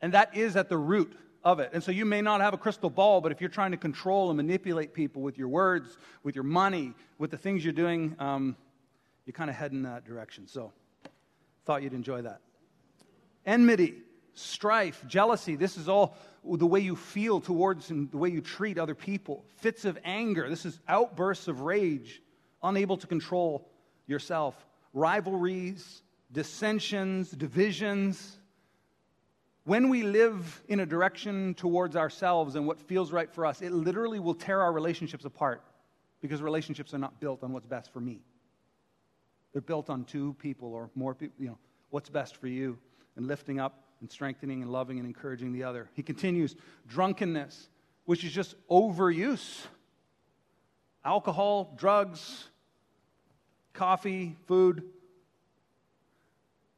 And 0.00 0.14
that 0.14 0.36
is 0.36 0.56
at 0.56 0.68
the 0.68 0.78
root 0.78 1.16
of 1.44 1.60
it. 1.60 1.70
And 1.72 1.82
so 1.82 1.90
you 1.90 2.04
may 2.04 2.20
not 2.20 2.40
have 2.40 2.54
a 2.54 2.58
crystal 2.58 2.90
ball, 2.90 3.20
but 3.20 3.32
if 3.32 3.40
you're 3.40 3.50
trying 3.50 3.72
to 3.72 3.76
control 3.76 4.30
and 4.30 4.36
manipulate 4.36 4.94
people 4.94 5.22
with 5.22 5.38
your 5.38 5.48
words, 5.48 5.96
with 6.22 6.34
your 6.34 6.44
money, 6.44 6.94
with 7.18 7.30
the 7.30 7.36
things 7.36 7.64
you're 7.64 7.72
doing, 7.72 8.14
um, 8.18 8.56
you 9.26 9.32
kind 9.32 9.50
of 9.50 9.56
head 9.56 9.72
in 9.72 9.82
that 9.82 10.04
direction. 10.04 10.46
So, 10.46 10.72
thought 11.64 11.82
you'd 11.82 11.94
enjoy 11.94 12.22
that. 12.22 12.40
Enmity 13.46 13.94
strife, 14.34 15.04
jealousy. 15.06 15.56
This 15.56 15.76
is 15.76 15.88
all 15.88 16.16
the 16.44 16.66
way 16.66 16.80
you 16.80 16.96
feel 16.96 17.40
towards 17.40 17.90
and 17.90 18.10
the 18.10 18.16
way 18.16 18.30
you 18.30 18.40
treat 18.40 18.78
other 18.78 18.94
people. 18.94 19.44
Fits 19.58 19.84
of 19.84 19.98
anger. 20.04 20.48
This 20.48 20.64
is 20.64 20.78
outbursts 20.88 21.48
of 21.48 21.60
rage, 21.60 22.22
unable 22.62 22.96
to 22.96 23.06
control 23.06 23.68
yourself. 24.06 24.66
Rivalries, 24.92 26.02
dissensions, 26.32 27.30
divisions, 27.30 28.38
when 29.64 29.88
we 29.88 30.02
live 30.02 30.62
in 30.68 30.80
a 30.80 30.86
direction 30.86 31.54
towards 31.54 31.94
ourselves 31.94 32.56
and 32.56 32.66
what 32.66 32.80
feels 32.80 33.12
right 33.12 33.30
for 33.32 33.46
us, 33.46 33.62
it 33.62 33.72
literally 33.72 34.18
will 34.18 34.34
tear 34.34 34.60
our 34.60 34.72
relationships 34.72 35.24
apart 35.24 35.62
because 36.20 36.42
relationships 36.42 36.94
are 36.94 36.98
not 36.98 37.20
built 37.20 37.44
on 37.44 37.52
what's 37.52 37.66
best 37.66 37.92
for 37.92 38.00
me. 38.00 38.20
They're 39.52 39.62
built 39.62 39.90
on 39.90 40.04
two 40.04 40.34
people 40.38 40.74
or 40.74 40.90
more 40.94 41.14
people, 41.14 41.34
you 41.38 41.48
know, 41.48 41.58
what's 41.90 42.08
best 42.08 42.36
for 42.36 42.48
you 42.48 42.78
and 43.16 43.26
lifting 43.26 43.60
up 43.60 43.84
and 44.00 44.10
strengthening 44.10 44.62
and 44.62 44.72
loving 44.72 44.98
and 44.98 45.06
encouraging 45.06 45.52
the 45.52 45.62
other. 45.62 45.88
He 45.94 46.02
continues, 46.02 46.56
drunkenness, 46.88 47.68
which 48.04 48.24
is 48.24 48.32
just 48.32 48.56
overuse. 48.68 49.60
Alcohol, 51.04 51.74
drugs, 51.76 52.48
coffee, 53.72 54.36
food, 54.46 54.84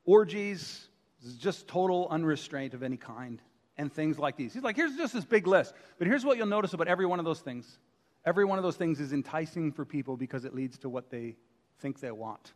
orgies, 0.04 0.88
just 1.32 1.66
total 1.66 2.08
unrestraint 2.10 2.74
of 2.74 2.82
any 2.82 2.96
kind, 2.96 3.40
and 3.78 3.92
things 3.92 4.18
like 4.18 4.36
these. 4.36 4.52
He's 4.52 4.62
like, 4.62 4.76
here's 4.76 4.96
just 4.96 5.14
this 5.14 5.24
big 5.24 5.46
list. 5.46 5.74
But 5.98 6.06
here's 6.06 6.24
what 6.24 6.36
you'll 6.36 6.46
notice 6.46 6.74
about 6.74 6.88
every 6.88 7.06
one 7.06 7.18
of 7.18 7.24
those 7.24 7.40
things 7.40 7.78
every 8.26 8.46
one 8.46 8.58
of 8.58 8.64
those 8.64 8.76
things 8.76 9.00
is 9.00 9.12
enticing 9.12 9.70
for 9.70 9.84
people 9.84 10.16
because 10.16 10.46
it 10.46 10.54
leads 10.54 10.78
to 10.78 10.88
what 10.88 11.10
they 11.10 11.36
think 11.80 12.00
they 12.00 12.10
want 12.10 12.54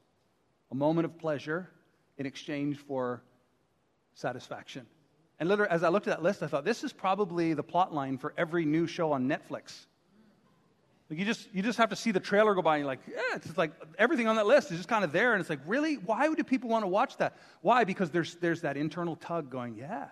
a 0.70 0.74
moment 0.74 1.04
of 1.04 1.18
pleasure 1.18 1.68
in 2.18 2.26
exchange 2.26 2.78
for 2.78 3.22
satisfaction. 4.14 4.86
And 5.38 5.48
literally, 5.48 5.70
as 5.70 5.82
I 5.82 5.88
looked 5.88 6.08
at 6.08 6.16
that 6.16 6.22
list, 6.22 6.42
I 6.42 6.46
thought, 6.46 6.64
this 6.64 6.82
is 6.82 6.92
probably 6.92 7.54
the 7.54 7.62
plot 7.62 7.94
line 7.94 8.18
for 8.18 8.34
every 8.36 8.64
new 8.64 8.86
show 8.86 9.12
on 9.12 9.28
Netflix. 9.28 9.86
Like 11.10 11.18
you 11.18 11.24
just 11.24 11.48
you 11.54 11.62
just 11.62 11.78
have 11.78 11.88
to 11.90 11.96
see 11.96 12.10
the 12.10 12.20
trailer 12.20 12.54
go 12.54 12.60
by 12.60 12.76
and 12.76 12.80
you're 12.80 12.86
like, 12.86 13.00
yeah, 13.08 13.36
it's 13.36 13.56
like 13.56 13.72
everything 13.98 14.28
on 14.28 14.36
that 14.36 14.46
list 14.46 14.70
is 14.70 14.76
just 14.76 14.88
kind 14.88 15.04
of 15.04 15.12
there. 15.12 15.32
And 15.32 15.40
it's 15.40 15.48
like, 15.48 15.60
really? 15.66 15.94
Why 15.94 16.28
would 16.28 16.46
people 16.46 16.68
want 16.68 16.84
to 16.84 16.88
watch 16.88 17.16
that? 17.16 17.36
Why? 17.62 17.84
Because 17.84 18.10
there's 18.10 18.34
there's 18.36 18.60
that 18.60 18.76
internal 18.76 19.16
tug 19.16 19.50
going, 19.50 19.74
yeah, 19.74 20.08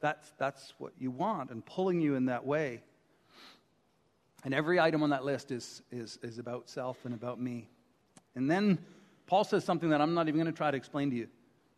that's 0.00 0.32
that's 0.36 0.74
what 0.78 0.92
you 0.98 1.12
want 1.12 1.50
and 1.50 1.64
pulling 1.64 2.00
you 2.00 2.16
in 2.16 2.26
that 2.26 2.44
way. 2.44 2.82
And 4.44 4.52
every 4.52 4.80
item 4.80 5.02
on 5.04 5.10
that 5.10 5.24
list 5.24 5.52
is 5.52 5.82
is 5.92 6.18
is 6.22 6.38
about 6.38 6.68
self 6.68 7.04
and 7.04 7.14
about 7.14 7.40
me. 7.40 7.68
And 8.34 8.50
then 8.50 8.78
Paul 9.26 9.44
says 9.44 9.64
something 9.64 9.90
that 9.90 10.00
I'm 10.00 10.14
not 10.14 10.28
even 10.28 10.40
going 10.40 10.52
to 10.52 10.56
try 10.56 10.70
to 10.70 10.76
explain 10.76 11.10
to 11.10 11.16
you. 11.16 11.28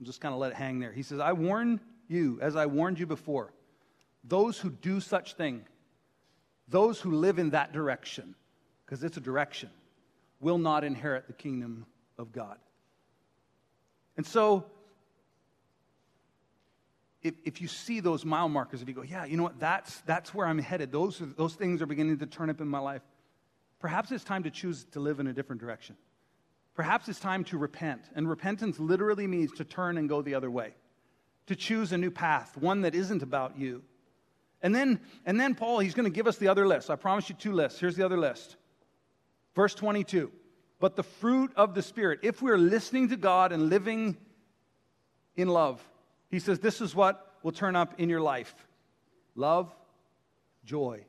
I'm 0.00 0.06
just 0.06 0.20
kind 0.20 0.32
of 0.32 0.40
let 0.40 0.52
it 0.52 0.56
hang 0.56 0.78
there. 0.78 0.92
He 0.92 1.02
says, 1.02 1.18
I 1.18 1.32
warn 1.32 1.80
you, 2.08 2.38
as 2.40 2.56
I 2.56 2.66
warned 2.66 2.98
you 2.98 3.06
before, 3.06 3.52
those 4.24 4.58
who 4.58 4.70
do 4.70 5.00
such 5.00 5.34
thing 5.34 5.64
those 6.68 7.00
who 7.00 7.12
live 7.12 7.38
in 7.38 7.50
that 7.50 7.72
direction, 7.72 8.34
because 8.84 9.02
it's 9.02 9.16
a 9.16 9.20
direction, 9.20 9.70
will 10.40 10.58
not 10.58 10.84
inherit 10.84 11.26
the 11.26 11.32
kingdom 11.32 11.86
of 12.18 12.32
God. 12.32 12.58
And 14.16 14.26
so, 14.26 14.64
if, 17.22 17.34
if 17.44 17.60
you 17.60 17.68
see 17.68 18.00
those 18.00 18.24
mile 18.24 18.48
markers, 18.48 18.82
if 18.82 18.88
you 18.88 18.94
go, 18.94 19.02
yeah, 19.02 19.24
you 19.24 19.36
know 19.36 19.42
what, 19.42 19.58
that's, 19.58 20.00
that's 20.02 20.34
where 20.34 20.46
I'm 20.46 20.58
headed, 20.58 20.92
those, 20.92 21.20
are, 21.20 21.26
those 21.26 21.54
things 21.54 21.82
are 21.82 21.86
beginning 21.86 22.18
to 22.18 22.26
turn 22.26 22.50
up 22.50 22.60
in 22.60 22.68
my 22.68 22.78
life, 22.78 23.02
perhaps 23.80 24.12
it's 24.12 24.24
time 24.24 24.42
to 24.44 24.50
choose 24.50 24.84
to 24.92 25.00
live 25.00 25.20
in 25.20 25.26
a 25.26 25.32
different 25.32 25.60
direction. 25.60 25.96
Perhaps 26.74 27.08
it's 27.08 27.18
time 27.18 27.42
to 27.44 27.58
repent. 27.58 28.02
And 28.14 28.28
repentance 28.28 28.78
literally 28.78 29.26
means 29.26 29.52
to 29.52 29.64
turn 29.64 29.98
and 29.98 30.08
go 30.08 30.22
the 30.22 30.34
other 30.34 30.50
way, 30.50 30.74
to 31.46 31.56
choose 31.56 31.92
a 31.92 31.98
new 31.98 32.10
path, 32.10 32.56
one 32.56 32.82
that 32.82 32.94
isn't 32.94 33.22
about 33.22 33.58
you, 33.58 33.82
and 34.62 34.74
then, 34.74 35.00
and 35.24 35.38
then 35.38 35.54
Paul, 35.54 35.78
he's 35.78 35.94
going 35.94 36.10
to 36.10 36.14
give 36.14 36.26
us 36.26 36.36
the 36.36 36.48
other 36.48 36.66
list. 36.66 36.90
I 36.90 36.96
promise 36.96 37.28
you 37.28 37.34
two 37.36 37.52
lists. 37.52 37.78
Here's 37.78 37.96
the 37.96 38.04
other 38.04 38.16
list. 38.16 38.56
Verse 39.54 39.74
22. 39.74 40.30
But 40.80 40.96
the 40.96 41.02
fruit 41.02 41.52
of 41.56 41.74
the 41.74 41.82
Spirit, 41.82 42.20
if 42.22 42.42
we're 42.42 42.58
listening 42.58 43.08
to 43.08 43.16
God 43.16 43.52
and 43.52 43.68
living 43.68 44.16
in 45.36 45.48
love, 45.48 45.82
he 46.30 46.38
says 46.38 46.58
this 46.58 46.80
is 46.80 46.94
what 46.94 47.34
will 47.42 47.52
turn 47.52 47.76
up 47.76 47.94
in 47.98 48.08
your 48.08 48.20
life 48.20 48.54
love, 49.34 49.72
joy, 50.64 51.04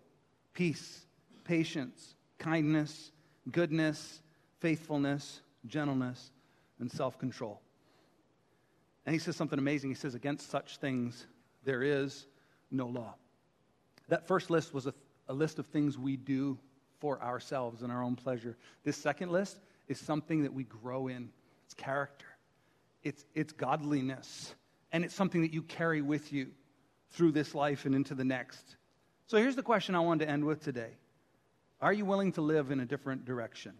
peace, 0.53 1.05
patience, 1.43 2.15
kindness, 2.37 3.11
goodness, 3.51 4.21
faithfulness, 4.59 5.41
gentleness, 5.65 6.31
and 6.79 6.91
self 6.91 7.17
control. 7.17 7.61
And 9.05 9.13
he 9.13 9.19
says 9.19 9.35
something 9.35 9.57
amazing. 9.57 9.89
He 9.89 9.95
says, 9.95 10.13
Against 10.13 10.49
such 10.49 10.77
things 10.77 11.25
there 11.63 11.81
is 11.81 12.27
no 12.71 12.87
law. 12.87 13.15
That 14.09 14.27
first 14.27 14.49
list 14.49 14.73
was 14.73 14.85
a, 14.85 14.93
a 15.27 15.33
list 15.33 15.59
of 15.59 15.67
things 15.67 15.97
we 15.97 16.17
do 16.17 16.57
for 16.99 17.21
ourselves 17.23 17.81
and 17.81 17.91
our 17.91 18.03
own 18.03 18.15
pleasure. 18.15 18.57
This 18.83 18.97
second 18.97 19.31
list 19.31 19.59
is 19.87 19.99
something 19.99 20.43
that 20.43 20.53
we 20.53 20.63
grow 20.63 21.07
in 21.07 21.29
it's 21.65 21.75
character, 21.75 22.25
it's, 23.03 23.25
it's 23.35 23.53
godliness, 23.53 24.55
and 24.91 25.05
it's 25.05 25.13
something 25.13 25.41
that 25.43 25.53
you 25.53 25.61
carry 25.61 26.01
with 26.01 26.33
you 26.33 26.47
through 27.11 27.31
this 27.31 27.53
life 27.53 27.85
and 27.85 27.93
into 27.93 28.15
the 28.15 28.23
next. 28.23 28.75
So 29.27 29.37
here's 29.37 29.55
the 29.55 29.61
question 29.61 29.93
I 29.93 29.99
wanted 29.99 30.25
to 30.25 30.31
end 30.31 30.43
with 30.43 30.63
today 30.63 30.89
Are 31.79 31.93
you 31.93 32.05
willing 32.05 32.31
to 32.33 32.41
live 32.41 32.71
in 32.71 32.79
a 32.79 32.85
different 32.85 33.25
direction? 33.25 33.73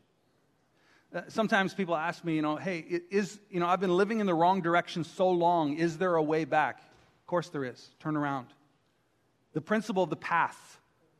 Uh, 1.13 1.21
sometimes 1.29 1.73
people 1.73 1.95
ask 1.95 2.23
me, 2.23 2.35
you 2.35 2.43
know, 2.43 2.57
hey, 2.57 3.01
is, 3.09 3.39
you 3.49 3.59
know, 3.59 3.65
I've 3.65 3.79
been 3.79 3.97
living 3.97 4.19
in 4.19 4.27
the 4.27 4.35
wrong 4.35 4.61
direction 4.61 5.03
so 5.03 5.31
long. 5.31 5.79
Is 5.79 5.97
there 5.97 6.15
a 6.15 6.21
way 6.21 6.45
back? 6.45 6.77
Of 6.77 7.25
course 7.25 7.49
there 7.49 7.65
is. 7.65 7.89
Turn 7.99 8.15
around. 8.15 8.45
The 9.53 9.61
principle 9.61 10.03
of 10.03 10.09
the 10.09 10.15
path 10.15 10.79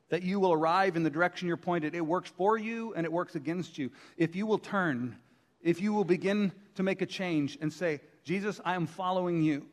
that 0.10 0.24
you 0.24 0.39
will 0.39 0.54
arrive 0.54 0.96
in 0.96 1.04
the 1.04 1.10
direction 1.10 1.48
you're 1.48 1.58
pointed, 1.58 1.96
it 1.96 2.06
works 2.06 2.30
for 2.30 2.58
you 2.58 2.94
and 2.96 3.06
it 3.06 3.12
works 3.12 3.36
against 3.36 3.78
you. 3.78 3.92
If 4.18 4.36
you 4.36 4.46
will 4.46 4.58
turn, 4.58 5.18
if 5.62 5.82
you 5.82 5.94
will 5.94 6.04
begin 6.04 6.52
to 6.76 6.84
make 6.84 7.02
a 7.02 7.06
change 7.06 7.58
and 7.62 7.72
say, 7.72 8.02
Jesus, 8.24 8.60
I 8.65 8.76
am 8.76 8.88
following 8.88 9.42
you. 9.42 9.68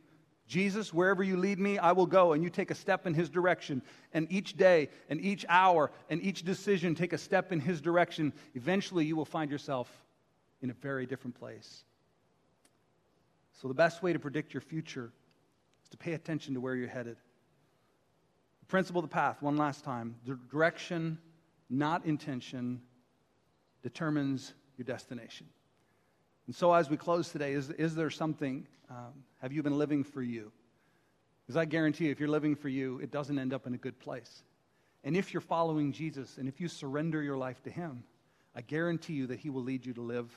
Jesus, 0.47 0.95
wherever 0.95 1.25
you 1.25 1.37
lead 1.37 1.59
me, 1.59 1.79
I 1.79 1.93
will 1.93 2.07
go. 2.07 2.33
And 2.33 2.43
you 2.43 2.51
take 2.51 2.71
a 2.71 2.75
step 2.75 3.07
in 3.07 3.15
his 3.15 3.29
direction. 3.29 3.83
And 4.13 4.31
each 4.31 4.57
day 4.57 4.91
and 5.09 5.21
each 5.21 5.45
hour 5.49 5.91
and 6.09 6.23
each 6.23 6.45
decision 6.45 6.95
take 6.95 7.13
a 7.13 7.19
step 7.19 7.51
in 7.51 7.61
his 7.61 7.81
direction. 7.81 8.33
Eventually, 8.55 9.05
you 9.05 9.17
will 9.17 9.25
find 9.25 9.51
yourself 9.51 9.91
in 10.63 10.71
a 10.71 10.75
very 10.75 11.05
different 11.07 11.39
place. 11.39 11.85
So, 13.61 13.69
the 13.69 13.75
best 13.75 14.03
way 14.03 14.13
to 14.13 14.19
predict 14.19 14.55
your 14.55 14.61
future 14.61 15.11
is 15.83 15.89
to 15.89 15.97
pay 15.97 16.13
attention 16.13 16.55
to 16.55 16.61
where 16.61 16.77
you're 16.77 16.89
headed. 16.89 17.17
Principle 18.69 19.01
of 19.01 19.09
the 19.09 19.15
path, 19.15 19.41
one 19.43 19.57
last 19.57 19.85
time. 19.85 20.17
The 20.27 20.39
direction, 20.51 21.19
not 21.71 22.05
intention, 22.05 22.81
determines 23.83 24.55
your 24.77 24.85
destination. 24.85 25.47
And 26.47 26.55
so, 26.55 26.73
as 26.73 26.91
we 26.91 26.97
close 26.97 27.31
today, 27.31 27.53
is, 27.53 27.71
is 27.71 27.95
there 27.95 28.11
something, 28.11 28.67
um, 28.91 29.25
have 29.41 29.53
you 29.53 29.63
been 29.63 29.79
living 29.79 30.05
for 30.05 30.23
you? 30.23 30.53
Because 31.45 31.57
I 31.57 31.65
guarantee 31.65 32.07
you, 32.07 32.11
if 32.11 32.19
you're 32.19 32.29
living 32.29 32.57
for 32.57 32.69
you, 32.69 32.99
it 32.99 33.11
doesn't 33.13 33.39
end 33.39 33.53
up 33.55 33.67
in 33.67 33.75
a 33.75 33.79
good 33.79 33.99
place. 34.01 34.43
And 35.05 35.17
if 35.17 35.33
you're 35.33 35.41
following 35.41 35.93
Jesus 35.93 36.39
and 36.39 36.49
if 36.49 36.61
you 36.61 36.67
surrender 36.67 37.23
your 37.23 37.37
life 37.37 37.63
to 37.63 37.71
Him, 37.71 38.03
I 38.55 38.63
guarantee 38.63 39.13
you 39.13 39.29
that 39.29 39.39
He 39.39 39.51
will 39.51 39.63
lead 39.63 39.87
you 39.87 39.93
to 39.95 40.01
live 40.01 40.37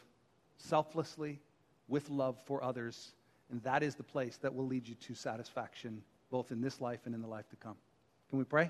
selflessly 0.58 1.40
with 1.88 2.10
love 2.10 2.38
for 2.46 2.64
others. 2.64 3.14
And 3.50 3.64
that 3.64 3.82
is 3.82 3.96
the 3.96 4.04
place 4.04 4.38
that 4.38 4.54
will 4.54 4.68
lead 4.68 4.88
you 4.88 4.94
to 4.94 5.16
satisfaction, 5.16 6.04
both 6.30 6.52
in 6.52 6.62
this 6.62 6.80
life 6.80 7.02
and 7.06 7.16
in 7.16 7.22
the 7.22 7.28
life 7.28 7.50
to 7.50 7.56
come. 7.56 7.78
Can 8.30 8.38
we 8.38 8.46
pray? 8.46 8.70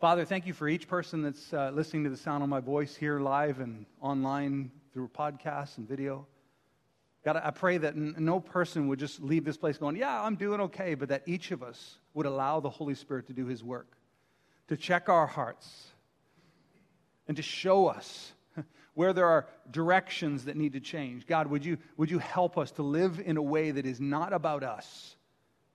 Father, 0.00 0.24
thank 0.24 0.46
you 0.46 0.54
for 0.54 0.66
each 0.66 0.88
person 0.88 1.20
that's 1.20 1.52
uh, 1.52 1.70
listening 1.74 2.04
to 2.04 2.10
the 2.10 2.16
sound 2.16 2.42
of 2.42 2.48
my 2.48 2.60
voice 2.60 2.96
here 2.96 3.20
live 3.20 3.60
and 3.60 3.84
online 4.00 4.70
through 4.94 5.08
podcasts 5.08 5.76
and 5.76 5.86
video. 5.86 6.26
God, 7.26 7.38
I 7.44 7.50
pray 7.50 7.76
that 7.76 7.94
no 7.94 8.40
person 8.40 8.88
would 8.88 8.98
just 8.98 9.20
leave 9.20 9.44
this 9.44 9.58
place 9.58 9.76
going, 9.76 9.96
Yeah, 9.96 10.22
I'm 10.22 10.36
doing 10.36 10.62
okay, 10.62 10.94
but 10.94 11.10
that 11.10 11.24
each 11.26 11.50
of 11.50 11.62
us 11.62 11.98
would 12.14 12.24
allow 12.24 12.58
the 12.58 12.70
Holy 12.70 12.94
Spirit 12.94 13.26
to 13.26 13.34
do 13.34 13.44
his 13.44 13.62
work, 13.62 13.98
to 14.68 14.78
check 14.78 15.10
our 15.10 15.26
hearts, 15.26 15.88
and 17.28 17.36
to 17.36 17.42
show 17.42 17.86
us 17.86 18.32
where 18.94 19.12
there 19.12 19.26
are 19.26 19.46
directions 19.70 20.46
that 20.46 20.56
need 20.56 20.72
to 20.72 20.80
change. 20.80 21.26
God, 21.26 21.48
would 21.48 21.66
you, 21.66 21.76
would 21.98 22.10
you 22.10 22.18
help 22.18 22.56
us 22.56 22.70
to 22.72 22.82
live 22.82 23.20
in 23.22 23.36
a 23.36 23.42
way 23.42 23.72
that 23.72 23.84
is 23.84 24.00
not 24.00 24.32
about 24.32 24.62
us, 24.64 25.16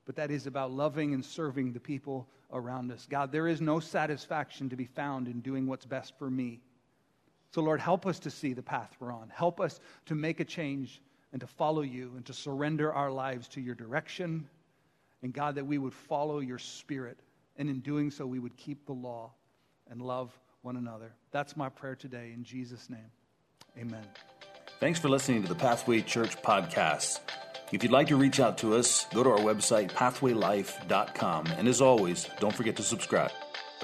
but 0.08 0.16
that 0.16 0.32
is 0.32 0.48
about 0.48 0.72
loving 0.72 1.14
and 1.14 1.24
serving 1.24 1.74
the 1.74 1.80
people 1.80 2.28
around 2.52 2.92
us. 2.92 3.08
God, 3.10 3.32
there 3.32 3.48
is 3.48 3.62
no 3.62 3.80
satisfaction 3.80 4.70
to 4.70 4.76
be 4.76 4.86
found 4.86 5.28
in 5.28 5.42
doing 5.42 5.68
what's 5.68 5.86
best 5.86 6.18
for 6.18 6.30
me. 6.30 6.62
So, 7.52 7.62
Lord, 7.62 7.80
help 7.80 8.06
us 8.06 8.20
to 8.20 8.30
see 8.30 8.54
the 8.54 8.62
path 8.62 8.96
we're 9.00 9.12
on. 9.12 9.30
Help 9.30 9.60
us 9.60 9.80
to 10.08 10.16
make 10.16 10.40
a 10.40 10.46
change 10.46 11.02
and 11.32 11.42
to 11.42 11.48
follow 11.48 11.82
you 11.82 12.14
and 12.16 12.26
to 12.26 12.34
surrender 12.34 12.94
our 12.94 13.12
lives 13.12 13.48
to 13.50 13.62
your 13.62 13.76
direction. 13.76 14.48
And, 15.24 15.34
God, 15.34 15.56
that 15.56 15.66
we 15.66 15.78
would 15.78 15.94
follow 15.94 16.40
your 16.40 16.60
spirit. 16.60 17.20
And 17.58 17.70
in 17.70 17.80
doing 17.80 18.12
so, 18.12 18.26
we 18.26 18.40
would 18.40 18.56
keep 18.56 18.86
the 18.86 18.94
law 18.94 19.32
and 19.90 20.02
love 20.02 20.38
one 20.62 20.78
another. 20.78 21.12
That's 21.32 21.58
my 21.58 21.70
prayer 21.70 21.96
today 21.96 22.32
in 22.34 22.44
Jesus' 22.44 22.90
name. 22.90 23.12
Amen. 23.78 24.06
Thanks 24.80 25.00
for 25.00 25.10
listening 25.10 25.42
to 25.44 25.50
the 25.50 25.56
Pathway 25.56 26.02
Church 26.02 26.42
podcast. 26.42 27.20
If 27.72 27.84
you'd 27.84 27.92
like 27.92 28.08
to 28.08 28.16
reach 28.16 28.40
out 28.40 28.58
to 28.60 28.76
us, 28.76 29.06
go 29.14 29.24
to 29.24 29.30
our 29.32 29.40
website, 29.40 29.92
pathwaylife.com. 29.92 31.48
And 31.58 31.68
as 31.68 31.82
always, 31.82 32.30
don't 32.40 32.56
forget 32.56 32.78
to 32.78 32.84
subscribe. 32.84 33.32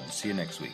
See 0.09 0.29
you 0.29 0.33
next 0.33 0.61
week. 0.61 0.73